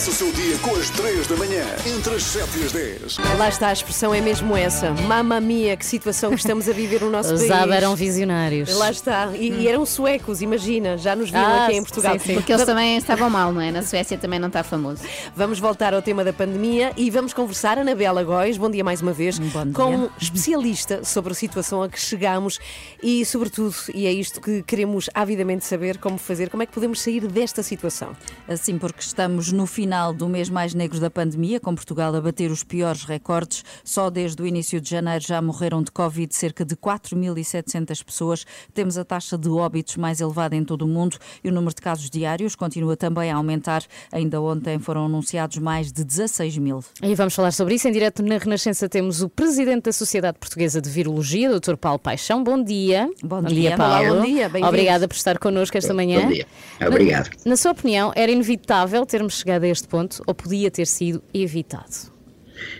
Começa 0.00 0.12
o 0.12 0.14
seu 0.14 0.32
dia 0.32 0.56
com 0.60 0.74
as 0.76 0.88
3 0.88 1.26
da 1.26 1.36
manhã, 1.36 1.62
entre 1.94 2.14
as 2.14 2.22
7 2.22 2.58
e 2.58 2.64
as 2.64 2.72
10. 2.72 3.18
Lá 3.36 3.50
está, 3.50 3.68
a 3.68 3.72
expressão 3.74 4.14
é 4.14 4.20
mesmo 4.22 4.56
essa. 4.56 4.92
Mamma 4.92 5.38
mia, 5.42 5.76
que 5.76 5.84
situação 5.84 6.30
que 6.30 6.36
estamos 6.38 6.66
a 6.70 6.72
viver 6.72 7.02
no 7.02 7.10
nosso 7.10 7.34
Os 7.34 7.40
país. 7.40 7.50
ABBA 7.50 7.74
eram 7.74 7.94
visionários. 7.94 8.74
Lá 8.78 8.90
está. 8.90 9.30
E, 9.36 9.50
e 9.50 9.68
eram 9.68 9.84
suecos, 9.84 10.40
imagina. 10.40 10.96
Já 10.96 11.14
nos 11.14 11.28
viram 11.28 11.44
Ah, 11.44 11.66
aqui 11.66 11.76
em 11.76 11.82
Portugal. 11.82 12.14
sim, 12.14 12.28
sim. 12.28 12.34
Porque 12.34 12.50
eles 12.50 12.64
também 12.64 12.96
estavam 12.96 13.28
mal, 13.28 13.52
não 13.52 13.60
é? 13.60 13.70
Na 13.70 13.82
Suécia 13.82 14.16
também 14.16 14.38
não 14.38 14.48
está 14.48 14.62
famoso. 14.64 15.02
Vamos 15.36 15.58
voltar 15.58 15.92
ao 15.92 16.00
tema 16.00 16.24
da 16.24 16.32
pandemia 16.32 16.92
e 16.96 17.10
vamos 17.10 17.34
conversar, 17.34 17.76
Anabela 17.76 18.24
Góis, 18.24 18.56
bom 18.56 18.70
dia 18.70 18.82
mais 18.82 19.02
uma 19.02 19.12
vez, 19.12 19.38
com 19.74 19.94
um 19.96 20.08
especialista 20.18 21.04
sobre 21.04 21.32
a 21.32 21.36
situação 21.36 21.82
a 21.82 21.90
que 21.90 22.00
chegamos 22.00 22.58
e, 23.02 23.22
sobretudo, 23.26 23.74
e 23.92 24.06
é 24.06 24.12
isto 24.12 24.40
que 24.40 24.62
queremos 24.62 25.10
avidamente 25.12 25.66
saber, 25.66 25.98
como 25.98 26.16
fazer, 26.16 26.48
como 26.48 26.62
é 26.62 26.66
que 26.66 26.72
podemos 26.72 27.02
sair 27.02 27.26
desta 27.26 27.62
situação. 27.62 28.16
Assim, 28.48 28.78
porque 28.78 29.00
estamos 29.02 29.52
no 29.52 29.66
final 29.66 29.89
do 30.16 30.28
mês 30.28 30.48
mais 30.48 30.72
negro 30.72 31.00
da 31.00 31.10
pandemia, 31.10 31.58
com 31.58 31.74
Portugal 31.74 32.14
a 32.14 32.20
bater 32.20 32.48
os 32.50 32.62
piores 32.62 33.02
recordes. 33.02 33.64
Só 33.82 34.08
desde 34.08 34.40
o 34.40 34.46
início 34.46 34.80
de 34.80 34.88
janeiro 34.88 35.24
já 35.26 35.42
morreram 35.42 35.82
de 35.82 35.90
Covid 35.90 36.32
cerca 36.32 36.64
de 36.64 36.76
4.700 36.76 38.04
pessoas. 38.04 38.46
Temos 38.72 38.96
a 38.96 39.04
taxa 39.04 39.36
de 39.36 39.48
óbitos 39.48 39.96
mais 39.96 40.20
elevada 40.20 40.54
em 40.54 40.64
todo 40.64 40.82
o 40.82 40.88
mundo 40.88 41.18
e 41.42 41.48
o 41.48 41.52
número 41.52 41.74
de 41.74 41.82
casos 41.82 42.08
diários 42.08 42.54
continua 42.54 42.96
também 42.96 43.32
a 43.32 43.36
aumentar. 43.36 43.82
Ainda 44.12 44.40
ontem 44.40 44.78
foram 44.78 45.06
anunciados 45.06 45.58
mais 45.58 45.92
de 45.92 46.04
16 46.04 46.58
mil. 46.58 46.84
E 47.02 47.14
vamos 47.16 47.34
falar 47.34 47.50
sobre 47.50 47.74
isso. 47.74 47.88
Em 47.88 47.92
direto 47.92 48.22
na 48.22 48.38
Renascença 48.38 48.88
temos 48.88 49.22
o 49.22 49.28
presidente 49.28 49.86
da 49.86 49.92
Sociedade 49.92 50.38
Portuguesa 50.38 50.80
de 50.80 50.88
Virologia, 50.88 51.50
Dr. 51.58 51.74
Paulo 51.76 51.98
Paixão. 51.98 52.44
Bom 52.44 52.62
dia. 52.62 53.10
Bom 53.24 53.42
dia. 53.42 53.76
Paulo. 53.76 54.12
Olá, 54.12 54.14
bom 54.14 54.24
dia. 54.24 54.50
Obrigada 54.68 55.08
por 55.08 55.16
estar 55.16 55.36
connosco 55.36 55.76
esta 55.76 55.92
manhã. 55.92 56.22
Bom 56.22 56.28
dia. 56.28 56.46
Obrigado. 56.86 57.30
Na, 57.44 57.50
na 57.50 57.56
sua 57.56 57.72
opinião, 57.72 58.12
era 58.14 58.30
inevitável 58.30 59.04
termos 59.04 59.34
chegado 59.34 59.64
a 59.64 59.68
este 59.68 59.79
ponto 59.86 60.22
ou 60.26 60.34
podia 60.34 60.70
ter 60.70 60.86
sido 60.86 61.22
evitado? 61.32 62.20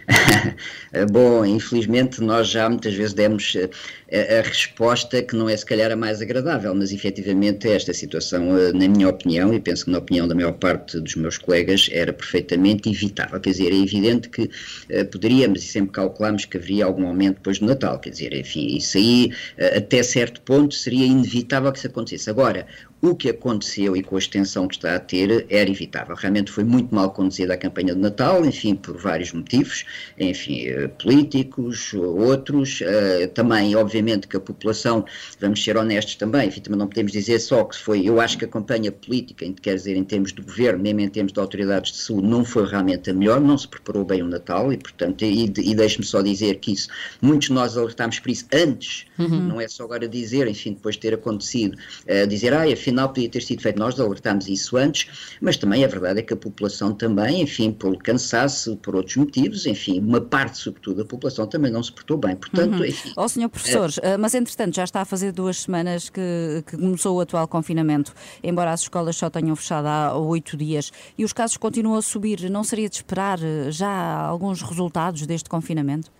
Bom, 1.11 1.45
infelizmente 1.45 2.21
nós 2.21 2.49
já 2.49 2.69
muitas 2.69 2.95
vezes 2.95 3.15
demos 3.15 3.57
eh, 3.57 3.71
a, 4.13 4.39
a 4.41 4.43
resposta 4.43 5.23
que 5.23 5.37
não 5.37 5.49
é 5.49 5.57
se 5.57 5.65
calhar 5.65 5.91
a 5.91 5.97
mais 5.97 6.21
agradável, 6.21 6.75
mas 6.75 6.93
efetivamente 6.93 7.69
esta 7.69 7.93
situação, 7.93 8.57
eh, 8.59 8.73
na 8.73 8.89
minha 8.89 9.09
opinião, 9.09 9.53
e 9.55 9.61
penso 9.61 9.85
que 9.85 9.91
na 9.91 9.99
opinião 9.99 10.27
da 10.27 10.35
maior 10.35 10.53
parte 10.53 11.01
dos 11.01 11.15
meus 11.15 11.39
colegas, 11.39 11.89
era 11.93 12.13
perfeitamente 12.13 12.89
evitável. 12.91 13.41
Quer 13.41 13.51
dizer, 13.51 13.73
é 13.73 13.77
evidente 13.77 14.29
que 14.29 14.51
eh, 14.89 15.05
poderíamos 15.05 15.63
e 15.63 15.67
sempre 15.67 15.93
calculámos 15.93 16.45
que 16.45 16.57
haveria 16.57 16.85
algum 16.85 17.07
aumento 17.07 17.37
depois 17.37 17.59
do 17.59 17.67
Natal. 17.67 17.99
Quer 17.99 18.11
dizer, 18.11 18.33
enfim, 18.35 18.77
isso 18.77 18.99
aí 18.99 19.33
até 19.77 20.03
certo 20.03 20.41
ponto 20.43 20.75
seria 20.75 21.07
inevitável 21.07 21.71
que 21.73 21.79
isso 21.79 21.87
acontecesse. 21.87 22.31
Agora, 22.31 22.67
o 23.03 23.15
que 23.15 23.31
aconteceu 23.31 23.97
e 23.97 24.03
com 24.03 24.17
a 24.17 24.19
extensão 24.19 24.69
que 24.69 24.75
está 24.75 24.95
a 24.97 25.01
ter 25.01 25.47
era 25.49 25.71
evitável. 25.71 26.15
Realmente 26.15 26.51
foi 26.51 26.65
muito 26.65 26.95
mal 26.95 27.11
conduzida 27.11 27.55
a 27.55 27.57
campanha 27.57 27.95
de 27.95 28.01
Natal, 28.01 28.45
enfim, 28.45 28.75
por 28.75 28.97
vários 28.99 29.33
motivos, 29.33 29.85
enfim, 30.19 30.67
eh, 30.67 30.89
políticos, 30.89 31.95
outros, 31.95 32.81
eh, 32.83 33.27
também, 33.29 33.75
obviamente, 33.75 34.29
que 34.29 34.37
a 34.37 34.41
população, 34.41 35.05
vamos 35.41 35.63
ser 35.63 35.77
honestos 35.77 36.15
também, 36.17 36.49
enfim, 36.49 36.61
também 36.61 36.79
não 36.79 36.87
podemos 36.89 37.13
dizer 37.13 37.39
só 37.39 37.65
que 37.65 37.77
foi, 37.77 38.07
eu 38.07 38.21
acho 38.21 38.37
que 38.37 38.45
a 38.45 38.49
campanha 38.49 38.93
política, 38.93 39.47
quer 39.63 39.75
dizer, 39.77 39.97
em 39.97 40.05
termos 40.05 40.33
de 40.33 40.43
governo, 40.43 40.83
mesmo 40.83 41.01
em 41.01 41.09
termos 41.09 41.33
de 41.33 41.41
autoridades 41.41 41.93
de 41.93 41.99
saúde, 41.99 42.27
não 42.29 42.45
foi 42.45 42.67
realmente 42.67 43.11
a 43.11 43.15
melhor, 43.15 43.41
não 43.41 43.57
se 43.57 43.67
preparou 43.67 44.05
bem 44.05 44.23
o 44.23 44.27
Natal 44.27 44.73
e, 44.73 44.77
portanto, 44.77 45.23
e, 45.25 45.45
e 45.45 45.75
deixe-me 45.75 46.05
só 46.05 46.21
dizer 46.23 46.57
que 46.57 46.73
isso, 46.73 46.89
muitos 47.21 47.49
de 47.49 47.55
nós 47.55 47.77
alertámos 47.77 48.19
por 48.19 48.31
isso 48.31 48.47
antes, 48.53 49.07
Uhum. 49.19 49.49
não 49.49 49.61
é 49.61 49.69
só 49.69 49.85
agora 49.85 50.09
dizer, 50.09 50.49
enfim, 50.49 50.73
depois 50.73 50.95
de 50.95 51.03
ter 51.03 51.13
acontecido, 51.13 51.77
eh, 52.07 52.25
dizer, 52.27 52.55
ah, 52.55 52.63
afinal 52.65 52.89
podia 53.09 53.28
ter 53.28 53.43
sido 53.43 53.62
feito, 53.62 53.78
nós 53.78 53.99
alertámos 53.99 54.49
isso 54.49 54.76
antes, 54.76 55.36
mas 55.41 55.57
também 55.57 55.84
a 55.84 55.88
verdade 55.88 56.20
é 56.20 56.22
que 56.22 56.32
a 56.32 56.36
população 56.36 56.93
também, 56.93 57.41
enfim, 57.43 57.72
pelo 57.72 57.99
cansaço, 57.99 58.76
por 58.76 58.95
outros 58.97 59.16
motivos, 59.16 59.66
enfim, 59.66 59.99
uma 60.01 60.20
parte, 60.20 60.59
sobretudo, 60.59 60.97
da 60.99 61.05
população 61.05 61.47
também 61.47 61.70
não 61.70 61.82
se 61.82 61.93
portou 61.93 62.16
bem, 62.16 62.36
portanto, 62.36 62.74
Uhum. 62.78 62.84
enfim. 62.84 63.12
Ó, 63.16 63.26
senhor 63.28 63.49
professor, 63.49 63.91
eh, 64.03 64.16
mas 64.16 64.34
entretanto 64.34 64.74
já 64.76 64.84
está 64.84 65.01
a 65.01 65.05
fazer 65.05 65.32
duas 65.32 65.59
semanas 65.59 66.09
que, 66.11 66.62
que 66.66 66.76
começou 66.76 67.16
o 67.16 67.20
atual 67.20 67.47
confinamento, 67.49 68.12
embora 68.43 68.72
as 68.72 68.82
escolas 68.82 69.16
só 69.16 69.28
tenham 69.30 69.55
fechado 69.57 69.86
há 69.86 70.16
oito 70.18 70.57
dias 70.57 70.93
e 71.16 71.24
os 71.24 71.32
casos 71.32 71.57
continuam 71.57 71.97
a 71.97 72.03
subir. 72.03 72.49
Não 72.51 72.62
seria 72.64 72.88
de 72.88 72.97
esperar 72.97 73.38
eh, 73.43 73.70
já 73.70 74.16
alguns 74.20 74.62
resultados 74.62 75.26
deste 75.26 75.49
confinamento? 75.49 76.11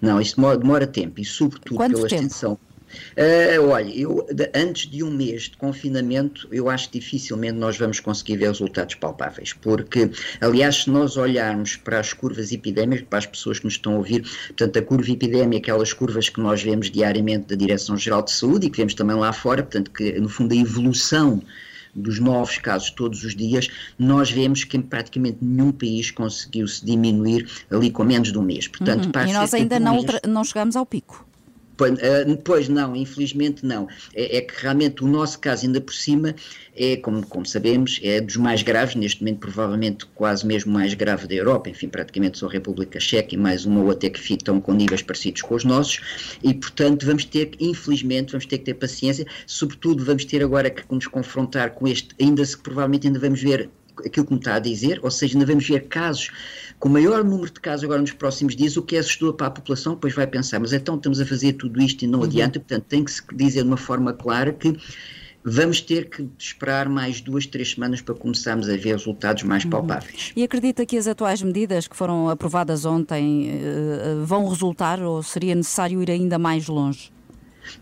Não, 0.00 0.20
isso 0.20 0.36
demora, 0.36 0.56
demora 0.58 0.86
tempo 0.86 1.20
e 1.20 1.24
sobretudo 1.24 1.76
Quanto 1.76 1.94
pela 1.96 2.08
tempo? 2.08 2.22
extensão. 2.24 2.58
Eh, 3.16 3.58
olha, 3.58 3.90
eu, 3.94 4.26
de- 4.32 4.50
antes 4.54 4.90
de 4.90 5.02
um 5.02 5.10
mês 5.10 5.42
de 5.44 5.56
confinamento, 5.56 6.48
eu 6.52 6.68
acho 6.68 6.90
que 6.90 6.98
dificilmente 7.00 7.54
nós 7.58 7.76
vamos 7.76 8.00
conseguir 8.00 8.36
ver 8.36 8.48
resultados 8.48 8.94
palpáveis, 8.94 9.52
porque, 9.52 10.10
aliás, 10.40 10.82
se 10.84 10.90
nós 10.90 11.16
olharmos 11.16 11.76
para 11.76 12.00
as 12.00 12.12
curvas 12.12 12.52
epidémicas, 12.52 13.06
para 13.08 13.18
as 13.18 13.26
pessoas 13.26 13.58
que 13.58 13.64
nos 13.64 13.74
estão 13.74 13.94
a 13.94 13.98
ouvir, 13.98 14.22
portanto, 14.48 14.78
a 14.78 14.82
curva 14.82 15.10
epidémica, 15.10 15.72
aquelas 15.72 15.92
curvas 15.92 16.28
que 16.28 16.40
nós 16.40 16.62
vemos 16.62 16.90
diariamente 16.90 17.46
da 17.48 17.54
Direção-Geral 17.56 18.22
de 18.22 18.32
Saúde 18.32 18.66
e 18.66 18.70
que 18.70 18.76
vemos 18.78 18.94
também 18.94 19.16
lá 19.16 19.32
fora, 19.32 19.62
portanto, 19.62 19.90
que, 19.90 20.12
no 20.20 20.28
fundo, 20.28 20.52
a 20.52 20.56
evolução 20.56 21.42
dos 21.94 22.18
novos 22.18 22.58
casos 22.58 22.90
todos 22.90 23.22
os 23.22 23.36
dias, 23.36 23.68
nós 23.96 24.28
vemos 24.30 24.64
que 24.64 24.76
em 24.76 24.82
praticamente 24.82 25.38
nenhum 25.40 25.70
país 25.70 26.10
conseguiu-se 26.10 26.84
diminuir 26.84 27.48
ali 27.70 27.88
com 27.90 28.02
menos 28.02 28.32
de 28.32 28.38
um 28.38 28.42
mês. 28.42 28.66
Portanto, 28.66 29.04
Uhum. 29.04 29.12
para 29.12 29.28
E 29.28 29.32
nós 29.32 29.54
ainda 29.54 29.76
um 29.76 29.80
não, 29.80 30.04
não 30.28 30.42
chegamos 30.44 30.74
ao 30.74 30.84
pico. 30.84 31.24
Pois, 31.76 31.98
eh, 31.98 32.36
pois 32.44 32.68
não, 32.68 32.94
infelizmente 32.94 33.64
não. 33.64 33.88
É, 34.14 34.38
é 34.38 34.40
que 34.40 34.54
realmente 34.62 35.02
o 35.02 35.08
nosso 35.08 35.38
caso, 35.38 35.66
ainda 35.66 35.80
por 35.80 35.94
cima, 35.94 36.34
é, 36.76 36.96
como, 36.96 37.26
como 37.26 37.46
sabemos, 37.46 38.00
é 38.02 38.20
dos 38.20 38.36
mais 38.36 38.62
graves, 38.62 38.94
neste 38.94 39.22
momento 39.22 39.40
provavelmente 39.40 40.06
quase 40.14 40.46
mesmo 40.46 40.72
mais 40.72 40.94
grave 40.94 41.26
da 41.26 41.34
Europa, 41.34 41.70
enfim, 41.70 41.88
praticamente 41.88 42.38
só 42.38 42.46
a 42.46 42.50
República 42.50 42.98
Checa 43.00 43.34
e 43.34 43.38
mais 43.38 43.64
uma 43.64 43.80
ou 43.82 43.90
até 43.90 44.10
que 44.10 44.20
ficam 44.20 44.60
com 44.60 44.72
níveis 44.72 45.02
parecidos 45.02 45.42
com 45.42 45.54
os 45.54 45.64
nossos, 45.64 46.00
e 46.42 46.54
portanto 46.54 47.06
vamos 47.06 47.24
ter 47.24 47.50
infelizmente, 47.60 48.32
vamos 48.32 48.46
ter 48.46 48.58
que 48.58 48.64
ter 48.64 48.74
paciência, 48.74 49.26
sobretudo 49.46 50.04
vamos 50.04 50.24
ter 50.24 50.42
agora 50.42 50.70
que 50.70 50.82
nos 50.90 51.06
confrontar 51.06 51.70
com 51.70 51.86
este, 51.86 52.08
ainda 52.20 52.44
se 52.44 52.56
provavelmente 52.58 53.06
ainda 53.06 53.18
vamos 53.18 53.40
ver 53.40 53.70
aquilo 54.04 54.26
que 54.26 54.32
me 54.32 54.38
está 54.38 54.54
a 54.54 54.58
dizer, 54.58 54.98
ou 55.02 55.10
seja, 55.10 55.34
ainda 55.34 55.46
vamos 55.46 55.66
ver 55.68 55.88
casos 55.88 56.30
com 56.78 56.88
maior 56.88 57.22
número 57.24 57.50
de 57.52 57.60
casos 57.60 57.84
agora 57.84 58.00
nos 58.00 58.12
próximos 58.12 58.54
dias, 58.56 58.76
o 58.76 58.82
que 58.82 58.96
é 58.96 58.98
assustador 58.98 59.34
para 59.34 59.46
a 59.46 59.50
população, 59.50 59.96
pois 59.96 60.14
vai 60.14 60.26
pensar, 60.26 60.58
mas 60.60 60.72
então 60.72 60.96
estamos 60.96 61.20
a 61.20 61.26
fazer 61.26 61.54
tudo 61.54 61.80
isto 61.80 62.02
e 62.04 62.06
não 62.08 62.18
Uhum. 62.20 62.24
adianta, 62.26 62.58
portanto 62.60 62.84
tem 62.84 63.04
que 63.04 63.12
se 63.12 63.22
dizer 63.34 63.62
de 63.62 63.68
uma 63.68 63.76
forma 63.76 64.12
clara 64.12 64.52
que 64.52 64.76
vamos 65.46 65.80
ter 65.80 66.08
que 66.08 66.26
esperar 66.38 66.88
mais 66.88 67.20
duas, 67.20 67.46
três 67.46 67.72
semanas 67.72 68.00
para 68.00 68.14
começarmos 68.14 68.68
a 68.68 68.76
ver 68.76 68.92
resultados 68.92 69.42
Uhum. 69.42 69.48
mais 69.50 69.64
palpáveis. 69.64 70.32
E 70.34 70.42
acredita 70.42 70.84
que 70.86 70.96
as 70.96 71.06
atuais 71.06 71.42
medidas 71.42 71.86
que 71.86 71.94
foram 71.96 72.28
aprovadas 72.30 72.84
ontem 72.84 73.50
eh, 73.50 74.16
vão 74.24 74.48
resultar 74.48 75.00
ou 75.02 75.22
seria 75.22 75.54
necessário 75.54 76.02
ir 76.02 76.10
ainda 76.10 76.38
mais 76.38 76.66
longe? 76.66 77.12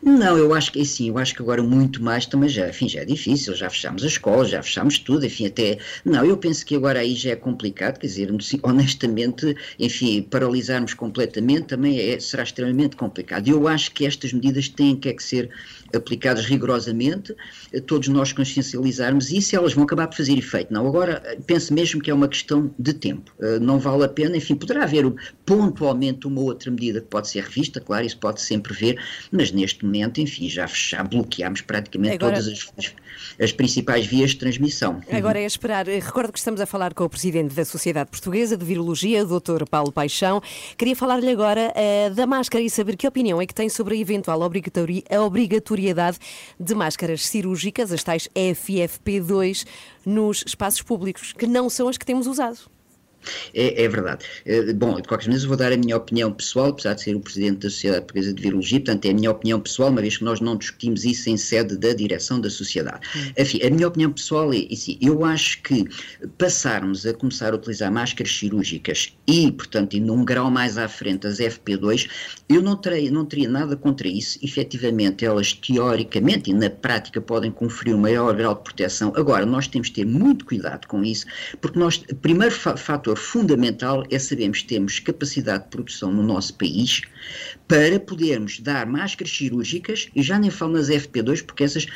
Não, 0.02 0.36
eu 0.38 0.54
acho 0.54 0.70
que 0.72 0.84
sim, 0.84 1.08
eu 1.08 1.18
acho 1.18 1.34
que 1.34 1.42
agora 1.42 1.62
muito 1.62 2.02
mais 2.02 2.26
também 2.26 2.48
já, 2.48 2.68
enfim, 2.68 2.88
já 2.88 3.00
é 3.00 3.04
difícil, 3.04 3.54
já 3.54 3.68
fechámos 3.68 4.04
a 4.04 4.06
escola, 4.06 4.44
já 4.44 4.62
fechámos 4.62 4.98
tudo, 4.98 5.26
enfim, 5.26 5.46
até, 5.46 5.78
não, 6.04 6.24
eu 6.24 6.36
penso 6.36 6.64
que 6.64 6.76
agora 6.76 7.00
aí 7.00 7.14
já 7.14 7.30
é 7.30 7.36
complicado, 7.36 7.98
quer 7.98 8.06
dizer, 8.06 8.30
honestamente, 8.62 9.56
enfim, 9.78 10.22
paralisarmos 10.22 10.94
completamente 10.94 11.66
também 11.66 11.98
é, 11.98 12.20
será 12.20 12.42
extremamente 12.42 12.96
complicado. 12.96 13.48
Eu 13.48 13.66
acho 13.66 13.92
que 13.92 14.06
estas 14.06 14.32
medidas 14.32 14.68
têm 14.68 14.96
que, 14.96 15.08
é 15.08 15.12
que 15.14 15.22
ser 15.22 15.50
aplicadas 15.94 16.46
rigorosamente, 16.46 17.34
eh, 17.72 17.80
todos 17.80 18.08
nós 18.08 18.32
consciencializarmos 18.32 19.30
isso, 19.30 19.54
elas 19.56 19.74
vão 19.74 19.84
acabar 19.84 20.06
por 20.08 20.16
fazer 20.16 20.36
efeito. 20.38 20.72
Não, 20.72 20.86
agora 20.86 21.22
eh, 21.24 21.38
penso 21.46 21.72
mesmo 21.74 22.00
que 22.00 22.10
é 22.10 22.14
uma 22.14 22.28
questão 22.28 22.74
de 22.78 22.92
tempo. 22.94 23.32
Eh, 23.40 23.58
Não 23.58 23.78
vale 23.78 24.04
a 24.04 24.08
pena, 24.08 24.36
enfim, 24.36 24.54
poderá 24.54 24.84
haver 24.84 25.02
pontualmente 25.44 26.26
uma 26.26 26.40
outra 26.40 26.70
medida 26.70 27.00
que 27.00 27.08
pode 27.08 27.28
ser 27.28 27.42
revista, 27.44 27.80
claro, 27.80 28.06
isso 28.06 28.18
pode 28.18 28.40
sempre 28.40 28.72
ver, 28.72 28.98
mas 29.30 29.52
neste 29.52 29.71
momento, 29.84 30.20
enfim, 30.20 30.48
já, 30.48 30.66
já 30.66 31.02
bloqueámos 31.02 31.60
praticamente 31.60 32.14
Agora- 32.14 32.32
todas 32.36 32.48
as, 32.48 32.72
as- 32.78 32.94
as 33.40 33.52
principais 33.52 34.04
vias 34.06 34.30
de 34.30 34.36
transmissão. 34.36 35.00
Agora 35.10 35.38
é 35.38 35.44
esperar. 35.44 35.86
Eh, 35.88 35.98
Recordo 36.00 36.32
que 36.32 36.38
estamos 36.38 36.60
a 36.60 36.66
falar 36.66 36.92
com 36.94 37.04
o 37.04 37.08
presidente 37.08 37.54
da 37.54 37.64
Sociedade 37.64 38.10
Portuguesa 38.10 38.56
de 38.56 38.64
Virologia, 38.64 39.24
o 39.24 39.40
Dr. 39.40 39.64
Paulo 39.70 39.92
Paixão. 39.92 40.42
Queria 40.76 40.96
falar-lhe 40.96 41.28
agora 41.30 41.72
eh, 41.76 42.10
da 42.10 42.26
máscara 42.26 42.62
e 42.64 42.68
saber 42.70 42.96
que 42.96 43.06
opinião 43.06 43.40
é 43.40 43.46
que 43.46 43.54
tem 43.54 43.68
sobre 43.68 43.94
a 43.94 43.98
eventual 43.98 44.40
obrigatori- 44.42 45.04
a 45.10 45.20
obrigatoriedade 45.20 46.18
de 46.58 46.74
máscaras 46.74 47.24
cirúrgicas, 47.26 47.92
as 47.92 48.02
tais 48.02 48.28
FFP2, 48.34 49.64
nos 50.04 50.42
espaços 50.46 50.82
públicos, 50.82 51.32
que 51.32 51.46
não 51.46 51.70
são 51.70 51.88
as 51.88 51.96
que 51.96 52.04
temos 52.06 52.26
usado. 52.26 52.58
É, 53.54 53.84
é 53.84 53.88
verdade. 53.88 54.24
Eh, 54.44 54.72
Bom, 54.72 55.00
de 55.00 55.08
qualquer 55.08 55.26
maneira, 55.28 55.46
vou 55.48 55.56
dar 55.56 55.72
a 55.72 55.76
minha 55.76 55.96
opinião 55.96 56.32
pessoal, 56.32 56.68
apesar 56.70 56.94
de 56.94 57.02
ser 57.02 57.14
o 57.16 57.20
presidente 57.20 57.58
da 57.58 57.70
Sociedade 57.70 58.02
Portuguesa 58.02 58.32
de 58.34 58.42
Virologia, 58.42 58.80
portanto, 58.80 59.04
é 59.06 59.10
a 59.10 59.14
minha 59.14 59.30
opinião 59.30 59.60
pessoal, 59.60 59.90
uma 59.90 60.00
vez 60.00 60.16
que 60.16 60.24
nós 60.24 60.40
não 60.40 60.56
discutimos 60.56 61.04
isso 61.04 61.28
em 61.30 61.36
sede 61.36 61.76
da 61.76 61.92
direção 61.92 62.40
da 62.40 62.50
sociedade. 62.50 63.00
Enfim, 63.38 63.60
a 63.62 63.70
minha 63.70 63.88
opinião 63.88 64.12
pessoal 64.12 64.52
é 64.52 64.66
assim: 64.70 64.98
eu 65.00 65.24
acho 65.24 65.62
que 65.62 65.84
passarmos 66.38 67.06
a 67.06 67.12
começar 67.14 67.52
a 67.52 67.56
utilizar 67.56 67.90
máscaras 67.92 68.32
cirúrgicas 68.36 69.12
e, 69.26 69.50
portanto, 69.52 69.94
indo 69.94 70.12
um 70.12 70.24
grau 70.24 70.50
mais 70.50 70.78
à 70.78 70.88
frente, 70.88 71.26
as 71.26 71.38
FP2, 71.38 72.08
eu 72.48 72.62
não, 72.62 72.76
terei, 72.76 73.10
não 73.10 73.24
teria 73.24 73.48
nada 73.48 73.76
contra 73.76 74.06
isso. 74.08 74.38
Efetivamente, 74.42 75.24
elas 75.24 75.52
teoricamente 75.52 76.50
e 76.50 76.54
na 76.54 76.70
prática 76.70 77.20
podem 77.20 77.50
conferir 77.50 77.94
um 77.94 77.98
maior 78.00 78.34
grau 78.34 78.54
de 78.54 78.62
proteção. 78.62 79.12
Agora, 79.16 79.44
nós 79.46 79.66
temos 79.66 79.88
de 79.88 79.94
ter 79.94 80.06
muito 80.06 80.44
cuidado 80.44 80.86
com 80.86 81.02
isso, 81.04 81.26
porque 81.60 81.78
nós, 81.78 82.02
o 82.10 82.14
primeiro 82.16 82.54
fa- 82.54 82.76
fator 83.12 83.18
fundamental 83.18 84.04
é 84.10 84.18
sabermos 84.18 84.62
que 84.62 84.68
temos 84.68 84.98
capacidade 84.98 85.64
de 85.64 85.70
produção 85.70 86.12
no 86.12 86.22
nosso 86.22 86.54
país 86.54 87.02
para 87.68 87.98
podermos 88.00 88.60
dar 88.60 88.86
máscaras 88.86 89.34
cirúrgicas, 89.34 90.08
e 90.14 90.22
já 90.22 90.38
nem 90.38 90.50
falo 90.50 90.72
nas 90.72 90.88
FP2, 90.88 91.44
porque 91.44 91.64
essas 91.64 91.86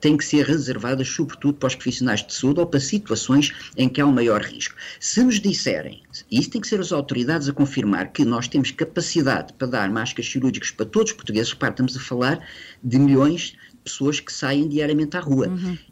têm 0.00 0.16
que 0.16 0.24
ser 0.24 0.46
reservadas 0.46 1.08
sobretudo 1.08 1.54
para 1.54 1.68
os 1.68 1.74
profissionais 1.74 2.24
de 2.24 2.32
saúde 2.32 2.60
ou 2.60 2.66
para 2.66 2.80
situações 2.80 3.52
em 3.76 3.88
que 3.88 4.00
há 4.00 4.06
um 4.06 4.12
maior 4.12 4.40
risco. 4.42 4.74
Se 5.00 5.22
nos 5.22 5.40
disserem, 5.40 6.02
e 6.30 6.38
isso 6.38 6.50
tem 6.50 6.60
que 6.60 6.68
ser 6.68 6.80
as 6.80 6.92
autoridades 6.92 7.48
a 7.48 7.52
confirmar, 7.52 8.12
que 8.12 8.24
nós 8.24 8.48
temos 8.48 8.70
capacidade 8.70 9.52
para 9.54 9.66
dar 9.66 9.90
máscaras 9.90 10.30
cirúrgicas 10.30 10.70
para 10.70 10.86
todos 10.86 11.10
os 11.10 11.16
portugueses, 11.16 11.52
repare, 11.52 11.72
estamos 11.72 11.96
a 11.96 12.00
falar 12.00 12.46
de 12.82 12.98
milhões 12.98 13.54
de 13.72 13.78
pessoas 13.84 14.20
que 14.20 14.32
saem 14.32 14.68
diariamente 14.68 15.16
à 15.16 15.20
rua. 15.20 15.48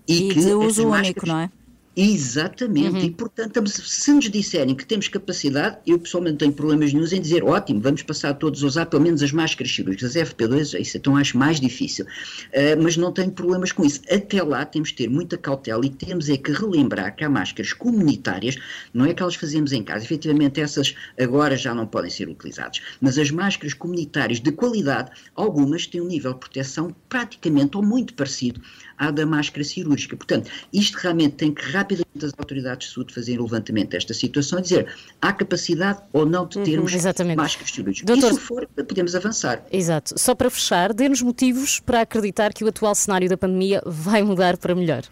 E, 0.07 0.29
que 0.29 0.35
de 0.35 0.41
essas 0.41 0.55
uso 0.55 0.83
único, 0.89 0.91
máscaras- 0.91 1.29
não 1.29 1.39
é? 1.41 1.51
Exatamente, 1.95 3.05
e 3.05 3.11
portanto, 3.11 3.63
se 3.69 4.13
nos 4.13 4.31
disserem 4.31 4.75
que 4.75 4.87
temos 4.87 5.09
capacidade, 5.09 5.77
eu 5.87 5.99
pessoalmente 5.99 6.33
não 6.33 6.39
tenho 6.39 6.53
problemas 6.55 6.91
nenhums 6.91 7.13
em 7.13 7.21
dizer, 7.21 7.45
ótimo, 7.45 7.83
vamos 7.83 8.03
passar 8.03 8.33
todos 8.35 8.65
a 8.65 8.67
usar 8.67 8.87
pelo 8.87 9.03
menos 9.03 9.23
as 9.23 9.31
máscaras 9.31 9.71
cirúrgicas, 9.75 10.17
as 10.17 10.31
FP2, 10.31 10.81
isso 10.81 10.97
então 10.97 11.19
acho 11.19 11.37
mais 11.37 11.61
difícil, 11.61 12.07
Ah, 12.55 12.81
mas 12.81 12.97
não 12.97 13.13
tenho 13.13 13.31
problemas 13.31 13.73
com 13.73 13.85
isso. 13.85 14.01
Até 14.11 14.43
lá 14.43 14.65
temos 14.65 14.89
de 14.89 14.95
ter 14.95 15.11
muita 15.11 15.37
cautela 15.37 15.85
e 15.85 15.91
temos 15.91 16.31
é 16.31 16.37
que 16.39 16.51
relembrar 16.51 17.15
que 17.15 17.25
há 17.25 17.29
máscaras 17.29 17.75
comunitárias, 17.75 18.57
não 18.95 19.05
é 19.05 19.13
que 19.13 19.23
elas 19.23 19.35
fazemos 19.35 19.73
em 19.73 19.83
casa, 19.83 20.05
efetivamente 20.05 20.63
essas 20.63 20.95
agora 21.21 21.57
já 21.57 21.75
não 21.75 21.87
podem 21.87 22.11
ser 22.11 22.27
utilizadas, 22.27 22.81
mas 23.03 23.19
as 23.19 23.31
máscaras 23.31 23.75
comunitárias 23.75 24.41
de 24.41 24.51
qualidade, 24.51 25.11
algumas 25.35 25.87
têm 25.87 26.01
um 26.01 26.07
nível 26.07 26.33
de 26.33 26.41
proteção 26.41 26.95
praticamente 27.09 27.77
ou 27.77 27.83
muito 27.83 28.15
parecido 28.15 28.63
à 29.03 29.11
da 29.11 29.27
máscara 29.27 29.65
cirúrgica. 29.65 30.17
Portanto, 30.17 30.49
isto 30.73 30.95
realmente 30.97 31.35
tem 31.35 31.53
que 31.53 31.63
rapidamente 31.71 32.25
as 32.25 32.33
autoridades 32.39 32.89
de 32.89 32.95
saúde 32.95 33.13
fazerem 33.13 33.41
o 33.41 33.45
levantamento 33.45 33.91
desta 33.91 34.15
situação 34.15 34.59
e 34.59 34.63
dizer 34.63 34.87
há 35.21 35.33
capacidade 35.33 36.01
ou 36.13 36.25
não 36.25 36.47
de 36.47 36.61
termos 36.61 36.93
máscaras 37.37 37.71
cirúrgicas. 37.71 38.07
Doutor- 38.07 38.31
E 38.31 38.35
se 38.35 38.41
for, 38.41 38.67
podemos 38.69 39.15
avançar. 39.15 39.63
Exato. 39.73 40.15
Só 40.19 40.35
para 40.35 40.49
fechar, 40.51 40.93
dê-nos 40.93 41.21
motivos 41.23 41.81
para 41.81 42.03
acreditar 42.03 42.53
que 42.53 42.65
o 42.65 42.69
atual 42.69 42.95
cenário 42.95 43.29
da 43.29 43.37
pandemia 43.37 43.83
vai 43.85 44.23
mudar 44.23 44.57
para 44.57 44.75
melhor. 44.75 45.03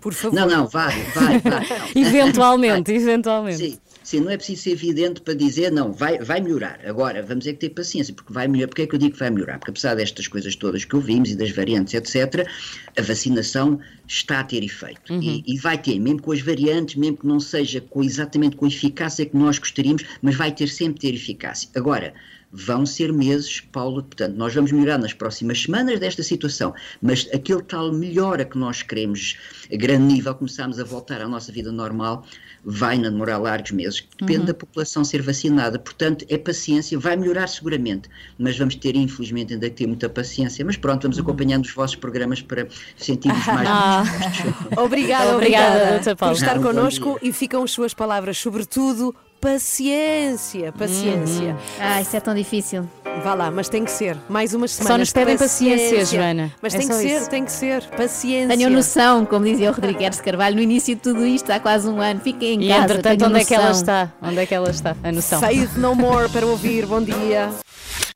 Por 0.00 0.12
favor. 0.14 0.36
Não, 0.36 0.46
não, 0.46 0.66
vai, 0.68 0.94
vai, 1.12 1.38
vai. 1.40 1.50
não. 1.50 1.88
Eventualmente, 2.06 2.92
eventualmente. 2.92 3.58
Sim, 3.58 3.78
sim, 4.08 4.20
não 4.20 4.30
é 4.30 4.38
preciso 4.38 4.62
ser 4.62 4.70
evidente 4.70 5.20
para 5.20 5.34
dizer, 5.34 5.70
não, 5.70 5.92
vai, 5.92 6.18
vai 6.18 6.40
melhorar. 6.40 6.80
Agora, 6.86 7.22
vamos 7.22 7.46
é 7.46 7.52
que 7.52 7.58
ter 7.58 7.68
paciência, 7.68 8.14
porque 8.14 8.32
vai 8.32 8.48
melhorar. 8.48 8.68
Porque 8.68 8.82
é 8.82 8.86
que 8.86 8.94
eu 8.94 8.98
digo 8.98 9.12
que 9.12 9.18
vai 9.18 9.28
melhorar? 9.28 9.58
Porque 9.58 9.70
apesar 9.70 9.94
destas 9.94 10.26
coisas 10.26 10.56
todas 10.56 10.82
que 10.82 10.96
ouvimos 10.96 11.30
e 11.30 11.36
das 11.36 11.50
variantes, 11.50 11.92
etc., 11.92 12.48
a 12.96 13.02
vacinação 13.02 13.78
está 14.06 14.40
a 14.40 14.44
ter 14.44 14.64
efeito. 14.64 15.12
E, 15.12 15.44
e 15.46 15.58
vai 15.58 15.76
ter, 15.76 16.00
mesmo 16.00 16.22
com 16.22 16.32
as 16.32 16.40
variantes, 16.40 16.94
mesmo 16.94 17.18
que 17.18 17.26
não 17.26 17.38
seja 17.38 17.82
com, 17.82 18.02
exatamente 18.02 18.56
com 18.56 18.64
a 18.64 18.68
eficácia 18.68 19.26
que 19.26 19.36
nós 19.36 19.58
gostaríamos, 19.58 20.02
mas 20.22 20.34
vai 20.36 20.52
ter 20.52 20.68
sempre 20.68 21.00
ter 21.00 21.14
eficácia. 21.14 21.68
Agora, 21.76 22.14
vão 22.50 22.86
ser 22.86 23.12
meses, 23.12 23.60
Paulo, 23.60 24.02
portanto, 24.02 24.34
nós 24.36 24.54
vamos 24.54 24.72
melhorar 24.72 24.98
nas 24.98 25.12
próximas 25.12 25.62
semanas 25.62 26.00
desta 26.00 26.22
situação, 26.22 26.74
mas 27.02 27.28
aquele 27.32 27.62
tal 27.62 27.92
melhora 27.92 28.44
que 28.44 28.56
nós 28.56 28.82
queremos 28.82 29.36
a 29.70 29.76
grande 29.76 30.14
nível, 30.14 30.34
começarmos 30.34 30.80
a 30.80 30.84
voltar 30.84 31.20
à 31.20 31.28
nossa 31.28 31.52
vida 31.52 31.70
normal, 31.70 32.24
vai 32.64 32.98
demorar 32.98 33.38
largos 33.38 33.70
meses. 33.70 34.04
Depende 34.18 34.40
Uhum. 34.40 34.46
da 34.46 34.54
população 34.54 35.04
ser 35.04 35.22
vacinada, 35.22 35.78
portanto, 35.78 36.24
é 36.28 36.36
paciência, 36.36 36.98
vai 36.98 37.16
melhorar 37.16 37.46
seguramente, 37.46 38.08
mas 38.38 38.58
vamos 38.58 38.74
ter, 38.74 38.94
infelizmente, 38.96 39.54
ainda 39.54 39.68
que 39.70 39.76
ter 39.76 39.86
muita 39.86 40.08
paciência. 40.08 40.64
Mas 40.64 40.76
pronto, 40.76 41.02
vamos 41.02 41.18
acompanhando 41.18 41.64
os 41.64 41.72
vossos 41.72 41.96
programas 41.96 42.42
para 42.42 42.66
sentirmos 42.96 43.44
mais. 43.46 43.68
Ah. 43.70 44.02
Obrigada, 44.76 45.34
Obrigada, 45.34 45.34
obrigada, 45.36 45.98
Dr. 46.00 46.10
por 46.10 46.16
Paulo. 46.16 46.34
estar 46.36 46.54
bom 46.56 46.62
connosco 46.62 47.18
e 47.22 47.32
ficam 47.32 47.62
as 47.62 47.70
suas 47.70 47.94
palavras, 47.94 48.38
sobretudo 48.38 49.14
paciência, 49.40 50.72
paciência. 50.72 51.56
Ah, 51.78 52.00
isso 52.00 52.16
é 52.16 52.20
tão 52.20 52.34
difícil. 52.34 52.88
Vá 53.24 53.34
lá, 53.34 53.50
mas 53.50 53.68
tem 53.68 53.84
que 53.84 53.90
ser. 53.90 54.16
Mais 54.28 54.54
umas 54.54 54.70
Só 54.70 54.82
semanas. 54.84 55.00
nos 55.00 55.08
de 55.08 55.14
pedem 55.14 55.36
paciência, 55.36 56.04
Joana. 56.04 56.52
Mas 56.62 56.74
É 56.74 56.78
tem 56.78 56.86
que 56.88 56.94
só 56.94 57.00
ser, 57.00 57.16
isso. 57.20 57.30
tem 57.30 57.44
que 57.44 57.52
ser. 57.52 57.82
Paciência. 57.96 58.56
Tenham 58.56 58.70
noção, 58.70 59.24
como 59.26 59.44
dizia 59.44 59.70
o 59.70 59.74
Rodrigues 59.74 60.20
Carvalho, 60.20 60.54
no 60.56 60.62
início 60.62 60.94
de 60.94 61.00
tudo 61.00 61.26
isto, 61.26 61.50
há 61.50 61.58
quase 61.58 61.88
um 61.88 62.00
ano. 62.00 62.20
Fiquem 62.20 62.54
em 62.54 62.64
E 62.64 62.68
casa. 62.68 62.84
entretanto, 62.84 63.18
tenham 63.18 63.30
onde 63.30 63.40
é 63.40 63.44
que 63.44 63.54
ela 63.54 63.68
noção. 63.68 63.80
está? 63.80 64.12
Onde 64.22 64.38
é 64.38 64.46
que 64.46 64.54
ela 64.54 64.70
está? 64.70 64.96
A 65.02 65.12
noção. 65.12 65.40
Faith 65.40 65.70
No 65.76 65.94
More 65.94 66.28
para 66.28 66.46
ouvir. 66.46 66.86
Bom 66.86 67.02
dia. 67.02 67.50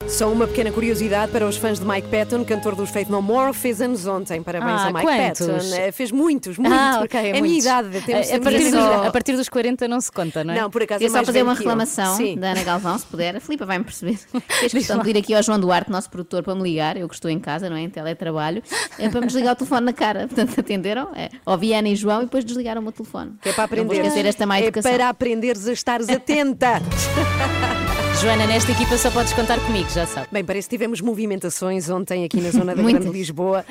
Só 0.09 0.30
uma 0.30 0.46
pequena 0.46 0.70
curiosidade 0.70 1.32
para 1.32 1.46
os 1.46 1.57
fãs 1.57 1.80
de 1.80 1.86
Mike 1.86 2.09
Patton, 2.09 2.44
cantor 2.44 2.74
dos 2.76 2.90
Faith 2.90 3.09
No 3.09 3.22
More, 3.22 3.55
fez 3.55 3.80
anos 3.80 4.07
ontem. 4.07 4.42
Parabéns 4.42 4.80
Ah, 4.82 4.86
a 4.88 4.92
Mike 4.92 5.07
quantos? 5.07 5.46
Patton. 5.46 5.74
Eh, 5.76 5.90
Fez 5.92 6.12
muitos, 6.12 6.59
muitos. 6.59 6.78
Ah, 6.78 7.00
ok, 7.03 7.18
é 7.30 7.38
a 7.38 7.40
minha 7.40 7.59
idade. 7.59 8.00
Temos, 8.03 8.30
a, 8.30 8.36
a, 8.36 8.40
partir 8.40 8.70
dos, 8.70 8.74
a 9.07 9.11
partir 9.11 9.36
dos 9.36 9.48
40 9.48 9.88
não 9.88 10.00
se 10.03 10.12
conta, 10.12 10.44
não 10.44 10.53
é? 10.53 10.61
Não, 10.61 10.70
por 10.70 10.82
acaso 10.82 10.98
Queria 11.00 11.16
é 11.16 11.18
só 11.20 11.24
fazer 11.24 11.42
uma 11.42 11.53
eu. 11.53 11.57
reclamação 11.57 12.34
da 12.36 12.50
Ana 12.50 12.62
Galvão, 12.62 12.98
se 12.98 13.07
puder. 13.07 13.36
A 13.36 13.40
Filipa 13.40 13.64
vai-me 13.64 13.84
perceber. 13.84 14.18
Fez 14.61 14.72
questão 14.72 14.98
de 15.03 15.11
ir 15.11 15.16
aqui 15.16 15.34
ao 15.34 15.42
João 15.42 15.59
Duarte, 15.59 15.90
nosso 15.90 16.11
produtor, 16.11 16.42
para 16.42 16.55
me 16.55 16.62
ligar. 16.62 16.96
Eu 16.98 17.09
que 17.09 17.14
estou 17.14 17.30
em 17.30 17.38
casa, 17.40 17.70
não 17.70 17.76
é? 17.76 17.80
Em 17.80 17.88
teletrabalho. 17.88 18.62
É 18.98 19.09
para 19.09 19.20
me 19.22 19.26
desligar 19.26 19.55
o 19.55 19.57
telefone 19.57 19.86
na 19.86 19.92
cara. 19.94 20.26
Portanto, 20.28 20.59
atenderam. 20.61 21.09
É. 21.16 21.30
Ouvi 21.46 21.72
Ana 21.72 21.88
e 21.88 21.96
João 21.96 22.20
e 22.20 22.24
depois 22.24 22.44
desligaram 22.44 22.80
o 22.80 22.84
meu 22.84 22.92
telefone. 22.92 23.32
Que 23.40 23.48
é 23.48 23.53
para 23.53 23.62
Não 23.62 23.84
vou 23.84 23.92
aprender. 23.94 24.07
esquecer 24.09 24.26
esta 24.26 24.46
má 24.46 24.59
é 24.59 24.64
educação. 24.66 24.92
para 24.92 25.09
aprenderes 25.09 25.66
a 25.66 25.72
estares 25.72 26.09
atenta. 26.09 26.82
Joana, 28.22 28.46
nesta 28.46 28.70
equipa 28.70 28.96
só 28.96 29.10
podes 29.10 29.32
contar 29.32 29.58
comigo, 29.60 29.90
já 29.90 30.06
sabe. 30.06 30.28
Bem, 30.30 30.44
parece 30.44 30.68
que 30.68 30.76
tivemos 30.76 31.00
movimentações 31.00 31.90
ontem 31.90 32.24
aqui 32.24 32.40
na 32.40 32.50
zona 32.52 32.74
da. 32.74 32.82
Grande 32.82 33.08
Lisboa, 33.08 33.64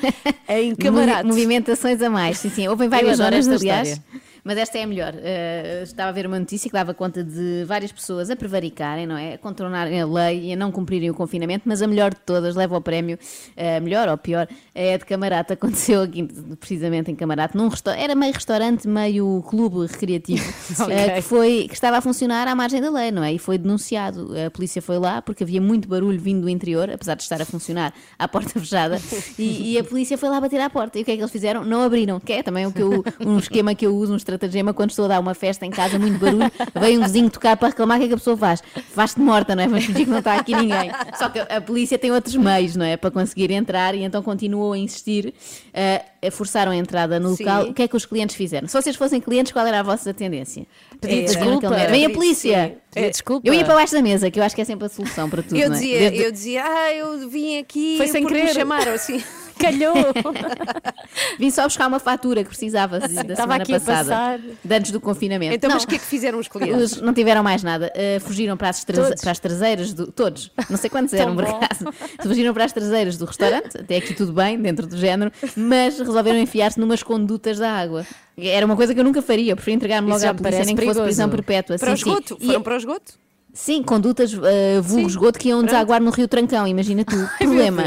em 0.48 0.74
Camarate. 0.74 1.24
Movi- 1.24 1.28
Movimentações 1.28 2.02
a 2.02 2.10
mais, 2.10 2.38
sim, 2.38 2.50
sim. 2.50 2.68
Houve 2.68 2.86
várias 2.86 3.18
esta 3.18 3.54
aliás. 3.54 3.88
história. 3.88 4.22
Mas 4.44 4.58
esta 4.58 4.76
é 4.78 4.82
a 4.82 4.86
melhor. 4.88 5.14
Uh, 5.14 5.82
estava 5.84 6.08
a 6.08 6.12
ver 6.12 6.26
uma 6.26 6.38
notícia 6.38 6.68
que 6.68 6.72
dava 6.74 6.92
conta 6.92 7.22
de 7.22 7.64
várias 7.64 7.92
pessoas 7.92 8.28
a 8.28 8.34
prevaricarem, 8.34 9.06
não 9.06 9.16
é? 9.16 9.34
A 9.34 9.38
contornarem 9.38 10.00
a 10.00 10.04
lei 10.06 10.48
e 10.48 10.52
a 10.52 10.56
não 10.56 10.72
cumprirem 10.72 11.10
o 11.10 11.14
confinamento, 11.14 11.62
mas 11.64 11.80
a 11.80 11.86
melhor 11.86 12.12
de 12.12 12.20
todas, 12.20 12.56
leva 12.56 12.76
o 12.76 12.80
prémio, 12.80 13.16
uh, 13.56 13.80
melhor 13.82 14.08
ou 14.08 14.18
pior, 14.18 14.48
é 14.74 14.94
a 14.94 14.96
de 14.96 15.04
Camarate. 15.04 15.52
Aconteceu 15.62 16.02
aqui, 16.02 16.24
precisamente 16.58 17.08
em 17.10 17.14
Camarate, 17.14 17.56
num 17.56 17.68
restaurante, 17.68 18.02
era 18.02 18.14
meio 18.16 18.32
restaurante, 18.32 18.88
meio 18.88 19.44
clube 19.48 19.86
recreativo, 19.86 20.42
uh, 20.42 20.82
Ok. 20.82 21.10
que, 21.14 21.22
foi, 21.22 21.66
que 21.68 21.74
estava 21.74 21.98
a 21.98 22.00
funcionar 22.00 22.48
à 22.48 22.54
margem 22.56 22.80
da 22.80 22.90
lei, 22.90 23.12
não 23.12 23.22
é? 23.22 23.32
E 23.32 23.38
foi 23.38 23.56
denunciado. 23.58 24.30
A 24.44 24.50
polícia 24.50 24.82
foi 24.82 24.98
lá 24.98 25.22
porque 25.22 25.44
havia 25.44 25.60
muito 25.60 25.86
barulho 25.88 26.18
vindo 26.18 26.40
do 26.42 26.48
interior, 26.48 26.90
apesar 26.90 27.14
de 27.14 27.22
estar 27.22 27.40
a 27.40 27.44
funcionar 27.44 27.94
à 28.18 28.26
porta 28.26 28.58
fechada, 28.58 29.00
e, 29.38 29.74
e 29.74 29.78
a 29.78 29.84
polícia 29.84 30.18
foi 30.18 30.28
lá 30.28 30.40
bater 30.40 30.60
à 30.60 30.68
porta. 30.68 30.98
E 30.98 31.02
o 31.02 31.04
que 31.04 31.12
é 31.12 31.14
que 31.14 31.20
eles 31.22 31.30
fizeram? 31.30 31.64
Não 31.64 31.82
abriram, 31.82 32.18
que 32.18 32.32
é 32.32 32.42
também 32.42 32.66
o 32.66 32.72
que 32.72 32.82
eu- 32.82 33.04
um 33.24 33.38
esquema 33.38 33.72
que 33.74 33.86
eu 33.86 33.94
uso, 33.94 34.12
um 34.12 34.16
estratagema 34.32 34.72
quando 34.74 34.90
estou 34.90 35.04
a 35.04 35.08
dar 35.08 35.20
uma 35.20 35.34
festa 35.34 35.64
em 35.66 35.70
casa, 35.70 35.98
muito 35.98 36.18
barulho, 36.18 36.50
vem 36.80 36.98
um 36.98 37.02
vizinho 37.02 37.30
tocar 37.30 37.56
para 37.56 37.68
reclamar, 37.68 37.96
o 37.98 38.00
que 38.00 38.04
é 38.06 38.08
que 38.08 38.14
a 38.14 38.18
pessoa 38.18 38.36
faz? 38.36 38.62
Faz-te 38.94 39.20
morta, 39.20 39.54
não 39.54 39.62
é? 39.62 39.66
Mas 39.68 39.84
fingir 39.84 40.04
que 40.04 40.10
não 40.10 40.18
está 40.18 40.36
aqui 40.36 40.54
ninguém. 40.54 40.90
Só 41.18 41.28
que 41.28 41.38
a 41.40 41.60
polícia 41.60 41.98
tem 41.98 42.10
outros 42.12 42.34
meios, 42.36 42.76
não 42.76 42.84
é? 42.84 42.96
Para 42.96 43.10
conseguir 43.10 43.50
entrar 43.50 43.94
e 43.94 44.02
então 44.02 44.22
continuou 44.22 44.72
a 44.72 44.78
insistir, 44.78 45.34
eh, 45.74 46.02
forçaram 46.30 46.72
a 46.72 46.76
entrada 46.76 47.18
no 47.20 47.34
Sim. 47.36 47.44
local. 47.44 47.64
O 47.64 47.74
que 47.74 47.82
é 47.82 47.88
que 47.88 47.96
os 47.96 48.06
clientes 48.06 48.36
fizeram? 48.36 48.66
Se 48.68 48.74
vocês 48.80 48.96
fossem 48.96 49.20
clientes, 49.20 49.52
qual 49.52 49.66
era 49.66 49.80
a 49.80 49.82
vossa 49.82 50.12
tendência? 50.14 50.66
Pedir 51.00 51.24
Era- 51.24 51.26
desculpa. 51.26 51.68
Vem 51.90 52.06
a 52.06 52.10
polícia! 52.10 52.76
Pedir 52.94 53.10
desculpa. 53.10 53.46
Eu 53.48 53.54
ia 53.54 53.64
para 53.64 53.74
baixo 53.74 53.92
da 53.94 54.02
mesa, 54.02 54.30
que 54.30 54.38
eu 54.38 54.44
acho 54.44 54.54
que 54.54 54.60
é 54.62 54.64
sempre 54.64 54.86
a 54.86 54.88
solução 54.88 55.28
para 55.28 55.42
tudo. 55.42 55.56
Eu 55.56 55.68
não 55.68 55.76
é? 55.76 55.78
dizia, 55.80 55.98
Desde- 55.98 56.18
eu 56.22 56.32
dizia, 56.32 56.64
ah, 56.64 56.94
eu 56.94 57.28
vim 57.28 57.58
aqui 57.58 57.94
Foi 57.96 58.06
sem 58.08 58.22
porque 58.22 58.34
me 58.34 58.40
querer. 58.42 58.54
chamaram 58.54 58.92
assim. 58.92 59.22
Calhou! 59.58 59.94
Vim 61.38 61.50
só 61.50 61.64
buscar 61.64 61.86
uma 61.86 61.98
fatura 61.98 62.42
que 62.42 62.48
precisava 62.48 62.98
da 62.98 63.06
Estava 63.06 63.34
semana 63.36 63.62
aqui 63.62 63.74
a 63.74 63.80
passada, 63.80 64.08
passar. 64.10 64.38
de 64.64 64.74
antes 64.74 64.90
do 64.90 65.00
confinamento. 65.00 65.54
Então, 65.54 65.68
Não. 65.68 65.76
mas 65.76 65.84
o 65.84 65.86
que 65.88 65.96
é 65.96 65.98
que 65.98 66.04
fizeram 66.04 66.38
os 66.38 66.48
clientes? 66.48 66.92
Os- 66.94 67.00
não 67.00 67.12
tiveram 67.14 67.42
mais 67.42 67.62
nada. 67.62 67.92
Uh, 67.94 68.20
fugiram 68.20 68.56
para 68.56 68.68
as, 68.70 68.84
para 68.84 69.30
as 69.30 69.38
traseiras 69.38 69.92
do. 69.92 70.10
Todos. 70.10 70.50
Não 70.68 70.76
sei 70.76 70.88
quantos 70.90 71.12
eram, 71.14 71.34
por 71.34 71.44
acaso. 71.44 71.84
Fugiram 72.22 72.52
para 72.54 72.64
as 72.64 72.72
traseiras 72.72 73.16
do 73.16 73.24
restaurante. 73.24 73.78
Até 73.78 73.96
aqui 73.96 74.14
tudo 74.14 74.32
bem, 74.32 74.60
dentro 74.60 74.86
do 74.86 74.96
género. 74.96 75.32
Mas 75.56 75.98
resolveram 75.98 76.38
enfiar-se 76.38 76.78
numas 76.78 77.02
condutas 77.02 77.58
da 77.58 77.70
água. 77.70 78.06
Era 78.36 78.64
uma 78.66 78.76
coisa 78.76 78.94
que 78.94 79.00
eu 79.00 79.04
nunca 79.04 79.20
faria. 79.22 79.52
Eu 79.52 79.56
preferia 79.56 79.76
entregar-me 79.76 80.08
logo 80.08 80.26
à 80.26 80.34
polícia, 80.34 80.64
nem 80.64 80.74
que 80.76 80.84
fosse 80.84 81.00
prisão 81.02 81.28
perpétua. 81.28 81.76
Para 81.78 81.92
o 81.92 81.96
Sim, 81.96 82.02
sim. 82.04 82.10
esgoto? 82.10 82.38
E- 82.40 82.46
Foram 82.46 82.62
para 82.62 82.74
o 82.74 82.76
esgoto? 82.78 83.12
Sim, 83.54 83.82
condutas 83.82 84.32
uh, 84.32 84.38
vulgo 84.82 85.00
Sim. 85.02 85.06
esgoto 85.08 85.38
que 85.38 85.48
iam 85.50 85.62
desaguar 85.62 86.00
no 86.00 86.10
Rio 86.10 86.26
Trancão, 86.26 86.66
imagina 86.66 87.04
tu. 87.04 87.16
Problema. 87.38 87.82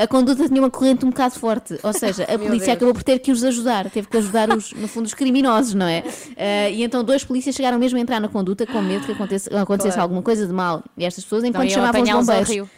A 0.00 0.06
conduta 0.06 0.48
tinha 0.48 0.62
uma 0.62 0.70
corrente 0.70 1.04
um 1.04 1.10
bocado 1.10 1.34
forte, 1.34 1.78
ou 1.82 1.92
seja, 1.92 2.24
a 2.24 2.38
polícia 2.40 2.72
acabou 2.72 2.94
por 2.94 3.02
ter 3.02 3.18
que 3.18 3.30
os 3.30 3.44
ajudar, 3.44 3.90
teve 3.90 4.08
que 4.08 4.16
ajudar 4.16 4.48
os, 4.48 4.72
no 4.72 4.88
fundo, 4.88 5.04
os 5.04 5.12
criminosos, 5.12 5.74
não 5.74 5.86
é? 5.86 6.02
Eh, 6.38 6.72
e 6.72 6.82
então 6.82 7.04
dois 7.04 7.22
polícias 7.22 7.54
chegaram 7.54 7.78
mesmo 7.78 7.98
a 7.98 8.00
entrar 8.00 8.18
na 8.18 8.28
conduta 8.28 8.66
com 8.66 8.80
medo 8.80 9.04
que 9.04 9.12
acontecesse, 9.12 9.54
acontecesse 9.54 9.96
Claro. 9.96 10.02
alguma 10.02 10.22
coisa 10.22 10.46
de 10.46 10.52
mal. 10.54 10.82
E 10.96 11.04
estas 11.04 11.22
pessoas, 11.24 11.44
enquanto 11.44 11.68
iam 11.68 11.74
chamavam 11.74 12.02
os 12.02 12.26
bombeiros. 12.26 12.70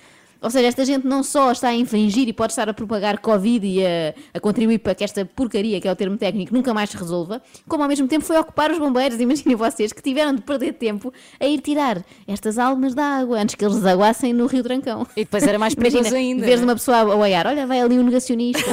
Ou 0.43 0.51
seja, 0.51 0.67
esta 0.69 0.85
gente 0.85 1.07
não 1.07 1.23
só 1.23 1.53
está 1.53 1.69
a 1.69 1.75
infringir 1.75 2.29
e 2.29 2.33
pode 2.33 2.53
estar 2.53 2.69
a 2.69 2.75
propagar 2.75 3.19
Covid 3.19 3.67
e 3.67 3.85
a, 3.87 4.15
a 4.35 4.41
contribuir 4.41 4.79
para 4.79 4.95
que 4.95 5.05
esta 5.05 5.25
porcaria, 5.25 5.81
que 5.81 5.87
é 5.89 5.93
o 5.93 5.97
termo 5.97 6.17
técnico, 6.17 6.53
nunca 6.55 6.75
mais 6.75 6.91
se 6.91 6.97
resolva, 6.97 7.41
como 7.69 7.83
ao 7.83 7.89
mesmo 7.89 8.09
tempo 8.09 8.25
foi 8.25 8.37
ocupar 8.39 8.71
os 8.71 8.79
bombeiros. 8.79 9.19
Imaginem 9.23 9.55
vocês 9.57 9.93
que 9.93 10.03
tiveram 10.03 10.35
de 10.35 10.43
perder 10.43 10.73
tempo 10.75 11.13
a 11.39 11.47
ir 11.47 11.61
tirar 11.61 12.03
estas 12.27 12.59
almas 12.59 12.95
da 12.95 13.05
água 13.05 13.39
antes 13.41 13.55
que 13.55 13.65
eles 13.65 13.77
desaguassem 13.77 14.33
no 14.33 14.47
Rio 14.47 14.63
Trancão. 14.63 15.07
E 15.17 15.25
depois 15.25 15.43
era 15.47 15.59
mais 15.59 15.75
perigoso 15.75 16.01
Imagina, 16.09 16.19
ainda, 16.19 16.43
Em 16.43 16.45
vez 16.47 16.61
de 16.61 16.67
não 16.67 16.71
é? 16.71 16.73
uma 16.73 16.77
pessoa 16.77 16.97
a 16.99 17.15
olhar, 17.17 17.47
olha, 17.47 17.67
vai 17.67 17.81
ali 17.81 17.99
um 17.99 18.03
negacionista. 18.03 18.63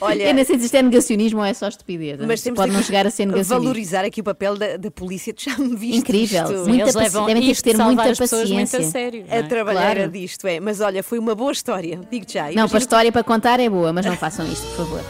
Olha, 0.00 0.24
Eu 0.24 0.34
não 0.34 0.44
sei 0.44 0.58
se 0.58 0.66
isto 0.66 0.74
é 0.76 0.82
negacionismo 0.82 1.38
ou 1.40 1.44
é 1.44 1.54
só 1.54 1.68
estupidez. 1.68 2.20
Mas 2.20 2.42
temos 2.42 2.56
Pode 2.58 2.70
de 2.70 2.76
não 2.76 2.82
chegar 2.84 3.06
a 3.06 3.10
ser 3.10 3.26
negacionismo. 3.26 3.64
valorizar 3.64 4.04
aqui 4.04 4.20
o 4.20 4.24
papel 4.24 4.56
da, 4.56 4.76
da 4.76 4.90
polícia. 4.90 5.32
Tu 5.32 5.44
já 5.44 5.56
me 5.58 5.74
viste 5.74 5.98
Incrível. 5.98 6.42
isto? 6.44 6.68
Muita 6.68 6.82
Eles 6.84 6.94
paci- 6.94 6.98
levam 6.98 7.26
devem 7.26 7.42
ter 7.46 7.54
que 7.56 7.62
ter 7.62 7.76
muita 7.78 8.02
pessoas 8.14 8.50
muito 8.50 8.68
a 8.68 8.70
paciência. 8.78 8.90
sério, 8.90 9.24
não 9.56 9.68
A 9.68 9.72
é? 9.72 9.74
trabalhar 9.74 9.94
Claro. 9.96 10.10
disto, 10.10 10.46
é. 10.46 10.60
Mas 10.60 10.80
olha, 10.80 11.02
foi 11.02 11.18
uma 11.18 11.34
boa 11.34 11.52
história. 11.52 12.00
Digo 12.10 12.26
já. 12.28 12.50
Não, 12.52 12.68
para 12.68 12.78
a 12.78 12.80
história 12.80 13.10
para 13.12 13.24
contar 13.24 13.58
é 13.60 13.68
boa, 13.68 13.92
mas 13.92 14.04
não 14.06 14.16
façam 14.16 14.46
isto, 14.46 14.66
por 14.68 14.76
favor. 14.76 15.00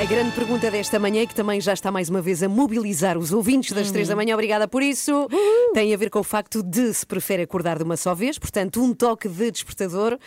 A 0.00 0.04
grande 0.06 0.32
pergunta 0.32 0.68
desta 0.72 0.98
manhã, 0.98 1.24
que 1.24 1.34
também 1.34 1.60
já 1.60 1.72
está 1.72 1.90
mais 1.90 2.08
uma 2.10 2.20
vez 2.20 2.42
a 2.42 2.48
mobilizar 2.48 3.16
os 3.16 3.32
ouvintes 3.32 3.72
das 3.72 3.92
três 3.92 4.08
da 4.08 4.16
manhã, 4.16 4.34
obrigada 4.34 4.66
por 4.66 4.82
isso, 4.82 5.28
tem 5.72 5.94
a 5.94 5.96
ver 5.96 6.10
com 6.10 6.18
o 6.18 6.24
facto 6.24 6.64
de 6.64 6.92
se 6.92 7.06
prefere 7.06 7.42
acordar 7.44 7.78
de 7.78 7.84
uma 7.84 7.96
só 7.96 8.12
vez, 8.12 8.36
portanto, 8.36 8.82
um 8.82 8.92
toque 8.92 9.28
de 9.28 9.52
despertador, 9.52 10.18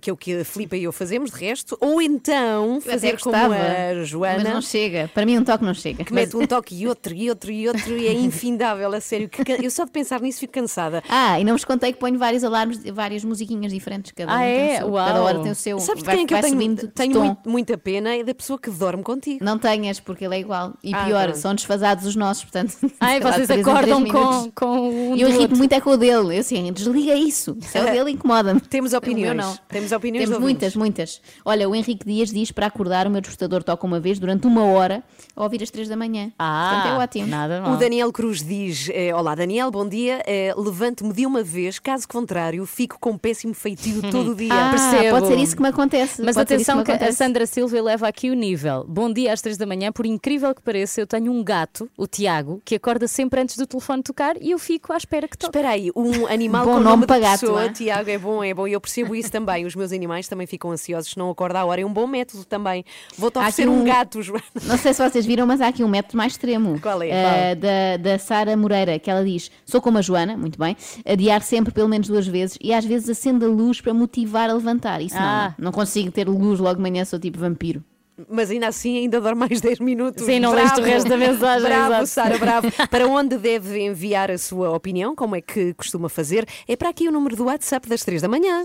que 0.00 0.10
é 0.10 0.12
o 0.12 0.16
que 0.16 0.40
a 0.40 0.44
Filipe 0.44 0.76
e 0.76 0.84
eu 0.84 0.92
fazemos, 0.92 1.30
de 1.30 1.36
resto, 1.38 1.76
ou 1.80 2.02
então 2.02 2.80
fazer 2.80 3.18
como 3.20 3.36
a 3.36 4.02
Joana. 4.04 4.42
Mas 4.44 4.52
não 4.54 4.60
chega. 4.60 5.08
Para 5.14 5.24
mim 5.24 5.38
um 5.38 5.44
toque 5.44 5.64
não 5.64 5.74
chega. 5.74 6.04
Que 6.04 6.12
mete 6.12 6.36
um 6.36 6.46
toque 6.46 6.74
e 6.74 6.86
outro, 6.88 7.14
e 7.14 7.28
outro, 7.28 7.50
e 7.52 7.68
outro, 7.68 7.96
e 7.96 8.06
é 8.06 8.12
infindável, 8.12 8.92
a 8.92 9.00
sério. 9.00 9.28
que 9.28 9.44
can- 9.44 9.62
Eu 9.62 9.70
só 9.70 9.84
de 9.84 9.90
pensar 9.90 10.20
nisso 10.20 10.40
fico 10.40 10.52
cansada. 10.54 11.02
Ah, 11.08 11.38
e 11.40 11.44
não 11.44 11.52
vos 11.54 11.64
contei 11.64 11.92
que 11.92 11.98
ponho 11.98 12.18
vários 12.18 12.42
alarmes, 12.44 12.80
várias 12.92 13.24
musiquinhas 13.24 13.72
diferentes. 13.72 14.12
Cada, 14.12 14.32
Ah, 14.32 14.36
um 14.36 14.38
tem 14.40 14.48
é? 14.48 14.74
o 14.74 14.78
seu, 14.78 14.92
cada 14.92 15.22
hora 15.22 15.38
tem 15.40 15.52
o 15.52 15.54
seu. 15.54 15.78
Sabes 15.78 16.02
vai, 16.02 16.14
quem 16.16 16.24
é 16.24 16.26
que 16.26 16.34
eu 16.34 16.40
tenho, 16.40 16.88
tenho 16.88 17.18
muito- 17.24 17.48
muita 17.50 17.78
pena? 17.78 18.14
É 18.16 18.24
da 18.24 18.34
pessoa 18.34 18.58
que 18.58 18.70
dorme 18.70 19.02
contigo. 19.02 19.44
Não 19.44 19.58
tenhas, 19.58 20.00
porque 20.00 20.24
ele 20.24 20.34
é 20.36 20.40
igual. 20.40 20.74
E 20.82 20.94
Ah, 20.94 21.04
pior, 21.04 21.34
são 21.34 21.54
desfasados 21.54 22.06
os 22.06 22.16
nossos, 22.16 22.44
portanto. 22.44 22.76
Ai, 23.00 23.20
lá, 23.20 23.32
vocês 23.32 23.50
acordam 23.50 24.04
com, 24.04 24.50
com 24.52 25.10
um 25.12 25.16
E 25.16 25.20
eu 25.22 25.28
irrito 25.28 25.56
muito 25.56 25.72
é 25.72 25.80
com 25.80 25.90
o 25.90 25.96
dele. 25.96 26.36
Eu 26.36 26.40
assim, 26.40 26.72
desliga 26.72 27.14
isso. 27.14 27.56
Se 27.60 27.78
é 27.78 27.82
o 27.82 27.84
dele, 27.90 28.10
incomoda-me. 28.16 28.60
Temos 28.60 28.92
opiniões. 28.92 29.60
Temos 29.76 29.92
opiniões 29.92 30.26
Temos 30.26 30.42
muitas, 30.42 30.74
muitas. 30.74 31.20
Olha, 31.44 31.68
o 31.68 31.74
Henrique 31.74 32.06
Dias 32.06 32.30
diz 32.30 32.50
para 32.50 32.66
acordar 32.66 33.06
o 33.06 33.10
meu 33.10 33.20
despertador 33.20 33.62
toca 33.62 33.86
uma 33.86 34.00
vez 34.00 34.18
durante 34.18 34.46
uma 34.46 34.64
hora 34.64 35.02
a 35.34 35.42
ouvir 35.42 35.62
às 35.62 35.70
três 35.70 35.86
da 35.88 35.96
manhã. 35.96 36.32
Ah, 36.38 36.70
Portanto, 36.72 36.92
é 36.94 37.04
ótimo. 37.04 37.26
nada 37.26 37.62
O 37.70 37.76
Daniel 37.76 38.10
Cruz 38.10 38.42
diz: 38.42 38.88
eh, 38.90 39.14
Olá, 39.14 39.34
Daniel, 39.34 39.70
bom 39.70 39.86
dia. 39.86 40.22
Eh, 40.26 40.54
Levanto-me 40.56 41.12
de 41.12 41.26
uma 41.26 41.42
vez, 41.42 41.78
caso 41.78 42.08
contrário, 42.08 42.64
fico 42.64 42.98
com 42.98 43.18
péssimo 43.18 43.52
feitio 43.52 44.00
todo 44.10 44.32
o 44.32 44.34
dia. 44.34 44.48
Ah, 44.50 44.70
Percebo. 44.70 45.10
pode 45.10 45.26
ser 45.26 45.38
isso 45.38 45.54
que 45.56 45.62
me 45.62 45.68
acontece. 45.68 46.22
Mas 46.22 46.34
pode 46.36 46.48
ser 46.48 46.54
isso 46.56 46.70
atenção 46.70 46.82
que, 46.82 46.88
me 46.88 46.92
a 46.92 46.96
acontece. 46.96 47.18
Sandra 47.18 47.46
Silva 47.46 47.76
eleva 47.76 48.08
aqui 48.08 48.30
o 48.30 48.34
nível. 48.34 48.84
Bom 48.88 49.12
dia 49.12 49.32
às 49.32 49.42
três 49.42 49.58
da 49.58 49.66
manhã, 49.66 49.92
por 49.92 50.06
incrível 50.06 50.54
que 50.54 50.62
pareça, 50.62 51.00
eu 51.02 51.06
tenho 51.06 51.30
um 51.30 51.44
gato, 51.44 51.90
o 51.98 52.06
Tiago, 52.06 52.62
que 52.64 52.74
acorda 52.76 53.06
sempre 53.06 53.40
antes 53.42 53.58
do 53.58 53.66
telefone 53.66 54.02
tocar 54.02 54.36
e 54.40 54.52
eu 54.52 54.58
fico 54.58 54.92
à 54.92 54.96
espera 54.96 55.28
que 55.28 55.36
toque. 55.36 55.56
Espera 55.56 55.74
aí, 55.74 55.90
um 55.94 56.26
animal 56.26 56.64
Bom 56.64 56.72
com 56.72 56.80
nome 56.80 56.96
nome 56.96 57.06
para 57.06 57.16
de 57.16 57.22
gato, 57.22 57.40
pessoa, 57.40 57.60
não 57.60 57.68
é? 57.68 57.72
Tiago, 57.72 58.10
é 58.10 58.18
bom, 58.18 58.42
é 58.42 58.54
bom. 58.54 58.66
E 58.66 58.72
eu 58.72 58.80
percebo 58.80 59.14
isso 59.14 59.30
também. 59.30 59.65
Os 59.66 59.74
meus 59.74 59.92
animais 59.92 60.28
também 60.28 60.46
ficam 60.46 60.70
ansiosos 60.70 61.10
se 61.10 61.18
não 61.18 61.30
acordar 61.30 61.60
à 61.60 61.64
hora. 61.64 61.80
É 61.80 61.84
um 61.86 61.92
bom 61.92 62.06
método 62.06 62.44
também. 62.44 62.84
Vou-te 63.18 63.38
oferecer 63.38 63.68
um 63.68 63.80
um- 63.82 63.84
gato, 63.84 64.22
Joana. 64.22 64.42
Não 64.64 64.76
sei 64.78 64.92
se 64.94 65.02
vocês 65.10 65.26
viram, 65.26 65.46
mas 65.46 65.60
há 65.60 65.68
aqui 65.68 65.82
um 65.84 65.88
método 65.88 66.16
mais 66.16 66.32
extremo. 66.32 66.78
Qual 66.80 67.02
é? 67.02 67.08
Eh, 67.10 67.54
da 67.54 67.96
da 67.96 68.18
Sara 68.18 68.56
Moreira, 68.56 68.98
que 68.98 69.10
ela 69.10 69.24
diz: 69.24 69.50
Sou 69.64 69.80
como 69.80 69.98
a 69.98 70.02
Joana, 70.02 70.36
muito 70.36 70.58
bem, 70.58 70.76
adiar 71.04 71.42
sempre 71.42 71.72
pelo 71.72 71.88
menos 71.88 72.08
duas 72.08 72.26
vezes 72.26 72.56
e 72.60 72.72
às 72.72 72.84
vezes 72.84 73.08
acende 73.08 73.44
a 73.44 73.48
luz 73.48 73.80
para 73.80 73.92
motivar 73.94 74.48
a 74.50 74.52
levantar. 74.54 75.00
Isso 75.00 75.16
Ah. 75.18 75.54
não, 75.58 75.66
não 75.66 75.72
consigo 75.72 76.10
ter 76.10 76.28
luz 76.28 76.60
logo 76.60 76.76
de 76.76 76.82
manhã, 76.82 77.04
sou 77.04 77.18
tipo 77.18 77.38
vampiro. 77.38 77.82
Mas 78.30 78.50
ainda 78.50 78.66
assim 78.68 78.96
ainda 78.96 79.20
dorme 79.20 79.40
mais 79.40 79.60
10 79.60 79.78
minutos. 79.78 80.24
Sim, 80.24 80.40
não 80.40 80.50
bravo. 80.52 80.66
leste 80.68 80.80
o 80.80 80.84
resto 80.84 81.06
da 81.10 81.18
mensagem, 81.18 81.68
Bravo. 81.68 82.06
Sara, 82.06 82.38
bravo. 82.38 82.68
Para 82.90 83.06
onde 83.06 83.36
deve 83.36 83.78
enviar 83.78 84.30
a 84.30 84.38
sua 84.38 84.70
opinião? 84.70 85.14
Como 85.14 85.36
é 85.36 85.42
que 85.42 85.74
costuma 85.74 86.08
fazer? 86.08 86.46
É 86.66 86.74
para 86.76 86.88
aqui 86.88 87.06
o 87.06 87.12
número 87.12 87.36
do 87.36 87.44
WhatsApp 87.44 87.86
das 87.86 88.02
3 88.04 88.22
da 88.22 88.28
manhã. 88.28 88.64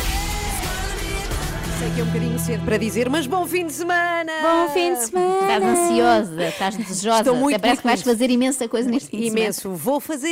Sei 1.81 1.89
que 1.95 1.99
é 2.01 2.03
um 2.03 2.07
bocadinho 2.07 2.37
cedo 2.37 2.63
para 2.63 2.77
dizer, 2.77 3.09
mas 3.09 3.25
bom 3.25 3.43
fim 3.47 3.65
de 3.65 3.73
semana! 3.73 4.31
Bom 4.43 4.71
fim 4.71 4.93
de 4.93 5.03
semana! 5.03 5.41
Estás 5.41 5.63
ansiosa, 5.63 6.43
estás 6.47 6.77
desejosa. 6.77 7.19
Estou 7.21 7.35
muito, 7.35 7.55
Até 7.55 7.59
parece 7.69 7.75
muito, 7.77 7.81
que 7.81 7.87
vais 7.87 8.03
muito. 8.05 8.15
fazer 8.19 8.29
imensa 8.31 8.67
coisa 8.67 8.87
neste 8.87 9.09
fim 9.09 9.17
de 9.17 9.23
semana. 9.23 9.39
Imenso. 9.45 9.69
Vou 9.71 9.99
fazer 9.99 10.27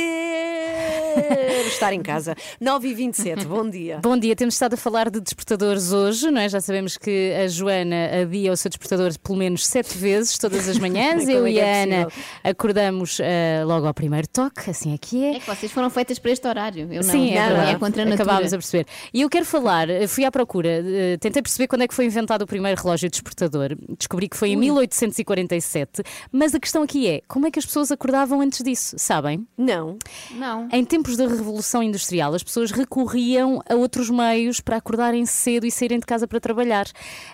estar 1.66 1.92
em 1.92 2.02
casa. 2.02 2.36
9 2.60 2.88
e 2.88 2.94
27 2.94 3.44
bom 3.46 3.68
dia. 3.68 3.98
Bom 4.00 4.16
dia, 4.16 4.36
temos 4.36 4.54
estado 4.54 4.74
a 4.74 4.76
falar 4.76 5.10
de 5.10 5.20
despertadores 5.20 5.92
hoje, 5.92 6.30
não 6.30 6.40
é? 6.40 6.48
Já 6.48 6.60
sabemos 6.60 6.96
que 6.96 7.32
a 7.32 7.48
Joana 7.48 8.22
adia 8.22 8.52
o 8.52 8.56
seu 8.56 8.68
despertador 8.68 9.10
pelo 9.18 9.36
menos 9.38 9.66
sete 9.66 9.98
vezes 9.98 10.38
todas 10.38 10.68
as 10.68 10.78
manhãs. 10.78 11.24
Como 11.26 11.32
Eu 11.32 11.46
é 11.46 11.50
e 11.50 11.54
que 11.54 11.60
a 11.60 11.66
é 11.66 11.82
Ana 11.82 12.04
possível? 12.04 12.24
acordamos 12.44 13.18
ah, 13.20 13.64
logo 13.64 13.86
ao 13.88 13.94
primeiro 13.94 14.28
toque, 14.28 14.70
assim 14.70 14.94
é 14.94 14.98
que 14.98 15.24
é. 15.24 15.36
É 15.36 15.40
que 15.40 15.46
vocês 15.46 15.72
foram 15.72 15.90
feitas 15.90 16.18
para 16.20 16.30
este 16.30 16.46
horário. 16.46 16.88
Eu 16.92 17.02
não. 17.02 17.10
Sim, 17.10 17.30
é, 17.32 17.40
Não, 17.40 17.48
verdade. 17.48 17.70
é 17.74 17.78
contra 17.78 18.02
a 18.02 18.04
natura. 18.06 18.22
Acabámos 18.22 18.52
a 18.52 18.56
perceber. 18.56 18.86
E 19.12 19.22
eu 19.22 19.28
quero 19.28 19.44
falar, 19.44 19.90
eh, 19.90 20.06
fui 20.06 20.24
à 20.24 20.30
procura, 20.30 20.68
eh, 20.68 21.16
tentei 21.20 21.39
perceber 21.42 21.68
quando 21.68 21.82
é 21.82 21.88
que 21.88 21.94
foi 21.94 22.04
inventado 22.04 22.42
o 22.42 22.46
primeiro 22.46 22.80
relógio 22.80 23.10
despertador. 23.10 23.76
Descobri 23.98 24.28
que 24.28 24.36
foi 24.36 24.50
em 24.50 24.56
1847, 24.56 26.02
mas 26.32 26.54
a 26.54 26.60
questão 26.60 26.82
aqui 26.82 27.06
é, 27.08 27.22
como 27.28 27.46
é 27.46 27.50
que 27.50 27.58
as 27.58 27.66
pessoas 27.66 27.90
acordavam 27.90 28.40
antes 28.40 28.62
disso, 28.62 28.96
sabem? 28.98 29.46
Não. 29.56 29.98
Não. 30.32 30.68
Em 30.72 30.84
tempos 30.84 31.16
da 31.16 31.26
Revolução 31.26 31.82
Industrial, 31.82 32.34
as 32.34 32.42
pessoas 32.42 32.70
recorriam 32.70 33.62
a 33.68 33.74
outros 33.74 34.10
meios 34.10 34.60
para 34.60 34.76
acordarem 34.76 35.24
cedo 35.26 35.66
e 35.66 35.70
saírem 35.70 35.98
de 35.98 36.06
casa 36.06 36.26
para 36.26 36.40
trabalhar. 36.40 36.86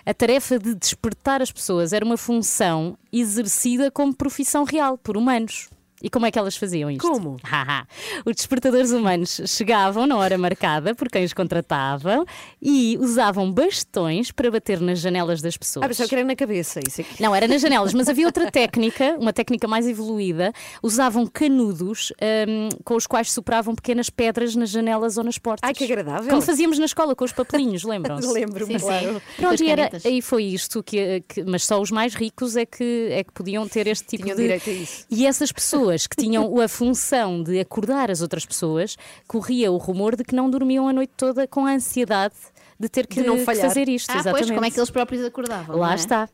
A 0.05 0.13
tarefa 0.13 0.59
de 0.59 0.75
despertar 0.75 1.41
as 1.41 1.51
pessoas 1.51 1.93
era 1.93 2.05
uma 2.05 2.17
função 2.17 2.97
exercida 3.11 3.89
como 3.91 4.13
profissão 4.13 4.63
real 4.63 4.97
por 4.97 5.17
humanos. 5.17 5.69
E 6.01 6.09
como 6.09 6.25
é 6.27 6.31
que 6.31 6.37
elas 6.37 6.55
faziam 6.55 6.91
isto? 6.91 7.01
Como? 7.07 7.37
Os 8.25 8.35
despertadores 8.35 8.91
humanos 8.91 9.41
chegavam 9.47 10.05
na 10.05 10.15
hora 10.17 10.37
marcada 10.37 10.93
por 10.93 11.09
quem 11.09 11.23
os 11.23 11.33
contratavam 11.33 12.23
e 12.61 12.97
usavam 12.99 13.51
bastões 13.51 14.31
para 14.31 14.51
bater 14.51 14.79
nas 14.79 14.99
janelas 14.99 15.41
das 15.41 15.57
pessoas. 15.57 15.83
Ah, 15.83 15.87
pensava 15.87 16.07
que 16.07 16.15
era 16.15 16.23
na 16.23 16.35
cabeça. 16.35 16.79
Isso 16.87 17.01
aqui. 17.01 17.21
Não, 17.21 17.33
era 17.33 17.47
nas 17.47 17.61
janelas, 17.61 17.93
mas 17.93 18.07
havia 18.07 18.27
outra 18.27 18.51
técnica, 18.51 19.15
uma 19.19 19.33
técnica 19.33 19.67
mais 19.67 19.87
evoluída. 19.87 20.53
Usavam 20.83 21.25
canudos 21.25 22.13
hum, 22.47 22.69
com 22.83 22.95
os 22.95 23.07
quais 23.07 23.31
sopravam 23.31 23.73
pequenas 23.73 24.09
pedras 24.09 24.55
nas 24.55 24.69
janelas 24.69 25.17
ou 25.17 25.23
nas 25.23 25.37
portas. 25.39 25.67
Ai, 25.67 25.73
que 25.73 25.83
agradável. 25.83 26.29
Como 26.29 26.41
fazíamos 26.41 26.77
na 26.77 26.85
escola 26.85 27.15
com 27.15 27.25
os 27.25 27.31
papelinhos, 27.31 27.83
lembram-se? 27.83 28.27
Lembro-me, 28.37 28.73
Sim, 28.73 28.79
sim. 28.79 28.85
claro. 28.85 29.13
Com 29.35 29.41
Pronto, 29.41 29.63
e 29.63 29.69
era, 29.69 29.89
aí 30.05 30.21
foi 30.21 30.43
isto, 30.43 30.83
que, 30.83 31.23
que- 31.27 31.43
mas 31.43 31.65
só 31.65 31.81
os 31.81 31.89
mais 31.89 32.13
ricos 32.13 32.55
é 32.55 32.65
que, 32.67 33.07
é 33.11 33.23
que 33.23 33.31
podiam 33.33 33.67
ter 33.67 33.87
este 33.87 34.05
tipo 34.05 34.23
Tinham 34.25 34.35
de. 34.35 34.43
direito 34.43 34.69
a 34.69 34.73
isso. 34.73 35.05
E 35.09 35.25
essas 35.25 35.51
pessoas 35.51 35.86
que 36.07 36.15
tinham 36.17 36.59
a 36.59 36.67
função 36.67 37.41
de 37.41 37.59
acordar 37.59 38.11
as 38.11 38.21
outras 38.21 38.45
pessoas, 38.45 38.97
corria 39.27 39.71
o 39.71 39.77
rumor 39.77 40.15
de 40.15 40.23
que 40.23 40.35
não 40.35 40.49
dormiam 40.49 40.87
a 40.89 40.93
noite 40.93 41.13
toda 41.15 41.47
com 41.47 41.65
a 41.65 41.71
ansiedade 41.71 42.35
de 42.79 42.89
ter 42.89 43.07
que, 43.07 43.21
De 43.21 43.27
não 43.27 43.37
falhar. 43.39 43.67
fazer 43.67 43.87
isto. 43.87 44.09
Ah, 44.11 44.15
exatamente. 44.19 44.39
pois, 44.47 44.51
como 44.51 44.65
é 44.65 44.69
que 44.71 44.79
eles 44.79 44.89
próprios 44.91 45.23
acordavam? 45.23 45.77
Lá 45.77 45.87
não 45.87 45.93
é? 45.93 45.95
está. 45.95 46.29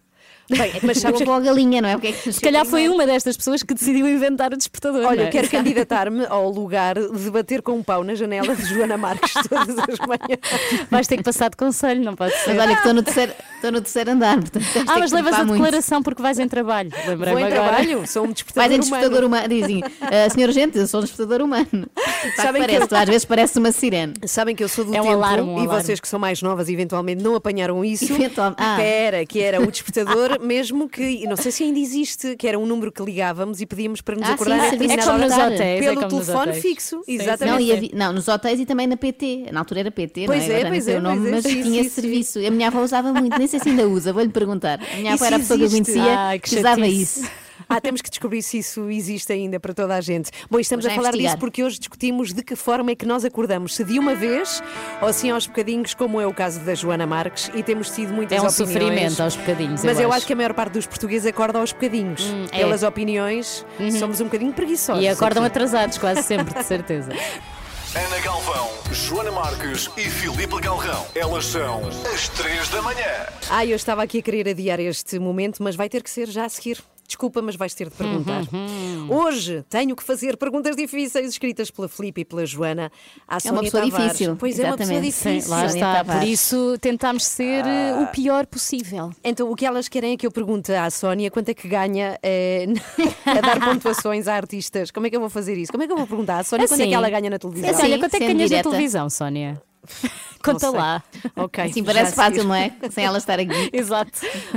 Bem, 0.50 0.74
mas 0.84 0.98
sabes 1.00 1.22
Boa 1.22 1.40
galinha, 1.40 1.82
não 1.82 1.88
é? 1.90 1.94
Porque 1.94 2.08
é 2.08 2.12
que 2.12 2.34
Se 2.34 2.42
calhar 2.42 2.66
foi 2.66 2.90
uma 2.90 3.06
destas 3.06 3.38
pessoas 3.38 3.64
que 3.64 3.74
decidiu 3.74 4.08
inventar 4.08 4.52
o 4.54 4.58
despertador. 4.58 5.06
Olha, 5.06 5.22
é? 5.22 5.28
eu 5.28 5.30
quero 5.32 5.50
candidatar-me 5.50 6.26
ao 6.26 6.50
lugar 6.50 6.96
de 6.96 7.30
bater 7.32 7.62
com 7.62 7.74
um 7.74 7.84
pau 7.84 8.04
na 8.04 8.14
janela 8.14 8.54
de 8.56 8.66
Joana 8.66 8.98
Marques 8.98 9.32
todas 9.50 9.70
as 9.80 10.00
manhãs. 10.00 10.88
Vais 10.92 11.08
ter 11.08 11.18
que 11.18 11.24
passar 11.24 11.50
de 11.50 11.56
conselho, 11.58 12.04
não 12.04 12.14
pode 12.16 12.34
ser. 12.36 12.50
Mas 12.56 12.60
olha 12.60 12.72
que 12.74 12.80
estou 12.80 12.94
no 12.94 13.02
terceiro, 13.04 13.32
estou 13.56 13.72
no 13.72 13.82
terceiro 13.82 14.12
andar, 14.12 14.38
portanto 14.40 14.66
ah, 14.88 15.00
mas 15.00 15.10
que 15.12 15.16
levas 15.16 15.34
a 15.34 15.36
trepar 15.38 15.46
muito. 15.46 15.62
declaração 15.64 16.04
porque 16.04 16.22
vais 16.22 16.38
em 16.40 16.48
trabalho. 16.48 16.92
Lembrei-me 17.08 17.40
Vou 17.40 17.50
em 17.50 17.54
agora. 17.54 17.70
trabalho, 17.70 18.08
sou 18.08 18.26
um 18.26 18.32
despertador 18.34 18.70
Vais 18.70 18.72
em 18.72 18.76
humano. 18.76 18.92
despertador 19.02 19.26
humano. 19.28 19.48
Dizem, 19.48 19.84
"Ah, 20.02 20.30
senhora 20.30 20.52
gente, 20.52 20.78
eu 20.78 20.88
sou 20.88 21.00
um 21.00 21.04
despertador 21.04 21.42
humano. 21.46 21.66
Sabem 22.36 22.62
que 22.62 22.68
parece, 22.68 22.88
tu 22.88 22.96
às 22.96 23.06
vezes 23.06 23.26
parece 23.26 23.60
uma 23.60 23.72
sirene. 23.72 24.14
Sabem 24.26 24.56
que 24.56 24.64
eu 24.64 24.70
sou 24.70 24.84
do 24.86 24.94
É 24.96 25.00
um 25.02 25.04
tempo 25.04 25.16
alarme, 25.16 25.42
um 25.50 25.58
e 25.58 25.66
alarme. 25.66 25.84
vocês 25.84 26.00
que 26.00 26.08
são 26.08 26.20
mais 26.20 26.42
novas 26.42 26.68
eventualmente 26.70 27.24
não 27.24 27.36
apanharam 27.36 27.84
isso. 27.84 28.12
Eventual- 28.14 28.54
ah. 28.58 28.82
Era, 28.82 29.26
que 29.26 29.40
era 29.42 29.62
o 29.62 29.72
despertador 29.72 30.33
mesmo 30.40 30.88
que, 30.90 31.26
não 31.28 31.36
sei 31.38 31.52
se 31.52 31.64
ainda 31.64 31.80
existe, 31.80 32.36
que 32.36 32.48
era 32.48 32.58
um 32.60 32.66
número 32.66 32.92
que 32.92 33.02
ligávamos 33.04 33.62
e 33.62 33.66
pedíamos 33.66 34.02
para 34.02 34.16
nos 34.16 34.24
Ah, 34.24 34.28
sim, 34.28 34.34
acordar 34.34 34.60
a 34.60 34.70
serviço 34.70 34.94
É 34.94 34.96
determinada 34.98 35.12
como 35.12 35.24
nos 35.24 35.54
hotéis. 35.54 35.62
é 35.62 35.80
pelo 35.80 35.96
como 36.02 36.16
nos 36.18 36.26
telefone 36.28 36.54
fixo. 36.62 37.02
Sim, 37.06 37.14
Exatamente. 37.14 37.66
Não, 37.68 37.76
havia- 37.78 37.90
não, 37.94 38.14
nos 38.14 38.28
hotéis 38.28 38.60
e 38.60 38.66
também 38.66 38.88
na 38.88 38.98
PT. 38.98 39.46
Na 39.52 39.60
altura 39.62 39.80
era 39.82 39.92
PT, 39.92 40.26
Pois 40.26 40.48
não 40.48 40.56
é, 40.56 40.62
é? 40.62 40.66
Pois 40.68 40.88
é, 40.88 40.98
o 40.98 41.02
nome, 41.02 41.28
é. 41.28 41.32
mas 41.32 41.44
Sim, 41.44 41.62
tinha 41.62 41.64
sim, 41.66 41.80
esse 41.80 41.90
serviço. 41.90 42.40
A 42.40 42.52
minha 42.52 42.68
avó 42.68 42.82
usava 42.84 43.14
muito, 43.14 43.38
nem 43.38 43.48
sei 43.48 43.60
se 43.60 43.70
ainda 43.70 43.88
usa, 43.88 44.12
vou-lhe 44.14 44.30
perguntar. 44.30 44.80
A 44.94 44.98
minha 44.98 45.14
avó 45.14 45.26
era 45.26 45.36
a 45.36 45.40
pessoa 45.40 45.58
que 45.60 45.66
eu 45.66 45.70
conhecia 45.70 46.04
Ai, 46.04 46.40
que 46.40 46.56
usava 46.58 46.88
isso. 46.88 47.24
Ah, 47.70 47.80
temos 47.82 48.02
que 48.02 48.10
descobrir 48.10 48.42
se 48.42 48.58
isso 48.60 48.90
existe 48.90 49.32
ainda 49.34 49.60
para 49.60 49.74
toda 49.74 49.96
a 49.96 50.02
gente. 50.02 50.30
Bom, 50.50 50.58
e 50.60 50.62
estamos 50.62 50.86
a 50.86 50.90
já 50.90 50.96
falar 50.96 51.12
disso 51.14 51.38
porque 51.38 51.64
hoje 51.64 51.80
discutimos 51.80 52.34
de 52.34 52.44
que 52.44 52.56
forma 52.56 52.92
é 52.92 52.96
que 52.96 53.06
nós 53.06 53.24
acordamos, 53.26 53.76
se 53.76 53.84
de 53.84 53.98
uma 54.00 54.16
vez 54.16 54.62
ou 55.02 55.08
assim 55.08 55.32
aos 55.32 55.48
bocadinhos, 55.48 55.94
como 55.94 56.20
é 56.20 56.28
o 56.28 56.34
caso 56.34 56.60
da 56.62 56.76
Joana 56.76 57.06
Marques, 57.08 57.50
e 57.54 57.64
temos 57.64 57.90
tido 57.90 58.14
muitas 58.14 58.38
É 58.38 58.42
um 58.42 58.48
opiniões. 58.48 58.70
sofrimento 58.74 59.24
aos 59.24 59.36
bocadinhos. 59.36 59.84
Mas 59.84 60.00
eu 60.00 60.12
acho 60.12 60.26
que 60.28 60.34
a 60.34 60.36
maior 60.36 60.54
parte 60.54 60.74
dos 60.74 60.86
portugueses 60.88 61.26
acorda 61.28 61.60
aos 61.60 61.72
bocadinhos. 61.72 62.22
é. 62.52 62.58
Pelas 62.60 62.84
opiniões, 62.84 63.66
somos 64.00 64.20
um 64.22 64.26
bocadinho 64.26 64.54
preguiçosos. 64.54 65.04
E 65.04 65.08
acordam 65.08 65.44
aqui. 65.44 65.52
atrasados, 65.52 65.98
quase 65.98 66.24
sempre, 66.24 66.54
de 66.54 66.64
certeza. 66.64 67.12
Ana 67.96 68.20
Galvão, 68.22 68.70
Joana 68.92 69.32
Marques 69.32 69.88
e 69.96 70.02
Filipe 70.10 70.60
Galrão. 70.60 71.06
Elas 71.14 71.46
são 71.46 71.82
as 72.12 72.28
três 72.30 72.68
da 72.70 72.82
manhã. 72.82 73.28
Ah, 73.52 73.64
eu 73.66 73.76
estava 73.76 74.02
aqui 74.02 74.18
a 74.18 74.22
querer 74.24 74.50
adiar 74.50 74.80
este 74.80 75.20
momento, 75.20 75.62
mas 75.62 75.76
vai 75.76 75.88
ter 75.88 76.02
que 76.02 76.10
ser 76.10 76.28
já 76.28 76.46
a 76.46 76.50
seguir. 76.50 76.80
Desculpa, 77.14 77.44
mas 77.44 77.56
vais 77.56 77.76
ter 77.76 77.90
de 77.90 77.96
perguntar. 77.96 78.42
Uhum. 78.52 79.08
Hoje 79.12 79.64
tenho 79.70 79.96
que 79.96 80.02
fazer 80.02 80.36
perguntas 80.36 80.76
difíceis 80.76 81.30
escritas 81.30 81.70
pela 81.70 81.88
Filipe 81.88 82.22
e 82.22 82.26
pela 82.26 82.44
Joana. 82.44 82.92
À 83.28 83.36
É 83.36 83.52
uma 83.52 83.58
Sónia 83.58 83.62
pessoa 83.62 83.84
Tavares. 83.84 84.12
difícil, 84.14 84.36
Pois 84.36 84.58
é, 84.60 84.66
uma 84.66 84.78
pessoa 84.78 84.98
exatamente. 84.98 85.16
difícil. 85.16 85.42
Sim, 85.44 85.50
lá 85.52 85.70
Sónia 85.70 85.92
está. 86.02 86.06
Por 86.06 86.24
isso 86.28 86.76
tentámos 86.82 87.24
ser 87.24 87.66
eh, 87.68 87.94
o 88.02 88.08
pior 88.08 88.48
possível. 88.48 89.12
Então, 89.24 89.52
o 89.52 89.56
que 89.56 89.64
elas 89.64 89.88
querem 89.88 90.14
é 90.14 90.18
que 90.18 90.26
eu 90.26 90.32
pergunte 90.32 90.74
à 90.74 90.90
Sónia 90.90 91.30
quanto 91.30 91.50
é 91.50 91.54
que 91.54 91.68
ganha 91.68 92.18
eh, 92.24 92.66
a 93.28 93.42
dar 93.42 93.60
pontuações 93.64 94.28
a 94.28 94.34
artistas. 94.34 94.90
Como 94.90 95.06
é 95.06 95.10
que 95.12 95.16
eu 95.16 95.20
vou 95.22 95.30
fazer 95.30 95.56
isso? 95.56 95.72
Como 95.72 95.84
é 95.84 95.86
que 95.86 95.94
eu 95.94 95.98
vou 95.98 96.08
perguntar 96.08 96.40
à 96.40 96.44
Sónia 96.44 96.68
quanto 96.68 96.80
é 96.80 96.84
Assim, 96.84 96.90
que 96.90 96.96
ela 96.96 97.10
ganha 97.12 97.30
na 97.30 97.38
televisão? 97.38 97.70
Assim, 97.70 97.84
olha, 97.84 97.94
Sim, 97.94 98.00
quanto 98.00 98.16
é 98.16 98.20
que 98.20 98.28
ganhas 98.34 98.50
na 98.50 98.64
televisão, 98.64 99.08
Sónia? 99.10 99.62
Conta 100.44 100.70
lá. 100.72 101.02
Ok. 101.38 101.72
Já 101.74 101.84
parece 101.86 102.14
fácil, 102.16 102.44
não 102.44 102.54
é? 102.54 102.74
Sem 102.92 103.06
ela 103.06 103.18
estar 103.18 103.40
aqui. 103.40 103.70
Exato. 103.72 104.12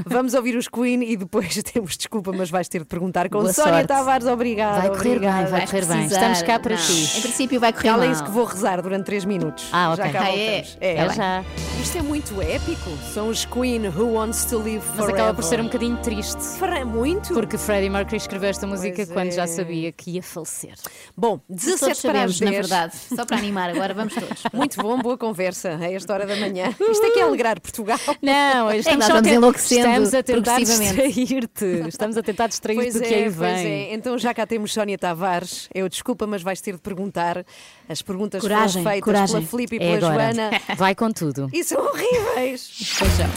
Vamos 0.05 0.35
ouvir 0.35 0.57
os 0.57 0.67
Queen 0.67 1.05
e 1.05 1.17
depois 1.17 1.63
temos 1.63 1.97
desculpa, 1.97 2.33
mas 2.33 2.51
vais 2.51 2.69
ter 2.69 2.81
de 2.81 2.87
perguntar 2.87 3.29
com 3.29 3.39
Boa 3.41 3.53
Sónia 3.53 3.73
sorte. 3.75 3.87
Tavares. 3.87 4.27
Obrigada. 4.27 4.81
Vai 4.81 4.89
correr 4.89 5.03
bem, 5.05 5.13
obrigada. 5.13 5.43
vai 5.43 5.51
Vais 5.61 5.71
correr 5.71 5.87
bem. 5.87 5.97
precisar. 5.99 6.17
Estamos 6.17 6.43
cá 6.43 6.59
para 6.59 6.75
Não. 6.75 6.83
ti. 6.83 7.19
Em 7.19 7.23
princípio 7.23 7.61
vai 7.61 7.73
correr 7.73 7.89
Calem-se 7.89 8.21
mal. 8.21 8.25
que 8.25 8.31
vou 8.35 8.45
rezar 8.45 8.83
durante 8.83 9.05
3 9.07 9.25
minutos. 9.25 9.69
Ah, 9.73 9.93
ok. 9.93 10.05
Já 10.07 10.13
cá 10.13 10.21
Ah, 10.25 10.31
é? 10.37 10.67
É, 10.81 10.95
É 10.97 11.15
já. 11.15 11.45
Isto 11.81 11.99
é 11.99 12.03
muito 12.03 12.43
épico. 12.43 12.91
São 13.15 13.29
os 13.29 13.45
Queen 13.45 13.87
Who 13.89 14.15
Wants 14.15 14.45
to 14.47 14.59
Live 14.59 14.83
Mas 14.89 14.97
Forever. 14.97 15.15
acaba 15.15 15.35
por 15.35 15.45
ser 15.45 15.61
um 15.61 15.65
bocadinho 15.65 15.97
triste. 15.99 16.43
Fará 16.59 16.85
muito. 16.85 17.33
Porque 17.33 17.57
Freddie 17.57 17.91
Mercury 17.91 18.17
escreveu 18.17 18.51
esta 18.51 18.67
música 18.67 18.97
Pois 18.97 19.11
quando 19.13 19.31
já 19.31 19.45
é. 19.45 19.47
sabia 19.47 19.93
que 19.93 20.11
ia 20.13 20.23
falecer. 20.23 20.75
Bom, 21.17 21.39
Todos 21.39 21.65
17 21.65 21.79
para 21.81 21.91
as 22.25 22.37
sabemos, 22.37 22.41
10. 22.41 22.51
na 22.51 22.51
verdade. 22.51 22.97
Só 23.15 23.25
para 23.25 23.37
animar, 23.37 23.71
agora 23.71 23.95
vamos 23.95 24.15
todos. 24.15 24.43
Muito 24.53 24.83
bom, 24.83 24.99
boa 24.99 25.16
conversa 25.17 25.77
a 25.81 25.91
esta 25.93 26.13
hora 26.13 26.27
da 26.27 26.37
manhã. 26.37 26.75
Isto 26.81 27.05
é 27.07 27.11
que 27.11 27.19
é 27.19 27.23
alegrar 27.23 27.61
Portugal. 27.61 27.99
Não, 28.23 28.71
estamos, 28.75 29.05
a 29.05 29.09
vamos 29.09 29.23
ten- 29.29 29.35
enlouquecendo 29.37 29.81
estamos 30.05 30.15
a 30.15 30.23
tentar 30.23 30.59
distrair-te. 30.61 31.89
Estamos 31.89 32.17
a 32.17 32.23
tentar 32.23 32.47
distrair-te 32.49 32.93
do 32.93 33.01
que 33.01 33.15
é, 33.15 33.25
aí 33.25 33.29
vem. 33.29 33.49
é. 33.49 33.95
Então 33.95 34.17
já 34.19 34.33
cá 34.35 34.47
temos 34.47 34.73
Sónia 34.73 34.97
Tavares. 34.99 35.69
Eu 35.75 35.89
desculpa, 35.89 36.27
mas 36.27 36.43
vais 36.43 36.61
ter 36.61 36.73
de 36.75 36.81
perguntar. 36.81 37.45
As 37.89 38.03
perguntas 38.03 38.41
Coragem, 38.43 38.83
foram 38.83 38.93
feitas 38.95 39.05
coragem. 39.05 39.37
pela 39.37 39.47
Filipe 39.49 39.77
e 39.77 39.79
É 39.79 39.95
pela 39.99 40.13
agora. 40.13 40.35
Joana. 40.35 40.51
Vai 40.77 40.95
com 40.95 41.11
tudo. 41.13 41.49
E 41.53 41.63
são 41.65 41.81
horríveis. 41.85 42.71
Beijão. 43.01 43.31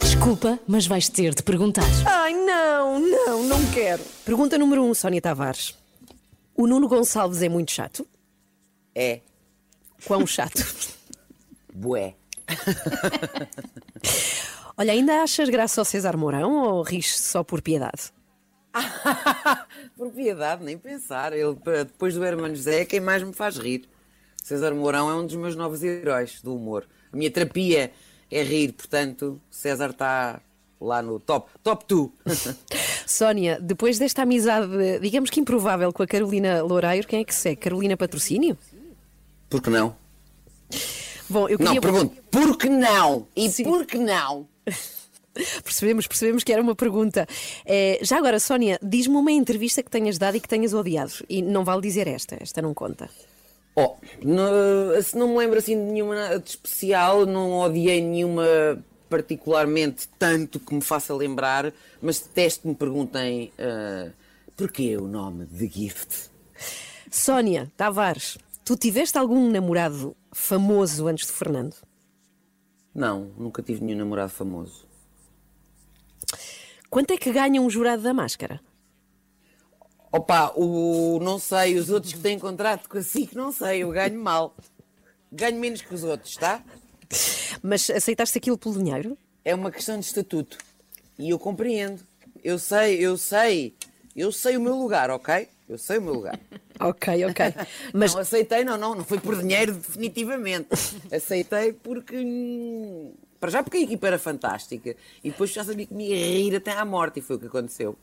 Desculpa, 0.00 0.58
mas 0.68 0.86
vais 0.86 1.08
ter 1.08 1.34
de 1.34 1.42
perguntar. 1.42 1.84
Ai, 2.06 2.32
não, 2.32 3.00
não, 3.00 3.42
não 3.44 3.66
quero. 3.72 4.02
Pergunta 4.24 4.56
número 4.56 4.82
1, 4.84 4.90
um, 4.90 4.94
Sónia 4.94 5.20
Tavares. 5.20 5.74
O 6.54 6.66
Nuno 6.66 6.86
Gonçalves 6.86 7.42
é 7.42 7.48
muito 7.48 7.72
chato? 7.72 8.06
É. 8.94 9.20
Quão 10.06 10.26
chato? 10.26 10.62
Bué. 11.72 12.14
Olha, 14.76 14.92
ainda 14.92 15.22
achas 15.22 15.48
graça 15.48 15.80
ao 15.80 15.84
César 15.84 16.16
Mourão 16.16 16.64
ou 16.64 16.82
rires 16.82 17.16
só 17.18 17.44
por 17.44 17.62
piedade? 17.62 18.12
Por 19.96 20.10
piedade, 20.10 20.64
nem 20.64 20.78
pensar. 20.78 21.32
Ele, 21.34 21.54
depois 21.86 22.14
do 22.14 22.24
Hermano 22.24 22.56
José, 22.56 22.80
é 22.80 22.84
quem 22.84 23.00
mais 23.00 23.22
me 23.22 23.32
faz 23.32 23.56
rir. 23.58 23.88
César 24.42 24.74
Mourão 24.74 25.08
é 25.10 25.14
um 25.14 25.26
dos 25.26 25.36
meus 25.36 25.54
novos 25.54 25.82
heróis 25.82 26.40
do 26.42 26.56
humor. 26.56 26.86
A 27.12 27.16
minha 27.16 27.30
terapia 27.30 27.92
é 28.30 28.42
rir, 28.42 28.72
portanto, 28.72 29.40
César 29.50 29.90
está 29.90 30.40
lá 30.80 31.02
no 31.02 31.20
top, 31.20 31.50
top 31.62 31.84
2. 31.86 32.10
Sónia, 33.06 33.58
depois 33.60 33.98
desta 33.98 34.22
amizade, 34.22 34.98
digamos 35.00 35.28
que 35.30 35.38
improvável 35.38 35.92
com 35.92 36.02
a 36.02 36.06
Carolina 36.06 36.62
Loureiro, 36.62 37.06
quem 37.06 37.20
é 37.20 37.24
que 37.24 37.34
segue? 37.34 37.56
Carolina 37.56 37.96
Patrocínio? 37.96 38.56
Por 39.52 39.60
que 39.60 39.68
não? 39.68 39.94
Bom, 41.28 41.46
eu 41.46 41.58
Não, 41.58 41.66
queria... 41.66 41.80
pergunto, 41.82 42.22
por 42.30 42.56
que 42.56 42.70
não? 42.70 43.28
E 43.36 43.50
por 43.62 43.84
que 43.84 43.98
não? 43.98 44.48
Percebemos, 45.62 46.06
percebemos 46.06 46.42
que 46.42 46.50
era 46.50 46.62
uma 46.62 46.74
pergunta. 46.74 47.26
Eh, 47.66 47.98
já 48.00 48.16
agora, 48.16 48.40
Sónia, 48.40 48.78
diz-me 48.82 49.16
uma 49.16 49.30
entrevista 49.30 49.82
que 49.82 49.90
tenhas 49.90 50.16
dado 50.16 50.38
e 50.38 50.40
que 50.40 50.48
tenhas 50.48 50.72
odiado. 50.72 51.12
E 51.28 51.42
não 51.42 51.64
vale 51.64 51.82
dizer 51.82 52.06
esta, 52.08 52.36
esta 52.40 52.62
não 52.62 52.72
conta. 52.72 53.10
Oh, 53.76 53.94
não, 54.22 55.02
se 55.02 55.16
não 55.18 55.28
me 55.28 55.38
lembro 55.38 55.58
assim 55.58 55.74
de 55.76 55.92
nenhuma 55.92 56.38
de 56.38 56.48
especial, 56.48 57.26
não 57.26 57.60
odiei 57.60 58.00
nenhuma 58.00 58.44
particularmente 59.10 60.08
tanto 60.18 60.58
que 60.58 60.74
me 60.74 60.82
faça 60.82 61.14
lembrar, 61.14 61.72
mas 62.00 62.20
detesto 62.20 62.66
me 62.66 62.74
perguntem 62.74 63.52
ah, 63.58 64.10
porquê 64.56 64.96
o 64.96 65.06
nome 65.06 65.44
de 65.44 65.66
Gift. 65.68 66.30
Sónia 67.10 67.70
Tavares, 67.76 68.38
tu 68.64 68.76
tiveste 68.76 69.18
algum 69.18 69.50
namorado 69.50 70.16
famoso 70.32 71.06
antes 71.08 71.26
de 71.26 71.32
Fernando? 71.32 71.76
Não, 72.94 73.32
nunca 73.36 73.62
tive 73.62 73.84
nenhum 73.84 73.98
namorado 73.98 74.30
famoso. 74.30 74.86
Quanto 76.90 77.12
é 77.12 77.16
que 77.16 77.32
ganha 77.32 77.60
um 77.60 77.70
jurado 77.70 78.02
da 78.02 78.12
máscara? 78.12 78.60
Opa, 80.10 80.52
o 80.54 81.18
não 81.22 81.38
sei, 81.38 81.78
os 81.78 81.88
outros 81.88 82.12
que 82.12 82.20
têm 82.20 82.38
contrato 82.38 82.86
com 82.86 82.98
a 82.98 83.02
SIC, 83.02 83.34
não 83.34 83.50
sei, 83.50 83.82
eu 83.82 83.90
ganho 83.90 84.22
mal. 84.22 84.54
Ganho 85.32 85.58
menos 85.58 85.80
que 85.80 85.94
os 85.94 86.04
outros, 86.04 86.36
tá? 86.36 86.62
Mas 87.62 87.88
aceitaste 87.88 88.36
aquilo 88.36 88.58
pelo 88.58 88.76
dinheiro? 88.76 89.16
É 89.42 89.54
uma 89.54 89.70
questão 89.70 89.98
de 89.98 90.04
estatuto. 90.04 90.58
E 91.18 91.30
eu 91.30 91.38
compreendo. 91.38 92.02
Eu 92.44 92.58
sei, 92.58 92.98
eu 92.98 93.16
sei. 93.16 93.74
Eu 94.14 94.30
sei 94.30 94.58
o 94.58 94.60
meu 94.60 94.76
lugar, 94.76 95.10
ok? 95.10 95.48
Eu 95.72 95.78
sei 95.78 95.98
o 95.98 96.02
meu 96.02 96.14
lugar. 96.14 96.38
Ok, 96.80 97.24
ok. 97.26 97.44
Mas... 97.94 98.12
Não 98.14 98.20
aceitei, 98.22 98.64
não, 98.64 98.76
não, 98.76 98.94
não 98.96 99.04
foi 99.04 99.20
por 99.20 99.36
dinheiro, 99.36 99.72
definitivamente. 99.74 100.68
Aceitei 101.12 101.72
porque. 101.72 102.16
hum, 102.16 103.12
Para 103.38 103.50
já 103.50 103.62
porque 103.62 103.76
a 103.76 103.82
equipa 103.82 104.08
era 104.08 104.18
fantástica. 104.18 104.96
E 105.22 105.30
depois 105.30 105.50
já 105.50 105.62
sabia 105.62 105.86
que 105.86 105.94
me 105.94 106.08
ia 106.08 106.16
rir 106.16 106.56
até 106.56 106.72
à 106.72 106.84
morte, 106.84 107.20
e 107.20 107.22
foi 107.22 107.36
o 107.36 107.38
que 107.38 107.46
aconteceu. 107.46 107.96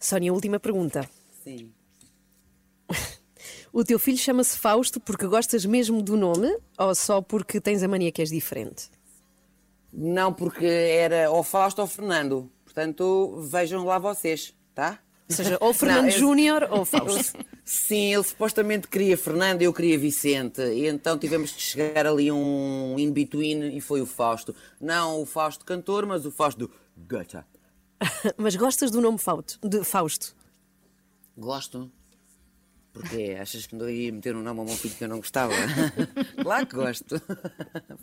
Sónia, 0.00 0.32
última 0.32 0.58
pergunta. 0.58 1.08
Sim. 1.42 1.70
O 3.72 3.82
teu 3.82 3.98
filho 3.98 4.16
chama-se 4.16 4.56
Fausto 4.56 5.00
porque 5.00 5.26
gostas 5.26 5.66
mesmo 5.66 6.00
do 6.00 6.16
nome 6.16 6.56
ou 6.78 6.94
só 6.94 7.20
porque 7.20 7.60
tens 7.60 7.82
a 7.82 7.88
mania 7.88 8.12
que 8.12 8.22
és 8.22 8.30
diferente? 8.30 8.88
Não, 9.92 10.32
porque 10.32 10.64
era 10.64 11.28
ou 11.28 11.42
Fausto 11.42 11.80
ou 11.80 11.88
Fernando. 11.88 12.48
Portanto, 12.64 13.36
vejam 13.50 13.84
lá 13.84 13.98
vocês, 13.98 14.54
tá? 14.72 15.00
Ou 15.28 15.34
seja, 15.36 15.58
ou 15.60 15.72
Fernando 15.72 16.04
Não, 16.04 16.10
Júnior 16.10 16.68
ou 16.70 16.84
Fausto. 16.86 17.38
Sim, 17.64 18.14
ele 18.14 18.22
supostamente 18.22 18.86
queria 18.88 19.16
Fernando 19.16 19.62
e 19.62 19.64
eu 19.64 19.72
queria 19.72 19.98
Vicente. 19.98 20.60
E 20.60 20.86
então 20.86 21.18
tivemos 21.18 21.50
de 21.54 21.60
chegar 21.62 22.06
ali 22.06 22.30
um 22.30 22.98
in-between 22.98 23.74
e 23.76 23.80
foi 23.80 24.02
o 24.02 24.06
Fausto. 24.06 24.54
Não 24.80 25.22
o 25.22 25.26
Fausto 25.26 25.64
cantor, 25.64 26.04
mas 26.04 26.26
o 26.26 26.30
Fausto 26.30 26.66
do. 26.66 26.70
Mas 28.36 28.54
gostas 28.54 28.90
do 28.90 29.00
nome 29.00 29.18
Fausto? 29.18 29.58
De 29.66 29.82
Fausto? 29.82 30.34
Gosto. 31.36 31.90
Porquê? 32.92 33.36
Achas 33.40 33.66
que 33.66 33.74
não 33.74 33.88
ia 33.90 34.12
meter 34.12 34.36
um 34.36 34.42
nome 34.42 34.60
ao 34.60 34.66
meu 34.66 34.76
filho 34.76 34.94
que 34.94 35.02
eu 35.02 35.08
não 35.08 35.16
gostava? 35.16 35.52
claro 36.40 36.66
que 36.66 36.76
gosto. 36.76 37.20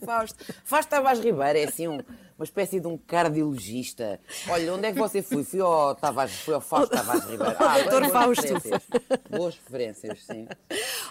Fausto. 0.03 0.43
Fausto 0.65 0.89
Tavares 0.89 1.23
Ribeiro 1.23 1.59
é 1.59 1.63
assim 1.63 1.87
um- 1.87 2.01
uma 2.41 2.45
espécie 2.45 2.79
de 2.79 2.87
um 2.87 2.97
cardiologista. 2.97 4.19
Olha, 4.49 4.73
onde 4.73 4.87
é 4.87 4.91
que 4.91 4.97
você 4.97 5.21
foi? 5.21 5.43
Fui 5.43 5.59
ao, 5.59 5.93
Tavares, 5.93 6.33
fui 6.39 6.55
ao 6.55 6.59
Fausto 6.59 6.95
Tavares 6.95 7.23
Ribeiro. 7.25 7.55
Ah, 7.59 7.77
boas 7.87 8.11
Fausto. 8.11 8.41
referências. 8.41 8.81
Boas 9.29 9.55
referências, 9.63 10.19
sim. 10.25 10.47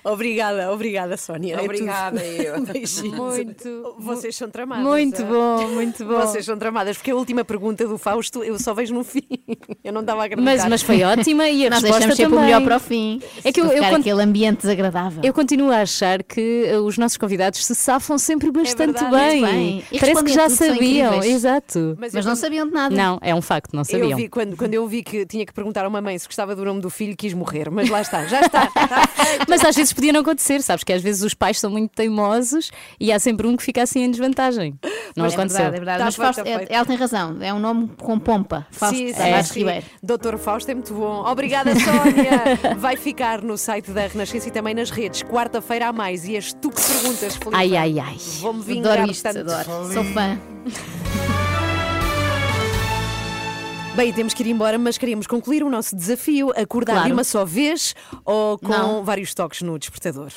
Obrigada, 0.02 0.72
obrigada, 0.72 1.16
Sónia. 1.16 1.54
É. 1.54 1.62
Obrigada, 1.62 2.24
eu. 2.24 2.60
Beijinhos. 2.66 3.16
Muito. 3.16 3.94
Vocês 4.00 4.34
são 4.34 4.50
tramadas. 4.50 4.84
Muito 4.84 5.22
ah. 5.22 5.26
bom, 5.26 5.68
muito 5.68 6.04
bom. 6.04 6.20
Vocês 6.20 6.44
são 6.44 6.58
tramadas, 6.58 6.96
porque 6.96 7.12
a 7.12 7.14
última 7.14 7.44
pergunta 7.44 7.86
do 7.86 7.96
Fausto 7.96 8.42
eu 8.42 8.58
só 8.58 8.74
vejo 8.74 8.92
no 8.92 9.04
fim. 9.04 9.28
Eu 9.84 9.92
não 9.92 10.02
estava 10.02 10.22
a 10.22 10.24
acreditar. 10.26 10.44
Mas, 10.44 10.64
mas 10.66 10.82
foi 10.82 11.02
ótima 11.02 11.48
e 11.48 11.66
a 11.66 11.70
Nós 11.70 11.82
resposta 11.82 12.06
deixamos 12.06 12.16
sempre 12.16 12.36
também. 12.36 12.38
o 12.38 12.42
melhor 12.42 12.62
para 12.62 12.76
o 12.76 12.80
fim. 12.80 13.20
É 13.42 13.50
que 13.50 13.60
eu, 13.60 13.66
eu, 13.66 13.82
con- 13.82 13.96
aquele 13.96 14.22
ambiente 14.22 14.60
desagradável. 14.60 15.22
eu 15.24 15.32
continuo 15.32 15.70
a 15.70 15.80
achar 15.80 16.22
que 16.22 16.70
uh, 16.74 16.80
os 16.80 16.98
nossos 16.98 17.16
convidados 17.16 17.64
se 17.64 17.74
safam 17.74 18.18
sempre 18.18 18.50
bastante 18.50 19.00
verdade, 19.00 19.40
bem. 19.40 19.42
bem. 19.42 19.84
Parece 19.98 20.24
que 20.24 20.32
já 20.32 20.48
sabiam. 20.50 21.19
Exato. 21.26 21.96
Mas, 21.98 22.12
não 22.24 22.34
sabiam 22.36 22.66
de 22.66 22.72
nada. 22.72 22.94
Não, 22.94 23.18
é 23.22 23.34
um 23.34 23.42
facto, 23.42 23.72
não 23.72 23.80
Eu 23.80 23.84
sabiam. 23.84 24.16
vi, 24.16 24.28
quando, 24.28 24.56
quando 24.56 24.74
eu 24.74 24.86
vi 24.86 25.02
que 25.02 25.24
tinha 25.26 25.44
que 25.46 25.52
perguntar 25.52 25.84
a 25.84 25.88
uma 25.88 26.00
mãe 26.00 26.18
se 26.18 26.26
gostava 26.26 26.54
do 26.56 26.64
nome 26.64 26.80
do 26.80 26.90
filho, 26.90 27.16
quis 27.16 27.32
morrer. 27.34 27.70
Mas 27.70 27.88
lá 27.88 28.00
está, 28.00 28.26
já 28.26 28.40
está. 28.40 28.68
Mas 29.48 29.64
às 29.64 29.74
vezes 29.76 29.92
podia 29.92 30.12
não 30.12 30.20
acontecer, 30.20 30.62
sabes? 30.62 30.84
Que 30.84 30.92
às 30.92 31.02
vezes 31.02 31.22
os 31.22 31.34
pais 31.34 31.58
são 31.58 31.70
muito 31.70 31.90
teimosos 31.92 32.70
e 32.98 33.12
há 33.12 33.18
sempre 33.18 33.46
um 33.46 33.56
que 33.56 33.62
fica 33.62 33.82
assim 33.82 34.00
em 34.02 34.10
desvantagem. 34.10 34.78
Não 35.16 35.24
Mas 35.24 35.34
aconteceu. 35.34 35.66
É 35.66 35.70
verdade, 35.70 35.76
é 35.76 35.78
verdade. 35.78 35.98
Tá 35.98 36.04
Mas 36.04 36.16
Fausto, 36.16 36.44
tá 36.44 36.50
é- 36.50 36.66
ela 36.68 36.84
tem 36.84 36.96
razão. 36.96 37.36
É 37.40 37.52
um 37.52 37.58
nome 37.58 37.90
com 37.98 38.18
pompa. 38.18 38.66
Fausto 38.70 38.96
Sim, 38.96 39.12
sim. 39.12 39.58
Ribeiro. 39.60 39.86
Doutor 40.02 40.38
Fausto 40.38 40.70
é 40.70 40.74
muito 40.74 40.94
bom. 40.94 41.24
Obrigada, 41.26 41.72
Sónia. 41.74 42.76
Vai 42.78 42.96
ficar 42.96 43.42
no 43.42 43.56
site 43.58 43.90
da 43.90 44.06
Renascença 44.06 44.48
e 44.48 44.50
também 44.50 44.74
nas 44.74 44.90
redes. 44.90 45.22
Quarta-feira 45.22 45.88
há 45.88 45.92
mais. 45.92 46.26
E 46.26 46.36
és 46.36 46.52
tu 46.52 46.70
que 46.70 46.80
perguntas, 46.82 47.34
Felipe. 47.36 47.56
Ai, 47.56 47.76
ai, 47.76 47.98
ai. 47.98 48.16
Vou-me 48.40 48.62
vingar 48.62 48.92
Adoro 48.94 49.10
isto, 49.10 49.22
tanto. 49.22 49.38
adoro. 49.40 49.92
Sou 49.92 50.04
fã. 50.04 50.38
Yeah. 51.12 51.36
Bem, 54.00 54.14
temos 54.14 54.32
que 54.32 54.42
ir 54.42 54.46
embora, 54.48 54.78
mas 54.78 54.96
queríamos 54.96 55.26
concluir 55.26 55.62
o 55.62 55.68
nosso 55.68 55.94
desafio: 55.94 56.50
acordar 56.56 56.94
Claro. 56.94 57.08
de 57.08 57.12
uma 57.12 57.22
só 57.22 57.44
vez 57.44 57.94
ou 58.24 58.58
com 58.58 58.68
Não. 58.68 59.04
vários 59.04 59.34
toques 59.34 59.60
no 59.60 59.78
despertador. 59.78 60.32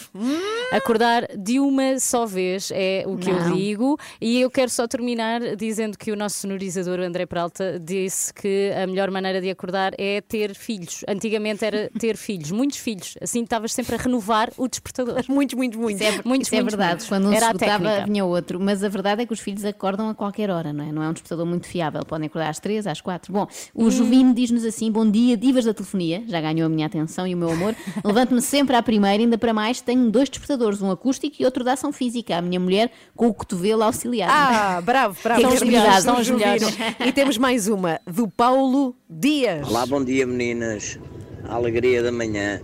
Acordar 0.70 1.26
de 1.38 1.61
uma 1.61 1.97
só 1.97 2.26
vez 2.26 2.72
é 2.74 3.05
o 3.07 3.16
que 3.16 3.30
eu 3.30 3.39
Não. 3.39 3.55
digo. 3.55 3.97
E 4.20 4.41
eu 4.41 4.51
quero 4.51 4.70
só 4.70 4.86
terminar 4.86 5.55
dizendo 5.55 5.97
que 5.97 6.11
o 6.11 6.16
nosso 6.18 6.39
sonorizador 6.39 6.99
André 6.99 7.26
Peralta 7.26 7.80
disse 7.80 8.34
que 8.34 8.70
a 8.74 8.86
melhor 8.86 9.09
maneira 9.09 9.39
de 9.39 9.49
acordar 9.49 9.93
é 9.97 10.20
ter 10.20 10.53
filhos. 10.55 11.05
Antigamente 11.07 11.64
era 11.64 11.89
ter 11.97 12.18
filhos, 12.18 12.51
muitos 12.51 12.80
filhos. 12.80 13.16
Assim 13.22 13.43
estavas 13.43 13.72
sempre 13.72 13.95
a 13.95 13.97
renovar 13.97 14.51
o 14.57 14.68
despertador. 14.68 15.24
Muitos, 15.30 15.55
muitos, 15.55 15.80
muitos. 15.80 16.01
Isso 16.01 16.20
é, 16.20 16.22
Muitos, 16.26 16.47
isso 16.47 16.55
é 16.55 16.57
muitos, 16.59 16.74
verdade. 16.76 16.89
muitos. 16.95 17.07
Quando 17.07 17.28
um 17.28 17.30
se 17.32 17.38
Era 17.38 17.45
esgotava, 17.45 17.84
técnica. 17.86 18.05
vinha 18.11 18.26
outro. 18.26 18.59
Mas 18.59 18.84
a 18.84 18.89
verdade 18.89 19.22
é 19.22 19.26
que 19.26 19.32
os 19.32 19.39
filhos 19.39 19.64
acordam 19.64 20.09
a 20.09 20.14
qualquer 20.14 20.49
hora, 20.49 20.74
não 20.74 20.84
é? 20.84 20.91
Não 20.91 21.01
é 21.01 21.07
um 21.07 21.14
despertador 21.14 21.45
muito 21.45 21.66
fiável. 21.66 22.03
Podem 22.05 22.28
acordar 22.28 22.49
às 22.49 22.59
três, 22.59 22.86
às 22.86 22.99
quatro. 22.99 23.32
Bom, 23.32 23.47
Hum. 23.76 23.86
o 23.86 23.91
Jovino 23.91 24.34
diz-nos 24.34 24.66
assim: 24.66 24.91
Bom 24.91 25.10
dia, 25.10 25.38
divas 25.38 25.66
da 25.66 25.74
telefonia. 25.74 26.24
Já 26.28 26.41
ganhou 26.41 26.66
a 26.66 26.70
minha 26.70 26.88
atenção 26.88 27.28
e 27.28 27.34
o 27.34 27.38
meu 27.38 27.49
amor. 27.49 27.76
Levanto-me 28.04 28.41
sempre 28.41 28.76
à 28.76 28.84
primeira, 28.84 29.22
ainda 29.24 29.38
para 29.38 29.54
mais. 29.54 29.82
Tenho 29.82 30.10
dois 30.10 30.30
despertadores, 30.30 30.82
um 30.82 30.91
acústico 30.91 31.38
e 31.39 31.45
outro 31.45 31.64
de 31.64 31.70
ação 31.70 31.91
física. 31.91 32.38
A 32.38 32.41
minha 32.41 32.60
mulher 32.60 32.91
com 33.16 33.28
o 33.28 33.34
cotovelo 33.34 33.84
auxiliar. 33.84 34.30
Ah, 34.32 34.82
bravo, 34.82 35.18
bravo. 35.24 35.41
São 35.41 35.51
as 35.51 35.62
melhores, 35.62 36.04
são 36.04 36.18
as 36.18 36.30
melhores. 36.30 36.64
E 37.06 37.12
temos 37.12 37.38
mais 37.38 37.68
uma, 37.68 37.99
do 38.06 38.28
Paulo 38.28 38.95
Dias. 39.10 39.68
Olá, 39.68 39.86
bom 39.86 40.04
dia 40.04 40.26
meninas. 40.26 40.99
A 41.45 41.56
alegria 41.56 42.01
da 42.01 42.12
manhã. 42.12 42.62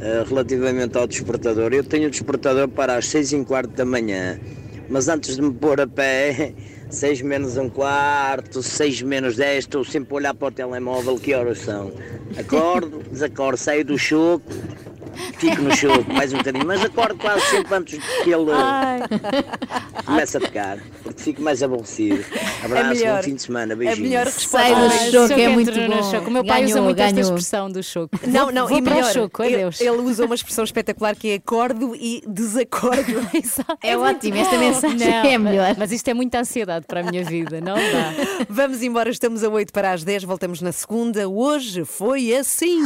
Uh, 0.00 0.26
relativamente 0.26 0.96
ao 0.96 1.06
despertador, 1.06 1.74
eu 1.74 1.84
tenho 1.84 2.08
o 2.08 2.10
despertador 2.10 2.66
para 2.68 2.96
as 2.96 3.06
6 3.08 3.32
e 3.32 3.36
um 3.36 3.44
quarto 3.44 3.72
da 3.72 3.84
manhã, 3.84 4.40
mas 4.88 5.08
antes 5.08 5.36
de 5.36 5.42
me 5.42 5.52
pôr 5.52 5.78
a 5.78 5.86
pé, 5.86 6.54
6 6.90 7.22
menos 7.22 7.56
um 7.56 7.68
quarto, 7.70 8.62
6 8.62 9.02
menos 9.02 9.36
10, 9.36 9.58
estou 9.58 9.84
sempre 9.84 10.12
a 10.12 10.16
olhar 10.16 10.34
para 10.34 10.48
o 10.48 10.50
telemóvel, 10.50 11.16
que 11.16 11.32
horas 11.32 11.58
são? 11.58 11.92
Acordo, 12.36 13.02
desacordo, 13.10 13.56
saio 13.56 13.84
do 13.84 13.96
choco, 13.96 14.44
fico 15.38 15.62
no 15.62 15.74
choco 15.76 16.12
mais 16.12 16.32
um 16.32 16.38
bocadinho, 16.38 16.66
mas 16.66 16.82
acordo 16.84 17.16
quase 17.16 17.40
sempre 17.46 17.74
antes 17.74 17.98
que 18.24 18.30
ele 18.30 18.50
Ai. 18.52 19.00
comece 20.04 20.36
a 20.36 20.40
tocar, 20.40 20.78
porque 21.02 21.22
fico 21.22 21.42
mais 21.42 21.62
aborrecido. 21.62 22.24
Abraço, 22.64 22.88
melhor. 23.00 23.16
bom 23.16 23.22
fim 23.22 23.34
de 23.34 23.42
semana, 23.42 23.72
É 23.72 23.76
beijinhos. 23.76 23.98
melhor 24.08 24.24
resposta. 24.26 24.58
Sai 24.68 24.74
do 24.74 25.10
choco, 25.28 25.40
é 25.40 25.48
muito 25.48 25.72
bom. 25.72 26.02
choco. 26.10 26.28
O 26.28 26.30
meu 26.30 26.44
pai 26.44 26.64
usa 26.64 26.74
Ganhou, 26.74 26.84
muito 26.84 27.00
esta 27.00 27.12
ganhou. 27.14 27.28
expressão 27.30 27.70
do 27.70 27.82
choco. 27.82 28.20
Não, 28.26 28.50
não, 28.50 28.66
vou 28.68 28.78
e 28.78 28.82
para 28.82 28.94
melhor, 28.94 29.10
o 29.10 29.12
choco, 29.14 29.42
ele, 29.42 29.54
adeus. 29.56 29.80
ele 29.80 29.90
usa 29.98 30.24
uma 30.26 30.34
expressão 30.34 30.64
espetacular 30.64 31.14
que 31.16 31.30
é 31.30 31.34
acordo 31.36 31.94
e 31.96 32.22
desacordo. 32.26 33.00
É 33.82 33.96
muito 33.96 34.16
ótimo, 34.16 34.36
esta 34.36 34.58
mensagem 34.58 34.98
Não, 34.98 35.24
é 35.24 35.38
melhor. 35.38 35.74
Mas 35.78 35.92
isto 35.92 36.08
é 36.08 36.14
muita 36.14 36.40
ansiedade 36.40 36.86
para 36.86 37.00
a 37.00 37.02
minha 37.02 37.24
vida, 37.24 37.60
não 37.60 37.74
dá. 37.74 38.12
Vamos 38.48 38.82
embora, 38.82 39.10
estamos 39.10 39.42
a 39.44 39.48
8 39.48 39.72
para 39.72 39.92
as 39.92 40.04
10, 40.04 40.24
voltamos 40.24 40.60
na 40.60 40.72
segunda. 40.72 41.28
Hoje 41.28 41.84
foi 41.84 42.34
assim. 42.34 42.82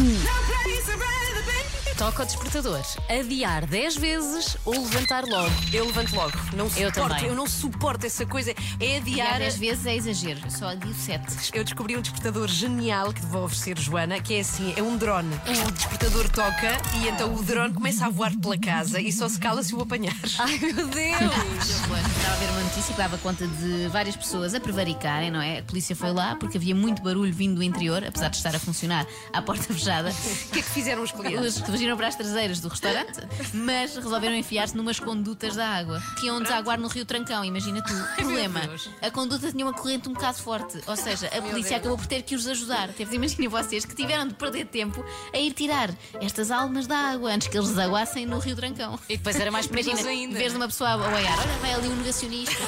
Toca 1.96 2.24
o 2.24 2.26
despertador. 2.26 2.80
Adiar 3.08 3.64
10 3.66 3.96
vezes 3.96 4.56
ou 4.64 4.72
levantar 4.74 5.24
logo. 5.24 5.50
Eu 5.72 5.86
levanto 5.86 6.12
logo. 6.16 6.32
Não 6.56 6.66
Eu 6.76 6.88
suporto, 6.92 7.08
também. 7.14 7.26
eu 7.26 7.34
não 7.36 7.46
suporto 7.46 8.04
essa 8.06 8.26
coisa. 8.26 8.50
É 8.80 8.96
Adiar 8.96 9.26
adiar. 9.34 9.38
10 9.38 9.58
vezes 9.58 9.86
é 9.86 9.94
exagero. 9.96 10.40
Eu 10.44 10.50
só 10.50 10.66
adio 10.70 10.92
7. 10.92 11.56
Eu 11.56 11.62
descobri 11.62 11.96
um 11.96 12.00
despertador 12.00 12.48
genial 12.48 13.12
que 13.12 13.20
te 13.20 13.26
vou 13.26 13.44
oferecer, 13.44 13.78
Joana, 13.78 14.20
que 14.20 14.34
é 14.34 14.40
assim, 14.40 14.74
é 14.76 14.82
um 14.82 14.96
drone. 14.96 15.32
O 15.68 15.70
despertador 15.70 16.28
toca 16.30 16.72
e 17.00 17.08
então 17.08 17.32
o 17.32 17.42
drone 17.44 17.72
começa 17.72 18.06
a 18.06 18.10
voar 18.10 18.34
pela 18.38 18.58
casa 18.58 19.00
e 19.00 19.12
só 19.12 19.28
se 19.28 19.38
cala 19.38 19.62
se 19.62 19.72
o 19.74 19.80
apanhares. 19.80 20.36
Ai 20.40 20.58
meu 20.58 20.88
Deus! 20.88 20.90
Estava 21.04 22.34
a 22.34 22.36
ver 22.38 22.50
uma 22.50 22.60
notícia 22.62 22.92
que 22.92 22.98
dava 22.98 23.18
conta 23.18 23.46
de 23.46 23.86
várias 23.88 24.16
pessoas 24.16 24.52
a 24.52 24.58
prevaricarem, 24.58 25.30
não 25.30 25.40
é? 25.40 25.60
A 25.60 25.62
polícia 25.62 25.94
foi 25.94 26.10
lá 26.12 26.34
porque 26.34 26.58
havia 26.58 26.74
muito 26.74 27.00
barulho 27.02 27.32
vindo 27.32 27.54
do 27.56 27.62
interior, 27.62 28.04
apesar 28.04 28.28
de 28.30 28.36
estar 28.38 28.54
a 28.54 28.58
funcionar 28.58 29.06
à 29.32 29.40
porta 29.40 29.62
fechada. 29.72 30.10
O 30.10 30.48
que 30.50 30.58
é 30.58 30.62
que 30.62 30.70
fizeram 30.70 31.02
os 31.02 31.12
clientes? 31.12 31.56
Os 31.56 31.60
fugiram 31.84 31.96
para 31.98 32.08
as 32.08 32.16
traseiras 32.16 32.60
do 32.60 32.68
restaurante, 32.68 33.20
mas 33.52 33.94
resolveram 33.94 34.34
enfiar-se 34.34 34.74
numas 34.74 34.98
condutas 34.98 35.54
da 35.54 35.68
água 35.68 36.02
que 36.18 36.26
iam 36.26 36.40
desaguar 36.40 36.78
no 36.78 36.88
Rio 36.88 37.04
Trancão, 37.04 37.44
imagina 37.44 37.82
tu. 37.82 37.92
Problema: 38.16 38.60
a 39.02 39.10
conduta 39.10 39.52
tinha 39.52 39.66
uma 39.66 39.74
corrente 39.74 40.08
um 40.08 40.14
bocado 40.14 40.38
forte, 40.38 40.80
ou 40.86 40.96
seja, 40.96 41.26
a 41.26 41.42
polícia 41.42 41.76
acabou 41.76 41.98
por 41.98 42.06
ter 42.06 42.22
que 42.22 42.34
os 42.34 42.46
ajudar. 42.46 42.88
Teve 42.88 43.10
de 43.10 43.16
imaginar 43.16 43.50
vocês 43.50 43.84
que 43.84 43.94
tiveram 43.94 44.28
de 44.28 44.34
perder 44.34 44.66
tempo 44.66 45.04
a 45.32 45.38
ir 45.38 45.52
tirar 45.52 45.90
estas 46.22 46.50
almas 46.50 46.86
da 46.86 46.96
água 46.96 47.30
antes 47.30 47.48
que 47.48 47.56
eles 47.56 47.68
desaguassem 47.68 48.24
no 48.24 48.38
Rio 48.38 48.56
Trancão. 48.56 48.98
E 49.08 49.18
depois 49.18 49.38
era 49.38 49.50
mais 49.50 49.66
perigoso 49.66 50.08
ainda. 50.08 50.38
vez 50.38 50.52
de 50.52 50.56
uma 50.56 50.66
pessoa 50.66 50.90
a 50.90 50.96
olhar, 50.96 51.38
olha, 51.38 51.58
vai 51.60 51.74
ali 51.74 51.88
um 51.88 51.96
negacionista. 51.96 52.54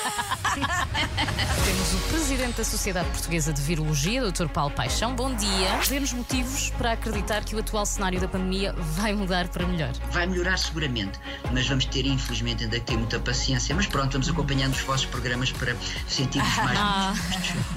Temos 1.64 1.94
o 1.94 2.08
presidente 2.08 2.56
da 2.56 2.64
Sociedade 2.64 3.08
Portuguesa 3.10 3.52
de 3.52 3.62
Virologia, 3.62 4.30
Dr. 4.30 4.48
Paulo 4.48 4.74
Paixão. 4.74 5.14
Bom 5.14 5.34
dia. 5.34 5.68
Dê-nos 5.88 6.12
motivos 6.12 6.70
para 6.70 6.92
acreditar 6.92 7.44
que 7.44 7.56
o 7.56 7.58
atual 7.58 7.86
cenário 7.86 8.20
da 8.20 8.28
pandemia 8.28 8.72
vai 8.72 9.05
mudar 9.14 9.48
para 9.48 9.66
melhor. 9.66 9.92
Vai 10.10 10.26
melhorar 10.26 10.58
seguramente, 10.58 11.18
mas 11.52 11.66
vamos 11.68 11.84
ter, 11.86 12.06
infelizmente, 12.06 12.64
ainda 12.64 12.78
que 12.78 12.86
ter 12.86 12.96
muita 12.96 13.18
paciência. 13.20 13.74
Mas 13.74 13.86
pronto, 13.86 14.12
vamos 14.12 14.28
acompanhando 14.28 14.74
os 14.74 14.80
vossos 14.80 15.06
programas 15.06 15.52
para 15.52 15.76
sentirmos 16.08 16.54
mais. 16.56 16.76
Ah. 16.88 17.14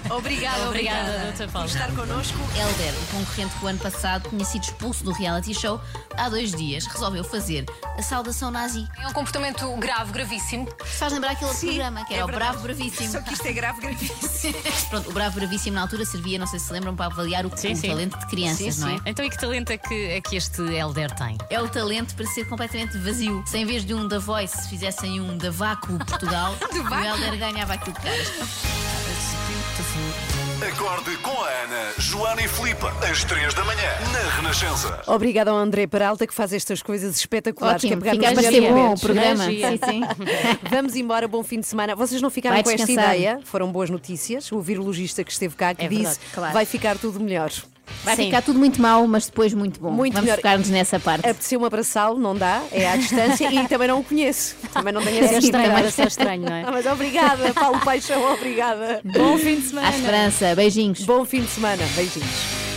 Obrigada, 0.10 0.68
Obrigada, 0.68 1.32
Dr. 1.34 1.52
Paulo. 1.52 1.68
por 1.68 1.76
estar 1.76 1.92
connosco. 1.96 2.38
Helder, 2.56 2.94
o 2.94 3.06
concorrente 3.18 3.56
que 3.58 3.66
o 3.66 3.68
ano 3.68 3.80
passado 3.80 4.30
tinha 4.30 4.46
sido 4.46 4.64
expulso 4.64 5.04
do 5.04 5.12
reality 5.12 5.54
show, 5.54 5.80
há 6.16 6.30
dois 6.30 6.52
dias 6.52 6.86
resolveu 6.86 7.24
fazer 7.24 7.66
a 7.98 8.02
saudação 8.02 8.52
nazi. 8.52 8.88
É 9.00 9.08
um 9.08 9.14
comportamento 9.14 9.68
grave, 9.78 10.12
gravíssimo. 10.12 10.68
Faz 10.86 11.12
lembrar 11.14 11.32
aquele 11.32 11.46
outro 11.46 11.60
Sim, 11.60 11.68
programa, 11.68 12.06
que 12.06 12.14
é 12.14 12.18
era 12.18 12.26
o 12.26 12.28
verdade. 12.28 12.52
Bravo 12.52 12.64
Bravíssimo. 12.64 13.12
Só 13.12 13.22
que 13.22 13.34
isto 13.34 13.46
é 13.46 13.54
grave, 13.54 13.82
gravíssimo. 13.82 14.56
Pronto, 14.90 15.10
o 15.10 15.14
Bravo 15.14 15.36
Bravíssimo 15.36 15.76
na 15.76 15.82
altura 15.82 16.06
servia, 16.06 16.38
não 16.40 16.48
sei 16.48 16.60
se 16.60 16.70
se 16.70 16.74
lembram, 16.74 16.96
para 16.96 17.08
avaliar 17.08 17.46
o, 17.48 17.58
Sim, 17.58 17.74
o 17.74 17.76
sim. 17.76 17.88
talento 17.90 18.18
de 18.20 18.28
crianças, 18.28 18.76
Sim, 18.76 18.82
não 18.82 18.90
é? 18.90 18.96
sim. 18.98 19.02
Então 19.08 19.26
e 19.26 19.30
que 19.30 19.38
talento 19.40 19.72
é 19.72 19.78
que, 19.78 19.94
é 20.12 20.22
que 20.22 20.36
este 20.36 20.62
Helder 20.62 21.14
tem? 21.20 21.38
É 21.49 21.61
o 21.61 21.67
talento 21.67 22.15
para 22.15 22.26
ser 22.26 22.47
completamente 22.47 22.97
vazio. 22.97 23.43
Se 23.45 23.57
em 23.57 23.65
vez 23.65 23.84
de 23.86 23.93
um 23.93 24.07
da 24.07 24.20
Voice 24.20 24.70
fizessem 24.70 25.20
um 25.20 25.38
da 25.38 25.51
Vácuo 25.51 25.97
Portugal, 25.99 26.55
o 26.72 26.93
Helder 26.93 27.38
ganhava 27.38 27.74
aquilo 27.74 27.95
beautiful. 28.01 28.70
Acorde 30.61 31.15
com 31.17 31.32
a 31.32 31.47
Ana, 31.47 31.93
Joana 31.97 32.41
e 32.41 32.47
Filipe, 32.47 32.86
às 33.09 33.24
3 33.24 33.53
da 33.53 33.63
manhã, 33.63 33.89
na 34.11 34.36
Renascença. 34.36 35.01
Obrigada 35.07 35.51
ao 35.51 35.57
André 35.57 35.88
Peralta 35.88 36.28
que 36.28 36.34
faz 36.34 36.51
estas 36.51 36.82
coisas 36.82 37.17
espetaculares. 37.17 37.84
Ótimo, 37.84 38.01
que 38.01 38.09
é 38.09 38.11
pegar 38.11 38.32
nos 38.36 38.45
a 38.45 38.49
ser 38.49 38.61
bom 38.70 38.93
o 38.93 38.99
programa. 38.99 39.45
Sim, 39.45 39.61
sim. 39.86 40.01
Vamos 40.70 40.95
embora, 40.95 41.28
bom 41.28 41.43
fim 41.43 41.61
de 41.61 41.65
semana. 41.67 41.95
Vocês 41.95 42.22
não 42.22 42.30
ficaram 42.30 42.55
Vai 42.57 42.63
com 42.63 42.72
esta 42.72 42.91
ideia? 42.91 43.39
Foram 43.45 43.72
boas 43.72 43.89
notícias. 43.89 44.51
O 44.51 44.59
virologista 44.61 45.24
que 45.24 45.32
esteve 45.32 45.55
cá 45.55 45.74
que 45.74 45.86
É 45.86 45.88
disse 45.88 46.01
verdade, 46.03 46.20
claro. 46.34 46.53
vai 46.53 46.65
ficar 46.65 46.97
tudo 46.97 47.20
melhor. 47.22 47.51
Vai 48.04 48.16
ficar 48.16 48.42
tudo 48.42 48.58
muito 48.60 48.82
mau, 48.82 49.06
mas 49.08 49.26
depois 49.28 49.54
muito 49.54 49.80
bom. 49.80 49.92
Muito 49.92 50.14
Vamos 50.14 50.26
melhor. 50.26 50.38
focar-nos 50.38 50.70
nessa 50.70 51.00
parte. 51.00 51.28
Apeteceu-me 51.28 51.66
abraçá-lo, 51.66 52.18
não 52.18 52.36
dá, 52.36 52.62
é 52.72 52.90
à 52.90 52.96
distância 52.96 53.52
e 53.54 53.68
também 53.68 53.88
não 53.88 54.00
o 54.00 54.04
conheço. 54.04 54.56
Também 54.74 54.94
não 54.94 55.02
tenho 55.02 55.18
É 55.18 55.26
essa 55.26 55.38
estranho, 55.40 55.72
era 55.72 55.92
só 55.92 56.04
estranho, 56.04 56.42
não 56.44 56.54
é? 56.54 56.64
Ah, 56.64 56.72
Mas 56.72 56.86
obrigada, 56.86 57.54
Paulo 57.54 57.80
Paixão, 57.82 58.34
obrigada. 58.34 59.02
Bom 59.04 59.38
fim 59.38 59.56
de 59.56 59.68
semana. 59.68 59.88
À 59.88 59.92
esperança. 59.92 60.56
Beijinhos. 60.56 61.02
Bom 61.02 61.26
fim 61.26 61.42
de 61.42 61.50
semana. 61.50 61.84
Beijinhos. 61.96 62.68